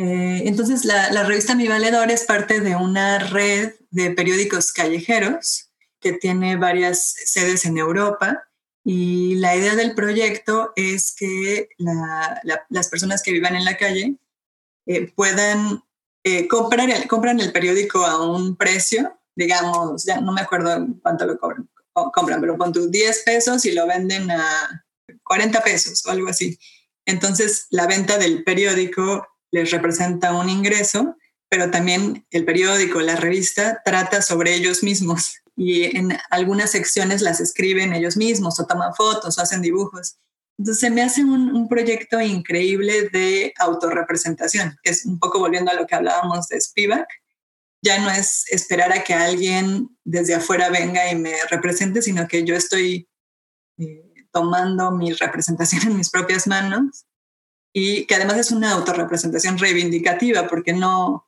Entonces, 0.01 0.85
la, 0.85 1.11
la, 1.11 1.25
revista 1.25 1.57
Mi 1.57 1.67
Valedor 1.67 2.13
es 2.13 2.23
parte 2.23 2.61
de 2.61 2.77
una 2.77 3.19
red 3.19 3.73
de 3.91 4.13
periódicos 4.13 4.73
callejeros 4.73 5.73
que 5.99 6.13
tiene 6.13 6.55
varias 6.55 7.15
sedes 7.25 7.65
en 7.65 7.79
Europa 7.79 8.48
y 8.91 9.34
la 9.34 9.55
idea 9.55 9.76
del 9.76 9.95
proyecto 9.95 10.72
es 10.74 11.14
que 11.14 11.68
la, 11.76 12.41
las 12.70 12.89
personas 12.89 13.22
que 13.22 13.32
vivan 13.32 13.55
en 13.55 13.66
la 13.66 13.76
calle 13.76 14.16
eh, 14.86 15.12
puedan 15.14 15.84
eh, 16.24 16.49
comprar 16.49 16.89
el, 16.89 17.07
compran 17.07 17.39
el 17.39 17.53
periódico 17.53 18.07
a 18.07 18.26
un 18.26 18.57
precio, 18.57 19.20
digamos, 19.36 20.07
ya 20.07 20.22
no 20.22 20.32
me 20.32 20.41
acuerdo 20.41 20.86
cuánto 21.03 21.26
lo 21.26 21.39
cobran, 21.39 21.68
compran, 21.93 22.41
pero 22.41 22.57
pon 22.57 22.72
tus 22.72 22.91
10 22.91 23.24
pesos 23.26 23.66
y 23.66 23.72
lo 23.72 23.86
venden 23.86 24.30
a 24.30 24.82
40 25.22 25.61
pesos 25.61 26.07
o 26.07 26.11
algo 26.11 26.30
así. 26.30 26.59
Entonces, 27.05 27.66
la 27.68 27.86
venta 27.86 28.16
del 28.16 28.43
periódico 28.43 29.28
les 29.51 29.70
representa 29.70 30.32
un 30.32 30.49
ingreso, 30.49 31.14
pero 31.51 31.70
también 31.70 32.26
el 32.30 32.47
periódico, 32.47 33.03
la 33.03 33.16
revista, 33.16 33.82
trata 33.84 34.22
sobre 34.22 34.55
ellos 34.55 34.82
mismos 34.82 35.43
y 35.59 35.97
en 35.97 36.17
algunas 36.31 36.71
secciones 36.71 37.21
las 37.21 37.41
escriben 37.41 37.93
ellos 37.93 38.17
mismos 38.17 38.61
o 38.61 38.67
toman 38.67 38.95
fotos 38.95 39.37
o 39.37 39.43
hacen 39.43 39.61
dibujos. 39.61 40.17
Entonces 40.57 40.93
me 40.93 41.03
hace 41.03 41.25
un, 41.25 41.51
un, 41.51 41.69
proyecto 41.69 42.21
increíble 42.21 43.09
de 43.09 43.53
autorrepresentación, 43.59 44.79
que 44.85 44.91
es 44.91 45.05
un 45.05 45.19
poco 45.19 45.41
volviendo 45.41 45.73
a 45.73 45.75
lo 45.75 45.85
que 45.85 45.97
hablábamos 45.97 46.47
de 46.47 46.61
Spivak. 46.61 47.09
Ya 47.83 47.99
no 47.99 48.09
es 48.09 48.45
esperar 48.53 48.93
a 48.93 49.03
que 49.03 49.15
alguien 49.15 49.89
desde 50.05 50.37
afuera 50.37 50.71
venga 50.71 51.11
y 51.11 51.17
me 51.17 51.35
represente, 51.51 52.03
sino 52.03 52.29
que 52.29 52.45
yo 52.45 52.55
estoy 52.55 53.09
eh, 53.79 54.15
tomando 54.31 54.93
mi 54.93 55.13
representación 55.13 55.83
en 55.89 55.97
mis 55.97 56.11
propias 56.11 56.47
manos 56.47 57.05
y 57.73 58.07
que 58.07 58.15
además 58.15 58.39
es 58.39 58.53
una 58.53 58.73
autorrepresentación 58.73 59.59
reivindicativa 59.59 60.47
porque 60.47 60.73
no, 60.73 61.28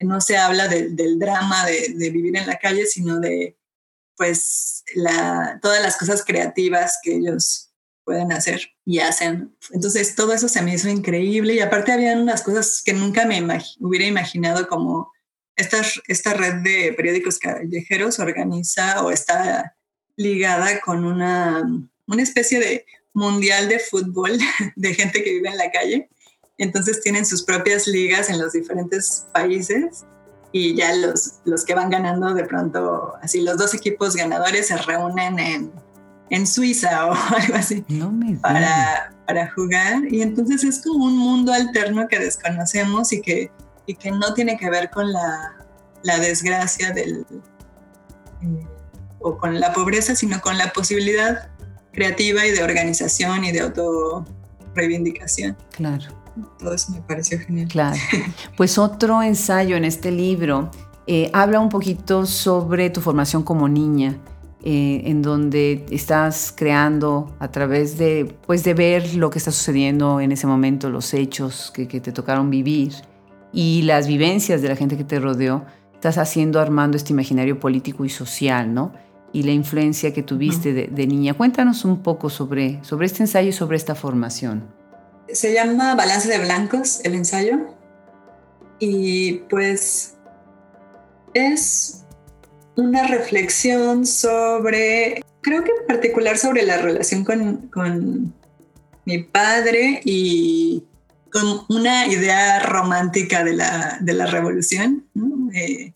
no 0.00 0.20
se 0.20 0.36
habla 0.36 0.68
del 0.68 1.18
drama 1.18 1.66
de, 1.66 2.10
vivir 2.10 2.36
en 2.36 2.46
la 2.46 2.58
calle, 2.58 2.86
sino 2.86 3.20
de 3.20 3.56
pues 4.16 4.84
todas 5.62 5.82
las 5.82 5.96
cosas 5.96 6.24
creativas 6.24 6.98
que 7.02 7.16
ellos 7.16 7.70
pueden 8.04 8.32
hacer 8.32 8.62
y 8.84 9.00
hacen. 9.00 9.54
Entonces 9.70 10.14
todo 10.14 10.32
eso 10.32 10.48
se 10.48 10.62
me 10.62 10.74
hizo 10.74 10.88
increíble 10.88 11.54
y 11.54 11.60
aparte 11.60 11.92
habían 11.92 12.20
unas 12.20 12.42
cosas 12.42 12.82
que 12.84 12.92
nunca 12.92 13.26
me 13.26 13.46
hubiera 13.80 14.06
imaginado 14.06 14.66
como 14.66 15.12
esta, 15.56 15.82
esta 16.06 16.34
red 16.34 16.62
de 16.62 16.94
periódicos 16.96 17.38
callejeros 17.38 18.18
organiza 18.18 19.02
o 19.04 19.10
está 19.10 19.76
ligada 20.16 20.80
con 20.80 21.04
una, 21.04 21.62
una 22.06 22.22
especie 22.22 22.60
de 22.60 22.86
mundial 23.12 23.68
de 23.68 23.78
fútbol 23.78 24.38
de 24.76 24.94
gente 24.94 25.22
que 25.22 25.32
vive 25.32 25.48
en 25.48 25.56
la 25.58 25.70
calle. 25.70 26.08
Entonces 26.58 27.00
tienen 27.02 27.24
sus 27.24 27.44
propias 27.44 27.86
ligas 27.86 28.28
en 28.28 28.38
los 28.38 28.52
diferentes 28.52 29.26
países 29.32 30.04
y 30.50 30.74
ya 30.74 30.94
los, 30.94 31.34
los 31.44 31.64
que 31.64 31.74
van 31.74 31.90
ganando 31.90 32.34
de 32.34 32.44
pronto, 32.44 33.14
así 33.22 33.40
los 33.42 33.58
dos 33.58 33.74
equipos 33.74 34.16
ganadores 34.16 34.68
se 34.68 34.76
reúnen 34.76 35.38
en, 35.38 35.72
en 36.30 36.46
Suiza 36.46 37.06
o 37.10 37.12
algo 37.12 37.54
así 37.54 37.84
para, 38.42 39.12
para 39.26 39.50
jugar. 39.52 40.02
Y 40.10 40.22
entonces 40.22 40.64
es 40.64 40.82
como 40.82 41.04
un 41.04 41.16
mundo 41.16 41.52
alterno 41.52 42.08
que 42.08 42.18
desconocemos 42.18 43.12
y 43.12 43.20
que, 43.20 43.50
y 43.86 43.94
que 43.94 44.10
no 44.10 44.34
tiene 44.34 44.56
que 44.56 44.68
ver 44.68 44.90
con 44.90 45.12
la, 45.12 45.56
la 46.02 46.18
desgracia 46.18 46.92
del, 46.92 47.24
eh, 48.42 48.66
o 49.20 49.38
con 49.38 49.60
la 49.60 49.72
pobreza, 49.72 50.14
sino 50.14 50.40
con 50.40 50.58
la 50.58 50.72
posibilidad 50.72 51.50
creativa 51.92 52.46
y 52.46 52.52
de 52.52 52.62
organización 52.62 53.44
y 53.44 53.52
de 53.52 53.60
auto 53.60 54.24
reivindicación. 54.74 55.56
Claro. 55.72 56.17
Todo 56.58 56.74
eso 56.74 56.92
me 56.92 57.00
pareció 57.00 57.38
genial. 57.38 57.68
Claro. 57.68 57.96
Pues 58.56 58.78
otro 58.78 59.22
ensayo 59.22 59.76
en 59.76 59.84
este 59.84 60.10
libro 60.10 60.70
eh, 61.06 61.30
habla 61.32 61.60
un 61.60 61.68
poquito 61.68 62.26
sobre 62.26 62.90
tu 62.90 63.00
formación 63.00 63.42
como 63.42 63.68
niña. 63.68 64.18
Eh, 64.64 65.02
en 65.04 65.22
donde 65.22 65.86
estás 65.88 66.52
creando 66.54 67.32
a 67.38 67.48
través 67.48 67.96
de, 67.96 68.36
pues, 68.44 68.64
de 68.64 68.74
ver 68.74 69.14
lo 69.14 69.30
que 69.30 69.38
está 69.38 69.52
sucediendo 69.52 70.20
en 70.20 70.32
ese 70.32 70.48
momento, 70.48 70.90
los 70.90 71.14
hechos 71.14 71.70
que, 71.72 71.86
que 71.86 72.00
te 72.00 72.10
tocaron 72.10 72.50
vivir 72.50 72.92
y 73.52 73.82
las 73.82 74.06
vivencias 74.06 74.60
de 74.60 74.68
la 74.68 74.76
gente 74.76 74.96
que 74.96 75.04
te 75.04 75.20
rodeó, 75.20 75.64
estás 75.94 76.18
haciendo, 76.18 76.60
armando 76.60 76.96
este 76.96 77.12
imaginario 77.12 77.58
político 77.58 78.04
y 78.04 78.08
social, 78.08 78.72
¿no? 78.72 78.92
Y 79.32 79.42
la 79.42 79.52
influencia 79.52 80.12
que 80.12 80.22
tuviste 80.22 80.72
de, 80.72 81.06
niña. 81.06 81.34
Cuéntanos 81.34 81.84
un 81.84 82.02
poco 82.02 82.30
sobre, 82.30 82.82
sobre 82.82 83.06
este 83.06 83.22
ensayo 83.22 83.48
y 83.48 83.52
sobre 83.52 83.76
esta 83.76 83.94
formación. 83.94 84.64
Se 85.32 85.52
llama 85.52 85.94
Balance 85.94 86.28
de 86.28 86.38
Blancos, 86.38 87.00
el 87.04 87.14
ensayo. 87.14 87.76
Y 88.78 89.34
pues 89.50 90.16
es 91.34 92.04
una 92.76 93.06
reflexión 93.06 94.06
sobre, 94.06 95.22
creo 95.40 95.64
que 95.64 95.72
en 95.80 95.86
particular 95.86 96.38
sobre 96.38 96.62
la 96.62 96.78
relación 96.78 97.24
con, 97.24 97.68
con 97.68 98.34
mi 99.04 99.18
padre 99.24 100.00
y 100.04 100.84
con 101.32 101.64
una 101.68 102.06
idea 102.06 102.60
romántica 102.60 103.44
de 103.44 103.54
la, 103.54 103.98
de 104.00 104.12
la 104.14 104.26
revolución, 104.26 105.04
eh, 105.52 105.92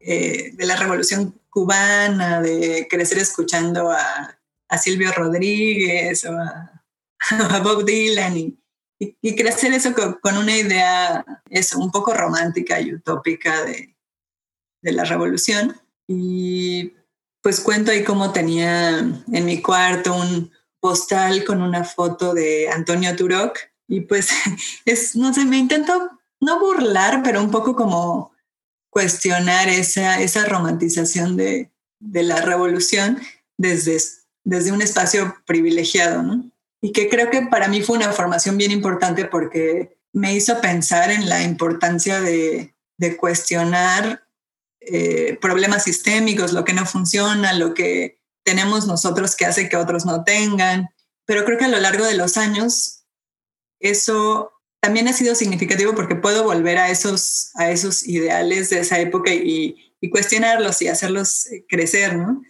de 0.00 0.66
la 0.66 0.76
revolución 0.76 1.38
cubana, 1.50 2.40
de 2.40 2.86
crecer 2.88 3.18
escuchando 3.18 3.90
a, 3.90 4.38
a 4.68 4.78
Silvio 4.78 5.12
Rodríguez 5.12 6.24
o 6.24 6.32
a, 6.32 6.73
Bob 7.62 7.84
Dylan 7.84 8.36
y, 8.36 8.58
y, 8.98 9.36
crecer 9.36 9.72
eso 9.72 9.92
con, 9.94 10.14
con, 10.14 10.36
una 10.36 10.56
idea 10.56 11.24
eso, 11.50 11.78
un 11.78 11.90
poco 11.90 12.14
romántica 12.14 12.80
y 12.80 12.94
utópica 12.94 13.64
de, 13.64 13.94
de 14.82 14.92
la 14.92 15.04
revolución. 15.04 15.80
Y 16.06 16.92
pues 17.42 17.60
cuento 17.60 17.90
ahí 17.90 18.04
cómo 18.04 18.32
tenía 18.32 18.98
en 18.98 19.44
mi 19.44 19.60
cuarto 19.60 20.14
un 20.14 20.50
postal 20.80 21.44
con 21.44 21.62
una 21.62 21.84
foto 21.84 22.34
de 22.34 22.68
Antonio 22.68 23.14
Turok. 23.16 23.58
Y 23.88 24.02
pues 24.02 24.30
es, 24.84 25.16
no 25.16 25.32
sé, 25.32 25.44
me 25.44 25.58
intento 25.58 26.10
no 26.40 26.60
burlar, 26.60 27.22
pero 27.22 27.40
un 27.42 27.50
poco 27.50 27.74
como 27.74 28.32
cuestionar 28.90 29.68
esa, 29.68 30.20
esa 30.20 30.44
romantización 30.46 31.36
de, 31.36 31.70
de 31.98 32.22
la 32.22 32.40
revolución 32.42 33.20
desde, 33.56 33.98
desde 34.44 34.72
un 34.72 34.82
espacio 34.82 35.36
privilegiado, 35.46 36.22
¿no? 36.22 36.50
Y 36.84 36.92
que 36.92 37.08
creo 37.08 37.30
que 37.30 37.40
para 37.40 37.66
mí 37.66 37.80
fue 37.80 37.96
una 37.96 38.12
formación 38.12 38.58
bien 38.58 38.70
importante 38.70 39.24
porque 39.24 39.96
me 40.12 40.34
hizo 40.34 40.60
pensar 40.60 41.10
en 41.10 41.30
la 41.30 41.42
importancia 41.42 42.20
de, 42.20 42.74
de 42.98 43.16
cuestionar 43.16 44.28
eh, 44.80 45.38
problemas 45.40 45.84
sistémicos, 45.84 46.52
lo 46.52 46.62
que 46.66 46.74
no 46.74 46.84
funciona, 46.84 47.54
lo 47.54 47.72
que 47.72 48.20
tenemos 48.42 48.86
nosotros 48.86 49.34
que 49.34 49.46
hace 49.46 49.70
que 49.70 49.78
otros 49.78 50.04
no 50.04 50.24
tengan. 50.24 50.90
Pero 51.24 51.46
creo 51.46 51.56
que 51.56 51.64
a 51.64 51.68
lo 51.68 51.80
largo 51.80 52.04
de 52.04 52.18
los 52.18 52.36
años 52.36 53.06
eso 53.80 54.52
también 54.78 55.08
ha 55.08 55.14
sido 55.14 55.34
significativo 55.34 55.94
porque 55.94 56.16
puedo 56.16 56.44
volver 56.44 56.76
a 56.76 56.90
esos, 56.90 57.48
a 57.54 57.70
esos 57.70 58.06
ideales 58.06 58.68
de 58.68 58.80
esa 58.80 58.98
época 58.98 59.32
y, 59.32 59.80
cuestionarlos 60.12 60.82
y 60.82 60.88
hacerlos 60.88 61.46
eh, 61.46 61.64
crecer, 61.66 62.18
¿no? 62.18 62.42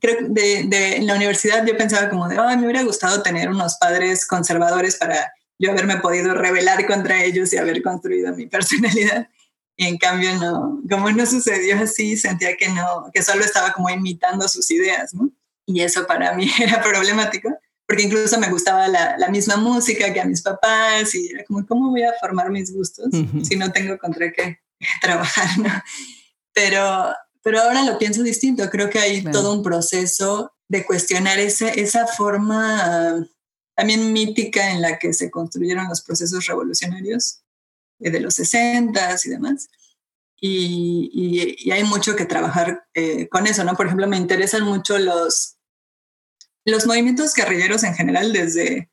Creo 0.00 0.18
que 0.18 0.24
de, 0.28 0.96
en 0.96 1.06
la 1.06 1.14
universidad 1.14 1.64
yo 1.66 1.76
pensaba 1.76 2.08
como 2.08 2.28
de, 2.28 2.36
me 2.36 2.64
hubiera 2.64 2.82
gustado 2.82 3.22
tener 3.22 3.48
unos 3.48 3.76
padres 3.76 4.26
conservadores 4.26 4.96
para 4.96 5.32
yo 5.58 5.70
haberme 5.70 5.98
podido 5.98 6.34
rebelar 6.34 6.86
contra 6.86 7.22
ellos 7.22 7.52
y 7.52 7.58
haber 7.58 7.82
construido 7.82 8.34
mi 8.34 8.46
personalidad. 8.48 9.28
Y 9.76 9.86
en 9.86 9.96
cambio 9.96 10.34
no, 10.34 10.82
como 10.88 11.10
no 11.10 11.24
sucedió 11.24 11.78
así, 11.78 12.16
sentía 12.16 12.56
que 12.56 12.68
no, 12.68 13.10
que 13.12 13.22
solo 13.22 13.44
estaba 13.44 13.72
como 13.72 13.88
imitando 13.88 14.46
sus 14.48 14.70
ideas, 14.70 15.14
¿no? 15.14 15.30
Y 15.66 15.80
eso 15.80 16.06
para 16.06 16.34
mí 16.34 16.50
era 16.60 16.82
problemático, 16.82 17.48
porque 17.86 18.02
incluso 18.02 18.38
me 18.38 18.50
gustaba 18.50 18.88
la, 18.88 19.16
la 19.16 19.28
misma 19.28 19.56
música 19.56 20.12
que 20.12 20.20
a 20.20 20.24
mis 20.24 20.42
papás 20.42 21.14
y 21.14 21.28
era 21.28 21.44
como, 21.44 21.66
¿cómo 21.66 21.90
voy 21.90 22.02
a 22.02 22.12
formar 22.20 22.50
mis 22.50 22.72
gustos 22.72 23.08
si 23.42 23.56
no 23.56 23.72
tengo 23.72 23.98
contra 23.98 24.30
qué 24.32 24.58
trabajar, 25.00 25.46
¿no? 25.58 25.70
Pero, 26.52 27.14
pero 27.42 27.60
ahora 27.60 27.84
lo 27.84 27.98
pienso 27.98 28.22
distinto, 28.22 28.68
creo 28.70 28.88
que 28.88 28.98
hay 28.98 29.22
todo 29.24 29.52
un 29.52 29.62
proceso 29.62 30.52
de 30.68 30.84
cuestionar 30.84 31.38
ese, 31.38 31.80
esa 31.80 32.06
forma 32.06 33.26
también 33.74 34.12
mítica 34.12 34.70
en 34.70 34.80
la 34.80 34.98
que 34.98 35.12
se 35.12 35.30
construyeron 35.30 35.88
los 35.88 36.02
procesos 36.02 36.46
revolucionarios 36.46 37.42
eh, 38.00 38.10
de 38.10 38.20
los 38.20 38.34
60 38.34 39.16
y 39.24 39.28
demás. 39.28 39.68
Y, 40.44 41.56
y, 41.62 41.70
hay 41.70 41.84
mucho 41.84 42.16
que 42.16 42.24
trabajar 42.24 42.84
eh, 42.94 43.28
con 43.28 43.46
eso, 43.46 43.62
¿no? 43.62 43.74
Por 43.76 43.86
ejemplo, 43.86 44.08
me 44.08 44.16
interesan 44.16 44.64
mucho 44.64 44.98
los, 44.98 45.56
los 46.64 46.86
movimientos 46.86 47.32
guerrilleros 47.34 47.84
en 47.84 47.94
general 47.94 48.32
desde, 48.32 48.90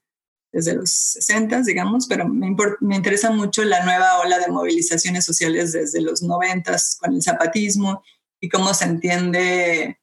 desde 0.51 0.75
los 0.75 0.91
60, 0.91 1.63
digamos, 1.63 2.05
pero 2.07 2.27
me, 2.27 2.55
me, 2.81 2.95
interesa 2.95 3.31
mucho 3.31 3.63
la 3.63 3.83
nueva 3.83 4.19
ola 4.19 4.37
de 4.37 4.47
movilizaciones 4.47 5.25
sociales 5.25 5.71
desde 5.71 6.01
los 6.01 6.21
90 6.21 6.75
con 6.99 7.13
el 7.15 7.23
zapatismo 7.23 8.03
y 8.39 8.49
cómo 8.49 8.73
se 8.73 8.85
entiende 8.85 9.99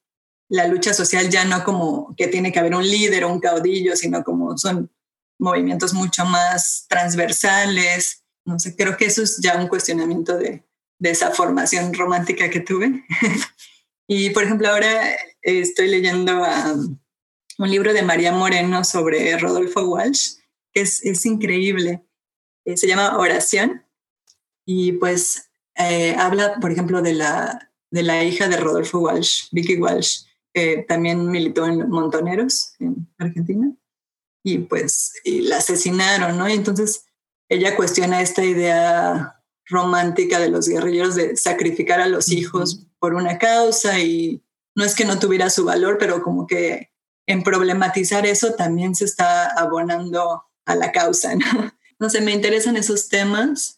la 0.49 0.67
lucha 0.67 0.95
social 0.95 1.29
ya 1.29 1.45
no 1.45 1.65
como 1.65 2.15
que 2.17 2.29
tiene 2.29 2.53
que 2.53 2.59
haber 2.59 2.75
un 2.75 2.87
líder 2.87 3.25
o 3.25 3.33
un 3.33 3.41
caudillo, 3.41 3.97
sino 3.97 4.23
como 4.23 4.57
son 4.57 4.91
movimientos 5.39 5.93
mucho 5.93 6.25
más 6.25 6.87
transversales 6.89 8.27
no 8.47 8.59
sé, 8.61 8.77
creo 8.77 8.97
que 8.97 9.07
eso 9.07 9.23
es 9.23 9.39
ya 9.39 9.61
un 9.61 9.67
cuestionamiento 9.67 10.39
de, 10.39 10.65
de 10.99 11.11
esa 11.11 11.33
formación 11.33 11.93
romántica 11.93 12.49
que 12.49 12.61
tuve. 12.61 13.05
y 14.07 14.31
por 14.31 14.45
ejemplo, 14.45 14.69
ahora 14.69 15.17
estoy 15.43 15.89
leyendo 15.89 16.43
um, 16.43 16.99
un 17.59 17.71
libro 17.71 17.93
de 17.93 18.03
María 18.03 18.33
Moreno 18.33 18.85
sobre 18.85 19.37
Rodolfo 19.37 19.83
Walsh, 19.83 20.37
que 20.73 20.83
es, 20.83 21.05
es 21.05 21.27
increíble. 21.27 22.05
Eh, 22.65 22.77
se 22.77 22.87
llama 22.87 23.19
Oración 23.19 23.85
y 24.65 24.93
pues 24.93 25.51
eh, 25.75 26.15
habla, 26.17 26.55
por 26.61 26.71
ejemplo, 26.71 27.03
de 27.03 27.15
la, 27.15 27.73
de 27.97 28.03
la 28.03 28.23
hija 28.23 28.47
de 28.47 28.59
Rodolfo 28.59 29.01
Walsh, 29.01 29.49
Vicky 29.51 29.77
Walsh, 29.77 30.25
que 30.53 30.85
también 30.87 31.31
militó 31.31 31.67
en 31.67 31.89
Montoneros, 31.89 32.75
en 32.79 33.09
Argentina, 33.19 33.73
y 34.45 34.59
pues 34.59 35.15
y 35.25 35.41
la 35.41 35.57
asesinaron, 35.57 36.37
¿no? 36.39 36.49
Y 36.49 36.53
entonces 36.53 37.07
ella 37.49 37.75
cuestiona 37.75 38.21
esta 38.21 38.45
idea 38.45 39.43
romántica 39.65 40.39
de 40.39 40.51
los 40.51 40.69
guerrilleros 40.69 41.15
de 41.15 41.37
sacrificar 41.37 42.01
a 42.01 42.07
los 42.07 42.31
hijos 42.31 42.87
por 42.99 43.15
una 43.15 43.39
causa 43.39 43.99
y 43.99 44.45
no 44.75 44.85
es 44.85 44.95
que 44.95 45.07
no 45.07 45.19
tuviera 45.19 45.49
su 45.49 45.65
valor, 45.65 45.97
pero 45.99 46.23
como 46.23 46.47
que 46.47 46.93
en 47.27 47.43
problematizar 47.43 48.27
eso 48.27 48.53
también 48.55 48.95
se 48.95 49.07
está 49.07 49.47
abonando 49.47 50.45
a 50.67 50.75
la 50.77 50.93
causa, 50.93 51.35
¿no? 51.35 51.73
No 51.99 52.11
sé, 52.11 52.21
me 52.21 52.33
interesan 52.33 52.77
esos 52.77 53.09
temas 53.09 53.76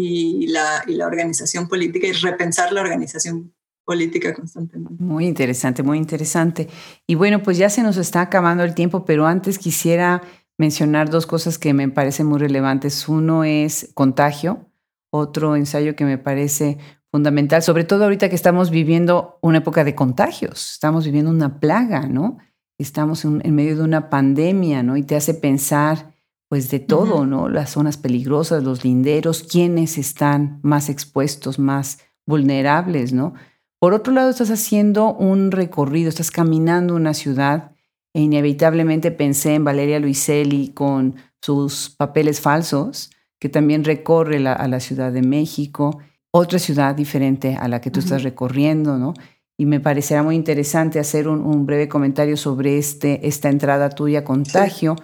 y 0.00 0.46
la, 0.48 0.84
y 0.86 0.94
la 0.94 1.06
organización 1.06 1.68
política 1.68 2.06
y 2.06 2.12
repensar 2.12 2.72
la 2.72 2.80
organización 2.80 3.52
política 3.84 4.34
constantemente. 4.34 5.02
Muy 5.02 5.26
interesante, 5.26 5.82
muy 5.82 5.98
interesante. 5.98 6.68
Y 7.06 7.14
bueno, 7.14 7.42
pues 7.42 7.58
ya 7.58 7.70
se 7.70 7.82
nos 7.82 7.96
está 7.96 8.20
acabando 8.20 8.62
el 8.62 8.74
tiempo, 8.74 9.04
pero 9.04 9.26
antes 9.26 9.58
quisiera 9.58 10.22
mencionar 10.58 11.10
dos 11.10 11.26
cosas 11.26 11.58
que 11.58 11.72
me 11.72 11.88
parecen 11.88 12.26
muy 12.26 12.38
relevantes. 12.38 13.08
Uno 13.08 13.44
es 13.44 13.90
contagio, 13.94 14.66
otro 15.10 15.56
ensayo 15.56 15.96
que 15.96 16.04
me 16.04 16.18
parece 16.18 16.78
fundamental, 17.10 17.62
sobre 17.62 17.84
todo 17.84 18.04
ahorita 18.04 18.28
que 18.28 18.34
estamos 18.34 18.70
viviendo 18.70 19.38
una 19.40 19.58
época 19.58 19.82
de 19.82 19.94
contagios, 19.94 20.72
estamos 20.72 21.06
viviendo 21.06 21.30
una 21.30 21.58
plaga, 21.58 22.06
¿no? 22.06 22.38
Estamos 22.78 23.24
en, 23.24 23.54
medio 23.54 23.76
de 23.76 23.82
una 23.82 24.10
pandemia, 24.10 24.82
¿no? 24.82 24.96
Y 24.96 25.02
te 25.02 25.16
hace 25.16 25.34
pensar, 25.34 26.12
pues, 26.48 26.70
de 26.70 26.80
todo, 26.80 27.26
¿no? 27.26 27.48
Las 27.48 27.70
zonas 27.70 27.96
peligrosas, 27.96 28.64
los 28.64 28.84
linderos, 28.84 29.42
quiénes 29.42 29.98
están 29.98 30.60
más 30.62 30.88
expuestos, 30.88 31.58
más 31.58 31.98
vulnerables, 32.26 33.12
¿no? 33.12 33.34
Por 33.80 33.94
otro 33.94 34.12
lado, 34.12 34.30
estás 34.30 34.50
haciendo 34.50 35.14
un 35.14 35.50
recorrido, 35.50 36.08
estás 36.08 36.30
caminando 36.30 36.94
una 36.94 37.14
ciudad 37.14 37.72
e 38.12 38.22
inevitablemente 38.22 39.10
pensé 39.10 39.54
en 39.54 39.64
Valeria 39.64 40.00
Luiselli 40.00 40.72
con 40.72 41.14
sus 41.40 41.90
papeles 41.90 42.40
falsos, 42.40 43.10
que 43.38 43.48
también 43.48 43.84
recorre 43.84 44.44
a 44.48 44.66
la 44.66 44.80
Ciudad 44.80 45.12
de 45.12 45.22
México, 45.22 46.00
otra 46.32 46.58
ciudad 46.58 46.94
diferente 46.94 47.56
a 47.56 47.68
la 47.68 47.80
que 47.80 47.90
tú 47.90 48.00
estás 48.00 48.22
recorriendo, 48.22 48.98
¿no? 48.98 49.14
Y 49.56 49.66
me 49.66 49.80
parecerá 49.80 50.22
muy 50.22 50.36
interesante 50.36 50.98
hacer 50.98 51.26
un, 51.28 51.66
breve 51.66 51.88
comentario 51.88 52.36
sobre 52.36 52.78
este, 52.78 53.26
esta 53.26 53.48
entrada 53.48 53.90
tuya, 53.90 54.24
Contagio. 54.24 54.96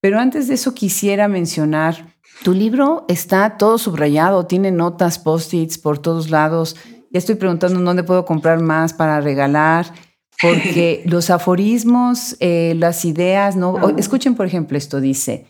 Pero 0.00 0.20
antes 0.20 0.48
de 0.48 0.54
eso 0.54 0.74
quisiera 0.74 1.28
mencionar, 1.28 2.14
tu 2.44 2.52
libro 2.52 3.04
está 3.08 3.56
todo 3.56 3.78
subrayado, 3.78 4.46
tiene 4.46 4.70
notas, 4.70 5.18
post-its 5.18 5.78
por 5.78 5.98
todos 5.98 6.30
lados. 6.30 6.76
Ya 7.10 7.18
estoy 7.18 7.34
preguntando 7.34 7.80
dónde 7.80 8.04
puedo 8.04 8.24
comprar 8.24 8.60
más 8.60 8.92
para 8.92 9.20
regalar, 9.20 9.92
porque 10.40 11.02
los 11.06 11.30
aforismos, 11.30 12.36
eh, 12.38 12.74
las 12.76 13.04
ideas, 13.04 13.56
¿no? 13.56 13.88
Escuchen, 13.96 14.36
por 14.36 14.46
ejemplo, 14.46 14.78
esto 14.78 15.00
dice, 15.00 15.46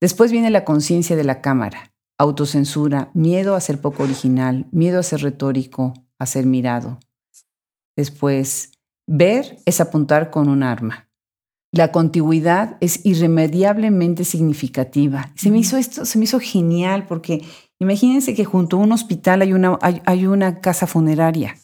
después 0.00 0.30
viene 0.30 0.50
la 0.50 0.64
conciencia 0.64 1.16
de 1.16 1.24
la 1.24 1.40
cámara, 1.40 1.94
autocensura, 2.18 3.10
miedo 3.14 3.54
a 3.54 3.60
ser 3.60 3.80
poco 3.80 4.02
original, 4.02 4.66
miedo 4.72 5.00
a 5.00 5.02
ser 5.02 5.22
retórico, 5.22 5.94
a 6.18 6.26
ser 6.26 6.44
mirado. 6.44 6.98
Después, 7.96 8.72
ver 9.06 9.58
es 9.64 9.80
apuntar 9.80 10.30
con 10.30 10.50
un 10.50 10.62
arma. 10.62 11.05
La 11.76 11.92
contigüidad 11.92 12.76
es 12.80 13.04
irremediablemente 13.04 14.24
significativa. 14.24 15.30
Se 15.34 15.50
me 15.50 15.58
hizo 15.58 15.76
esto, 15.76 16.04
se 16.04 16.18
me 16.18 16.24
hizo 16.24 16.40
genial 16.40 17.06
porque 17.06 17.42
Imagínense 17.78 18.34
que 18.34 18.44
junto 18.44 18.76
a 18.76 18.80
un 18.80 18.92
hospital 18.92 19.42
hay 19.42 19.52
una, 19.52 19.78
hay, 19.80 20.26
una 20.26 20.60
casa 20.60 20.86
funeraria. 20.86 21.56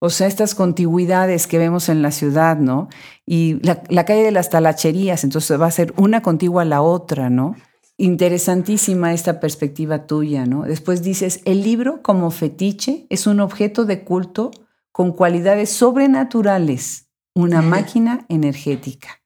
O 0.00 0.10
sea, 0.10 0.26
estas 0.26 0.54
contigüidades 0.54 1.46
que 1.46 1.58
vemos 1.58 1.88
en 1.88 2.02
la 2.02 2.10
ciudad, 2.10 2.58
¿no? 2.58 2.88
Y 3.24 3.60
la, 3.64 4.04
calle 4.04 4.22
de 4.22 4.32
las 4.32 4.50
talacherías, 4.50 5.24
entonces 5.24 5.58
va 5.60 5.66
a 5.66 5.70
ser 5.70 5.94
una 5.96 6.22
contigua 6.22 6.62
a 6.62 6.66
la 6.66 6.82
otra, 6.82 7.30
¿no? 7.30 7.54
Interesantísima 7.96 9.14
esta 9.14 9.38
perspectiva 9.38 10.06
tuya, 10.06 10.44
¿no? 10.44 10.62
Después 10.62 11.02
dices, 11.02 11.40
el 11.44 11.62
libro 11.62 12.02
como 12.02 12.30
fetiche 12.32 13.06
es 13.08 13.26
un 13.26 13.40
objeto 13.40 13.84
de 13.84 14.02
culto 14.02 14.50
con 14.90 15.12
cualidades 15.12 15.70
sobrenaturales, 15.70 17.08
una 17.34 17.62
máquina 17.62 18.26
energética. 18.28 19.23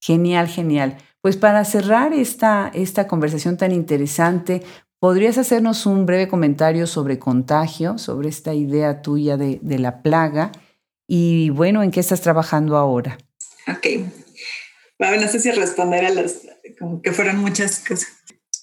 Genial, 0.00 0.48
genial. 0.48 0.98
Pues 1.20 1.36
para 1.36 1.64
cerrar 1.64 2.12
esta, 2.12 2.70
esta 2.72 3.08
conversación 3.08 3.56
tan 3.56 3.72
interesante, 3.72 4.62
¿Podrías 4.98 5.36
hacernos 5.36 5.84
un 5.84 6.06
breve 6.06 6.26
comentario 6.26 6.86
sobre 6.86 7.18
contagio, 7.18 7.98
sobre 7.98 8.30
esta 8.30 8.54
idea 8.54 9.02
tuya 9.02 9.36
de, 9.36 9.60
la 9.78 10.02
plaga? 10.02 10.52
Y 11.06 11.50
bueno, 11.50 11.82
¿en 11.82 11.90
qué 11.90 12.00
estás 12.00 12.22
trabajando 12.22 12.76
ahora? 12.76 13.18
Ok. 13.68 13.86
Bueno, 14.98 15.20
no 15.20 15.28
sé 15.28 15.38
si 15.38 15.50
responder 15.50 16.06
a 16.06 16.10
las, 16.10 16.40
como 16.78 17.02
que 17.02 17.12
fueron 17.12 17.38
muchas 17.38 17.84
cosas. 17.86 18.08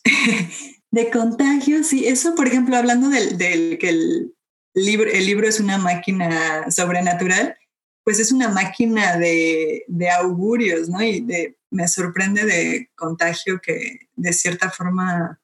de 0.92 1.10
contagio, 1.12 1.84
sí, 1.84 2.08
eso, 2.08 2.34
por 2.34 2.48
ejemplo, 2.48 2.76
hablando 2.78 3.10
del, 3.10 3.78
que 3.78 3.90
el 3.90 4.34
libro, 4.74 5.10
el 5.12 5.26
libro 5.28 5.48
es 5.48 5.60
una 5.60 5.78
máquina 5.78 6.70
sobrenatural, 6.72 7.56
pues 8.04 8.20
es 8.20 8.32
una 8.32 8.50
máquina 8.50 9.18
de, 9.18 9.86
de 9.88 10.10
augurios, 10.10 10.90
¿no? 10.90 11.02
Y 11.02 11.26
me 11.70 11.88
sorprende 11.88 12.46
de 12.46 12.92
contagio 12.96 13.60
que 13.62 14.10
de 14.16 14.34
cierta 14.34 14.70
forma 14.70 15.42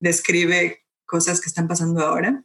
describe 0.00 0.84
cosas 1.04 1.40
que 1.40 1.48
están 1.48 1.68
pasando 1.68 2.00
ahora. 2.00 2.42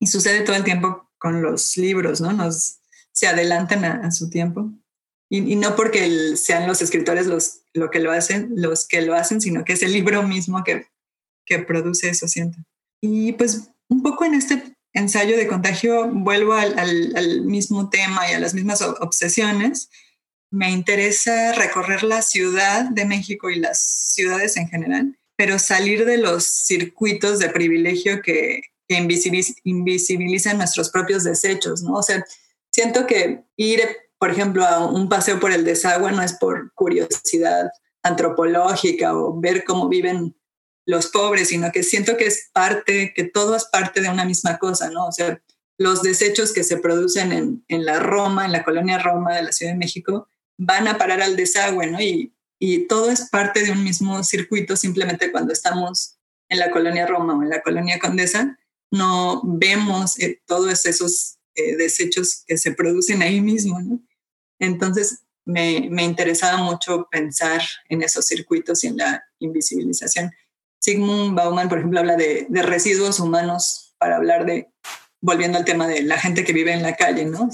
Y 0.00 0.08
sucede 0.08 0.42
todo 0.42 0.56
el 0.56 0.64
tiempo 0.64 1.10
con 1.18 1.42
los 1.42 1.76
libros, 1.76 2.20
¿no? 2.20 2.32
Nos, 2.32 2.80
se 3.12 3.26
adelantan 3.26 3.84
a, 3.84 4.10
su 4.10 4.28
tiempo. 4.28 4.70
Y, 5.28 5.56
no 5.56 5.74
porque 5.74 6.36
sean 6.36 6.66
los 6.66 6.82
escritores 6.82 7.26
los, 7.26 7.62
lo 7.72 7.90
que 7.90 7.98
lo 7.98 8.12
hacen, 8.12 8.50
los 8.54 8.86
que 8.86 9.00
lo 9.00 9.14
hacen, 9.14 9.40
sino 9.40 9.64
que 9.64 9.72
es 9.72 9.82
el 9.82 9.92
libro 9.92 10.22
mismo 10.22 10.62
que, 10.62 10.86
que 11.44 11.58
produce 11.60 12.10
eso, 12.10 12.28
siento. 12.28 12.58
Y 13.00 13.32
pues 13.32 13.70
un 13.88 14.02
poco 14.02 14.24
en 14.24 14.34
este 14.34 14.75
ensayo 14.96 15.36
de 15.36 15.46
contagio 15.46 16.08
vuelvo 16.12 16.54
al, 16.54 17.42
mismo 17.42 17.88
tema 17.90 18.30
y 18.30 18.34
a 18.34 18.40
las 18.40 18.54
mismas 18.54 18.82
obsesiones. 18.82 19.90
Me 20.50 20.70
interesa 20.70 21.52
recorrer 21.52 22.02
la 22.02 22.22
Ciudad 22.22 22.88
de 22.90 23.04
México 23.04 23.50
y 23.50 23.60
las 23.60 23.80
ciudades 24.14 24.56
en 24.56 24.68
general 24.68 25.16
pero 25.36 25.58
salir 25.58 26.04
de 26.06 26.16
los 26.16 26.44
circuitos 26.44 27.38
de 27.38 27.50
privilegio 27.50 28.22
que, 28.22 28.62
invisibilizan 28.88 30.58
nuestros 30.58 30.90
propios 30.90 31.24
desechos, 31.24 31.82
¿no? 31.82 31.94
O 31.94 32.02
sea, 32.04 32.24
siento 32.70 33.04
que 33.04 33.42
ir, 33.56 33.80
por 34.16 34.30
ejemplo, 34.30 34.64
a 34.64 34.86
un 34.86 35.08
paseo 35.08 35.40
por 35.40 35.50
el 35.50 35.64
desagüe 35.64 36.12
no 36.12 36.22
es 36.22 36.34
por 36.34 36.72
curiosidad 36.72 37.68
antropológica 38.04 39.12
o 39.12 39.40
ver 39.40 39.64
cómo 39.64 39.88
viven 39.88 40.35
los 40.86 41.08
pobres, 41.08 41.48
sino 41.48 41.70
que 41.72 41.82
siento 41.82 42.16
que 42.16 42.26
es 42.26 42.48
parte, 42.52 43.12
que 43.14 43.24
todo 43.24 43.56
es 43.56 43.66
parte 43.66 44.00
de 44.00 44.08
una 44.08 44.24
misma 44.24 44.58
cosa, 44.58 44.90
¿no? 44.90 45.06
O 45.06 45.12
sea, 45.12 45.42
los 45.78 46.02
desechos 46.02 46.52
que 46.52 46.64
se 46.64 46.78
producen 46.78 47.32
en, 47.32 47.64
en 47.68 47.84
la 47.84 47.98
Roma, 47.98 48.46
en 48.46 48.52
la 48.52 48.64
colonia 48.64 48.98
Roma 48.98 49.34
de 49.34 49.42
la 49.42 49.52
Ciudad 49.52 49.72
de 49.72 49.78
México, 49.78 50.28
van 50.56 50.88
a 50.88 50.96
parar 50.96 51.20
al 51.20 51.36
desagüe, 51.36 51.86
¿no? 51.88 52.00
Y 52.00 52.32
y 52.58 52.86
todo 52.86 53.10
es 53.10 53.28
parte 53.28 53.62
de 53.62 53.72
un 53.72 53.84
mismo 53.84 54.22
circuito, 54.24 54.76
simplemente 54.76 55.30
cuando 55.30 55.52
estamos 55.52 56.16
en 56.48 56.58
la 56.58 56.70
colonia 56.70 57.06
Roma 57.06 57.36
o 57.36 57.42
en 57.42 57.50
la 57.50 57.62
colonia 57.62 57.98
Condesa, 57.98 58.58
no 58.90 59.42
vemos 59.44 60.18
eh, 60.20 60.40
todos 60.46 60.86
esos 60.86 61.38
eh, 61.54 61.76
desechos 61.76 62.44
que 62.46 62.56
se 62.56 62.72
producen 62.72 63.22
ahí 63.22 63.40
mismo. 63.40 64.00
Entonces, 64.58 65.20
me, 65.44 65.88
me, 65.90 66.02
interesaba 66.04 66.58
mucho 66.58 67.08
pensar 67.10 67.62
en 67.88 68.02
esos 68.02 68.26
circuitos 68.26 68.82
y 68.84 68.88
en 68.88 68.96
la 68.96 69.24
invisibilización. 69.38 70.32
Sigmund 70.80 71.34
Bauman, 71.34 71.68
por 71.68 71.78
ejemplo, 71.78 72.00
habla 72.00 72.16
de, 72.16 72.46
residuos 72.50 73.20
humanos 73.20 73.94
para 73.98 74.16
hablar 74.16 74.46
de, 74.46 74.68
volviendo 75.20 75.58
al 75.58 75.64
tema 75.64 75.86
de 75.88 76.02
la 76.02 76.18
gente 76.18 76.44
que 76.44 76.52
vive 76.52 76.72
en 76.72 76.82
la 76.82 76.96
calle, 76.96 77.24
¿no? 77.24 77.48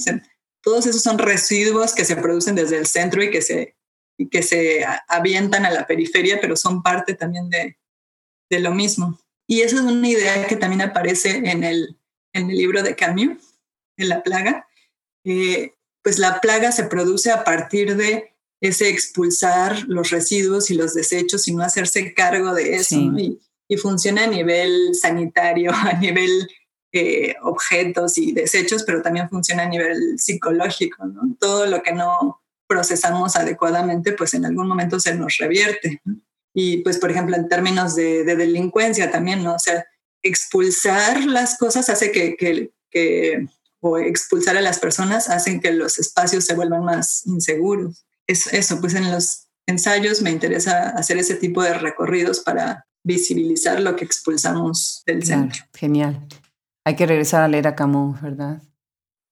todos 0.63 0.87
esos 0.87 1.03
son 1.03 1.19
residuos 1.19 1.93
que 1.93 2.05
se 2.05 2.15
producen 2.15 2.55
desde 2.55 2.79
el 2.79 2.87
centro 2.87 3.23
y 3.23 3.31
que 3.31 3.43
se 3.43 3.77
que 4.31 4.43
se 4.43 4.85
avientan 5.09 5.65
a 5.67 5.71
la 5.71 5.87
periferia, 5.87 6.41
pero 6.41 6.57
son 6.57 6.83
parte 6.83 7.15
también 7.15 7.49
de, 7.51 7.79
de 8.51 8.61
lo 8.61 8.73
mismo. 8.73 9.19
Y 9.47 9.63
esa 9.63 9.77
es 9.77 9.83
una 9.83 10.09
idea 10.09 10.47
que 10.47 10.57
también 10.57 10.83
aparece 10.83 11.37
en 11.37 11.65
el, 11.65 11.99
en 12.33 12.51
el 12.51 12.57
libro 12.57 12.83
de 12.83 12.95
Camus, 12.95 13.39
en 13.97 14.09
La 14.09 14.23
Plaga. 14.23 14.69
pues 16.03 16.19
la 16.19 16.41
plaga 16.41 16.73
se 16.73 16.85
produce 16.85 17.31
a 17.31 17.45
partir 17.45 17.97
de 17.97 18.32
ese 18.63 18.89
expulsar 18.89 19.85
los 19.89 20.11
residuos 20.11 20.71
y 20.71 20.75
los 20.75 20.95
desechos 20.95 21.49
y 21.49 21.55
no 21.55 21.65
hacerse 21.65 22.15
cargo 22.15 22.55
de 22.55 22.77
eso. 22.77 22.95
Y, 22.95 23.41
y, 23.69 23.77
funciona 23.77 24.25
a 24.25 24.29
nivel 24.29 24.95
sanitario, 24.95 25.73
a 25.75 25.95
nivel 25.95 26.49
eh, 26.93 27.35
objetos 27.43 28.17
y 28.19 28.33
desechos, 28.33 28.85
pero 28.85 29.03
también 29.03 29.29
funciona 29.29 29.65
a 29.65 29.69
nivel 29.69 30.17
psicológico. 30.17 31.05
¿no? 31.07 31.23
Todo 31.41 31.67
lo 31.67 31.83
que 31.83 31.93
no 31.93 32.41
procesamos 32.69 33.35
adecuadamente, 33.35 34.13
pues 34.13 34.33
en 34.35 34.47
algún 34.47 34.69
momento 34.69 35.01
se 35.01 35.17
nos 35.17 35.39
revierte. 35.39 36.01
Y 36.55 36.79
pues, 36.79 36.99
por 36.99 37.11
ejemplo, 37.11 37.35
en 37.35 37.49
términos 37.49 37.97
de, 37.97 38.23
delincuencia 38.25 39.11
también, 39.11 39.43
¿no? 39.43 39.57
O 39.57 39.59
sea, 39.59 39.85
expulsar 40.23 41.25
las 41.25 41.59
cosas 41.59 41.89
hace 41.89 42.13
que, 42.13 42.37
que, 42.37 43.47
o 43.81 43.99
expulsar 43.99 44.57
a 44.57 44.61
las 44.61 44.79
personas 44.79 45.29
hacen 45.29 45.61
que 45.61 45.73
los 45.73 45.99
espacios 45.99 46.45
se 46.45 46.55
vuelvan 46.55 46.85
más 46.85 47.27
inseguros. 47.27 48.05
Es 48.33 48.53
eso, 48.53 48.81
pues 48.81 48.95
en 48.95 49.11
los 49.11 49.49
ensayos 49.67 50.23
me 50.23 50.31
interesa 50.31 50.91
hacer 50.91 51.19
ese 51.19 51.37
tipo 51.37 51.63
de 51.63 51.75
recorridos 51.75 52.41
para 52.41 52.87
visibilizar 53.05 53.81
lo 53.81 53.97
que 53.97 54.05
expulsamos 54.05 55.03
del 55.07 55.25
centro. 55.25 55.65
Genial. 55.75 56.27
Hay 56.85 56.97
que 56.97 57.07
regresar 57.07 57.43
a 57.43 57.49
leer 57.49 57.69
a 57.69 57.75
Camus, 57.75 58.21
¿verdad? 58.21 58.63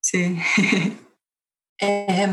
Sí. 0.00 0.38
eh, 1.80 2.28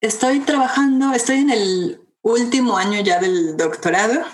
Estoy 0.00 0.38
trabajando, 0.40 1.12
estoy 1.12 1.38
en 1.38 1.50
el 1.50 2.00
último 2.22 2.76
año 2.76 3.00
ya 3.02 3.20
del 3.20 3.56
doctorado 3.56 4.24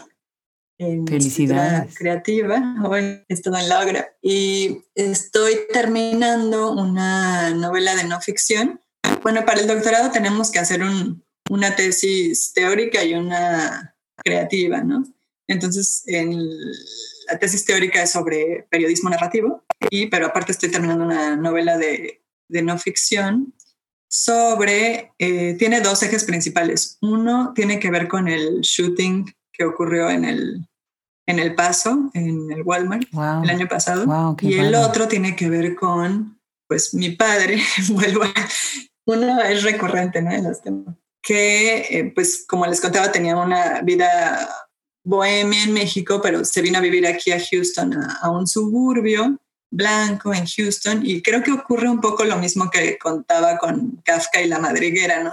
en 0.77 1.07
Felicidades. 1.07 1.97
creativa. 1.97 2.77
Hoy 2.85 3.25
estoy 3.29 3.63
en 3.63 3.69
Logra 3.71 4.15
y 4.21 4.83
estoy 4.95 5.61
terminando 5.73 6.73
una 6.73 7.51
novela 7.51 7.95
de 7.95 8.05
no 8.05 8.21
ficción. 8.21 8.79
Bueno, 9.23 9.47
para 9.47 9.61
el 9.61 9.67
doctorado 9.67 10.11
tenemos 10.11 10.51
que 10.51 10.59
hacer 10.59 10.83
una 11.51 11.75
tesis 11.77 12.53
teórica 12.53 13.05
y 13.05 13.15
una 13.15 13.95
creativa, 14.17 14.83
¿no? 14.83 15.05
Entonces, 15.47 16.03
en 16.07 16.49
la 17.29 17.39
tesis 17.39 17.65
teórica 17.65 18.03
es 18.03 18.11
sobre 18.13 18.67
periodismo 18.71 19.11
narrativo, 19.11 19.65
y, 19.91 20.07
pero 20.07 20.27
aparte 20.27 20.53
estoy 20.53 20.71
terminando 20.71 21.05
una 21.05 21.37
novela 21.37 21.77
de, 21.77 22.23
de 22.49 22.63
no 22.63 22.79
ficción 22.79 23.55
sobre, 24.09 25.13
eh, 25.19 25.57
tiene 25.59 25.81
dos 25.81 26.03
ejes 26.03 26.25
principales. 26.25 26.99
Uno 27.01 27.53
tiene 27.55 27.81
que 27.81 27.91
ver 27.91 28.07
con 28.07 28.29
el 28.29 28.61
shooting 28.61 29.35
que 29.53 29.65
ocurrió 29.65 30.09
en 30.09 30.25
el, 30.25 30.69
en 31.27 31.39
el 31.41 31.55
Paso, 31.55 32.11
en 32.15 32.51
el 32.53 32.63
Walmart, 32.63 33.09
el 33.13 33.51
año 33.51 33.67
pasado. 33.69 34.37
y 34.41 34.55
el 34.55 34.75
otro 34.77 35.09
tiene 35.09 35.35
que 35.35 35.49
ver 35.51 35.75
con 35.75 36.39
pues 36.69 36.95
mi 36.95 37.11
padre, 37.11 37.61
vuelvo 37.91 38.23
a, 38.23 38.33
uno 39.07 39.41
es 39.43 39.63
recurrente, 39.63 40.23
¿no? 40.23 40.31
En 40.31 40.45
los 40.45 40.63
temas, 40.63 40.95
que 41.25 41.79
eh, 41.79 42.13
pues 42.15 42.45
como 42.47 42.67
les 42.67 42.81
contaba 42.81 43.11
tenía 43.11 43.35
una 43.37 43.81
vida 43.81 44.49
bohemia 45.03 45.65
en 45.65 45.73
México, 45.73 46.21
pero 46.23 46.45
se 46.45 46.63
vino 46.63 46.79
a 46.79 46.83
vivir 46.83 47.07
aquí 47.07 47.33
a 47.33 47.41
Houston, 47.41 47.95
a, 47.95 48.31
un 48.31 48.47
suburbio 48.47 49.41
blanco 49.71 50.33
en 50.33 50.47
Houston, 50.47 51.01
y 51.05 51.23
creo 51.23 51.43
que 51.43 51.53
ocurre 51.53 51.89
un 51.89 52.01
poco 52.01 52.25
lo 52.25 52.37
mismo 52.37 52.71
que 52.71 52.97
contaba 52.99 53.59
con 53.59 54.01
Kafka 54.05 54.41
y 54.41 54.49
la 54.49 54.61
madriguera, 54.61 55.25
¿no? 55.25 55.33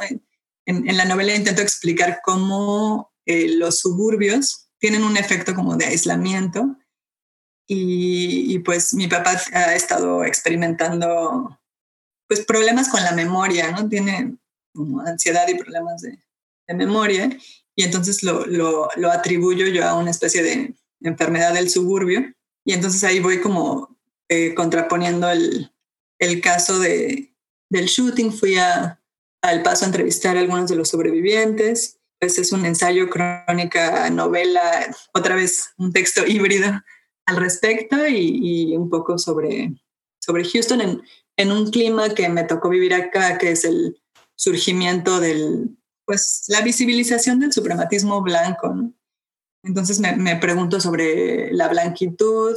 En, 0.65 0.97
la 0.97 1.05
novela 1.05 1.35
intento 1.35 1.61
explicar 1.61 2.21
cómo 2.23 3.11
eh, 3.25 3.49
los 3.55 3.79
suburbios 3.79 4.69
tienen 4.79 5.03
un 5.03 5.17
efecto 5.17 5.53
como 5.53 5.75
de 5.75 5.85
aislamiento 5.85 6.77
y, 7.67 8.59
pues 8.59 8.93
mi 8.93 9.07
papá 9.07 9.39
ha 9.53 9.75
estado 9.75 10.25
experimentando 10.25 11.57
pues 12.27 12.45
problemas 12.45 12.89
con 12.89 13.03
la 13.03 13.11
memoria, 13.11 13.71
¿no? 13.71 13.87
Tiene 13.87 14.37
como 14.74 15.01
ansiedad 15.01 15.47
y 15.47 15.55
problemas 15.55 16.01
de, 16.01 16.17
memoria 16.74 17.30
y 17.76 17.84
entonces 17.84 18.24
lo, 18.24 18.45
lo, 18.45 18.88
lo, 18.95 19.11
atribuyo 19.11 19.67
yo 19.67 19.86
a 19.86 19.95
una 19.95 20.09
especie 20.09 20.41
de 20.41 20.74
enfermedad 21.01 21.53
del 21.53 21.69
suburbio 21.69 22.34
y 22.63 22.72
entonces 22.72 23.03
ahí 23.03 23.19
voy 23.19 23.41
como 23.41 23.99
eh, 24.30 24.53
contraponiendo 24.55 25.30
el, 25.30 25.69
el 26.19 26.39
caso 26.39 26.80
de, 26.80 27.36
del 27.69 27.88
shooting, 27.88 28.32
fui 28.32 28.57
a, 28.57 29.01
a 29.41 29.53
El 29.53 29.63
Paso 29.63 29.84
a 29.84 29.88
entrevistar 29.88 30.38
a 30.38 30.39
algunos 30.39 30.69
de 30.69 30.76
los 30.76 30.89
sobrevivientes, 30.89 31.99
pues 32.19 32.38
es 32.38 32.51
un 32.51 32.65
ensayo, 32.65 33.09
crónica, 33.09 34.09
novela, 34.09 34.95
otra 35.13 35.36
vez 35.36 35.74
un 35.78 35.91
texto 35.91 36.26
híbrido 36.28 36.82
al 37.26 37.38
respecto 37.38 38.07
y, 38.07 38.76
un 38.76 38.89
poco 38.89 39.17
sobre, 39.17 39.74
sobre 40.19 40.43
Houston 40.43 40.82
en, 40.82 41.01
en, 41.38 41.51
un 41.51 41.72
clima 41.72 42.09
que 42.13 42.30
me 42.30 42.43
tocó 42.43 42.69
vivir 42.69 42.93
acá, 42.93 43.38
que 43.38 43.51
es 43.51 43.65
el 43.65 44.00
surgimiento 44.41 45.19
del, 45.19 45.77
pues 46.03 46.45
la 46.47 46.61
visibilización 46.61 47.39
del 47.39 47.53
suprematismo 47.53 48.21
blanco. 48.23 48.73
Entonces 49.63 49.99
me, 49.99 50.15
me 50.15 50.35
pregunto 50.35 50.79
sobre 50.79 51.53
la 51.53 51.67
blanquitud 51.67 52.55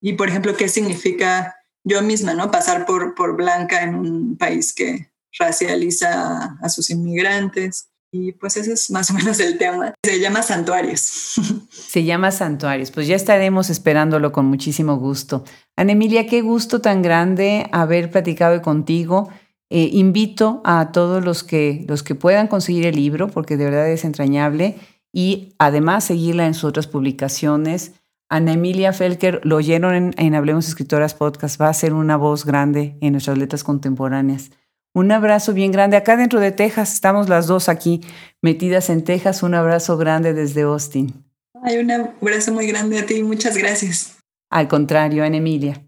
y, 0.00 0.12
por 0.12 0.28
ejemplo, 0.28 0.56
qué 0.56 0.68
significa 0.68 1.56
yo 1.82 2.02
misma, 2.02 2.34
¿no? 2.34 2.52
Pasar 2.52 2.86
por, 2.86 3.16
por 3.16 3.36
blanca 3.36 3.82
en 3.82 3.96
un 3.96 4.36
país 4.36 4.72
que 4.72 5.10
racializa 5.36 6.56
a 6.62 6.68
sus 6.68 6.90
inmigrantes. 6.90 7.88
Y 8.12 8.30
pues 8.30 8.56
ese 8.56 8.74
es 8.74 8.92
más 8.92 9.10
o 9.10 9.14
menos 9.14 9.40
el 9.40 9.58
tema. 9.58 9.92
Se 10.04 10.20
llama 10.20 10.42
Santuarios. 10.42 11.34
Se 11.70 12.04
llama 12.04 12.30
Santuarios. 12.30 12.92
Pues 12.92 13.08
ya 13.08 13.16
estaremos 13.16 13.70
esperándolo 13.70 14.30
con 14.30 14.46
muchísimo 14.46 14.98
gusto. 14.98 15.42
Ana 15.74 15.92
Emilia, 15.92 16.26
qué 16.26 16.40
gusto 16.40 16.80
tan 16.80 17.02
grande 17.02 17.68
haber 17.72 18.12
platicado 18.12 18.62
contigo. 18.62 19.30
Eh, 19.70 19.90
invito 19.92 20.60
a 20.64 20.92
todos 20.92 21.24
los 21.24 21.42
que, 21.42 21.84
los 21.88 22.02
que 22.02 22.14
puedan 22.14 22.48
conseguir 22.48 22.86
el 22.86 22.96
libro, 22.96 23.28
porque 23.28 23.56
de 23.56 23.64
verdad 23.64 23.88
es 23.88 24.04
entrañable, 24.04 24.76
y 25.12 25.54
además 25.58 26.04
seguirla 26.04 26.46
en 26.46 26.54
sus 26.54 26.64
otras 26.64 26.86
publicaciones. 26.86 27.92
Ana 28.28 28.52
Emilia 28.52 28.92
Felker, 28.92 29.40
lo 29.44 29.56
oyeron 29.56 29.94
en, 29.94 30.14
en 30.16 30.34
Hablemos 30.34 30.68
Escritoras 30.68 31.14
Podcast, 31.14 31.60
va 31.60 31.68
a 31.68 31.74
ser 31.74 31.92
una 31.92 32.16
voz 32.16 32.44
grande 32.44 32.96
en 33.00 33.12
nuestras 33.12 33.38
letras 33.38 33.64
contemporáneas. 33.64 34.50
Un 34.94 35.10
abrazo 35.10 35.52
bien 35.52 35.72
grande. 35.72 35.96
Acá 35.96 36.16
dentro 36.16 36.38
de 36.38 36.52
Texas, 36.52 36.92
estamos 36.92 37.28
las 37.28 37.48
dos 37.48 37.68
aquí 37.68 38.00
metidas 38.40 38.90
en 38.90 39.02
Texas. 39.02 39.42
Un 39.42 39.54
abrazo 39.54 39.96
grande 39.96 40.32
desde 40.34 40.62
Austin. 40.62 41.24
Hay 41.62 41.78
un 41.78 41.90
abrazo 41.90 42.52
muy 42.52 42.68
grande 42.68 43.00
a 43.00 43.06
ti. 43.06 43.22
Muchas 43.24 43.56
gracias. 43.56 44.16
Al 44.50 44.68
contrario, 44.68 45.24
en 45.24 45.34
Emilia. 45.34 45.82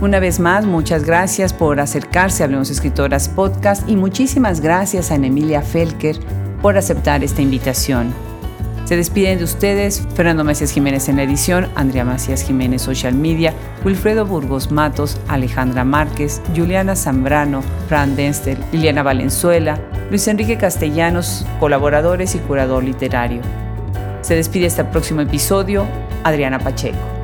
Una 0.00 0.20
vez 0.20 0.38
más, 0.38 0.64
muchas 0.64 1.02
gracias 1.02 1.52
por 1.52 1.80
acercarse 1.80 2.42
a 2.42 2.46
Hablemos 2.46 2.70
Escritoras 2.70 3.28
Podcast 3.28 3.88
y 3.88 3.96
muchísimas 3.96 4.60
gracias 4.60 5.10
a 5.10 5.16
Emilia 5.16 5.60
Felker 5.60 6.16
por 6.62 6.78
aceptar 6.78 7.24
esta 7.24 7.42
invitación. 7.42 8.14
Se 8.84 8.96
despiden 8.96 9.38
de 9.38 9.44
ustedes 9.44 10.06
Fernando 10.14 10.44
Macías 10.44 10.70
Jiménez 10.70 11.08
en 11.08 11.16
la 11.16 11.24
edición, 11.24 11.68
Andrea 11.74 12.04
Macías 12.04 12.44
Jiménez 12.44 12.80
Social 12.80 13.12
Media, 13.12 13.52
Wilfredo 13.84 14.24
Burgos 14.24 14.70
Matos, 14.70 15.20
Alejandra 15.26 15.82
Márquez, 15.82 16.40
Juliana 16.54 16.94
Zambrano, 16.94 17.62
Fran 17.88 18.14
Denster, 18.14 18.56
Liliana 18.70 19.02
Valenzuela, 19.02 19.80
Luis 20.10 20.28
Enrique 20.28 20.58
Castellanos, 20.58 21.44
colaboradores 21.58 22.36
y 22.36 22.38
curador 22.38 22.84
literario. 22.84 23.42
Se 24.20 24.36
despide 24.36 24.66
este 24.66 24.84
próximo 24.84 25.22
episodio, 25.22 25.86
Adriana 26.22 26.60
Pacheco. 26.60 27.17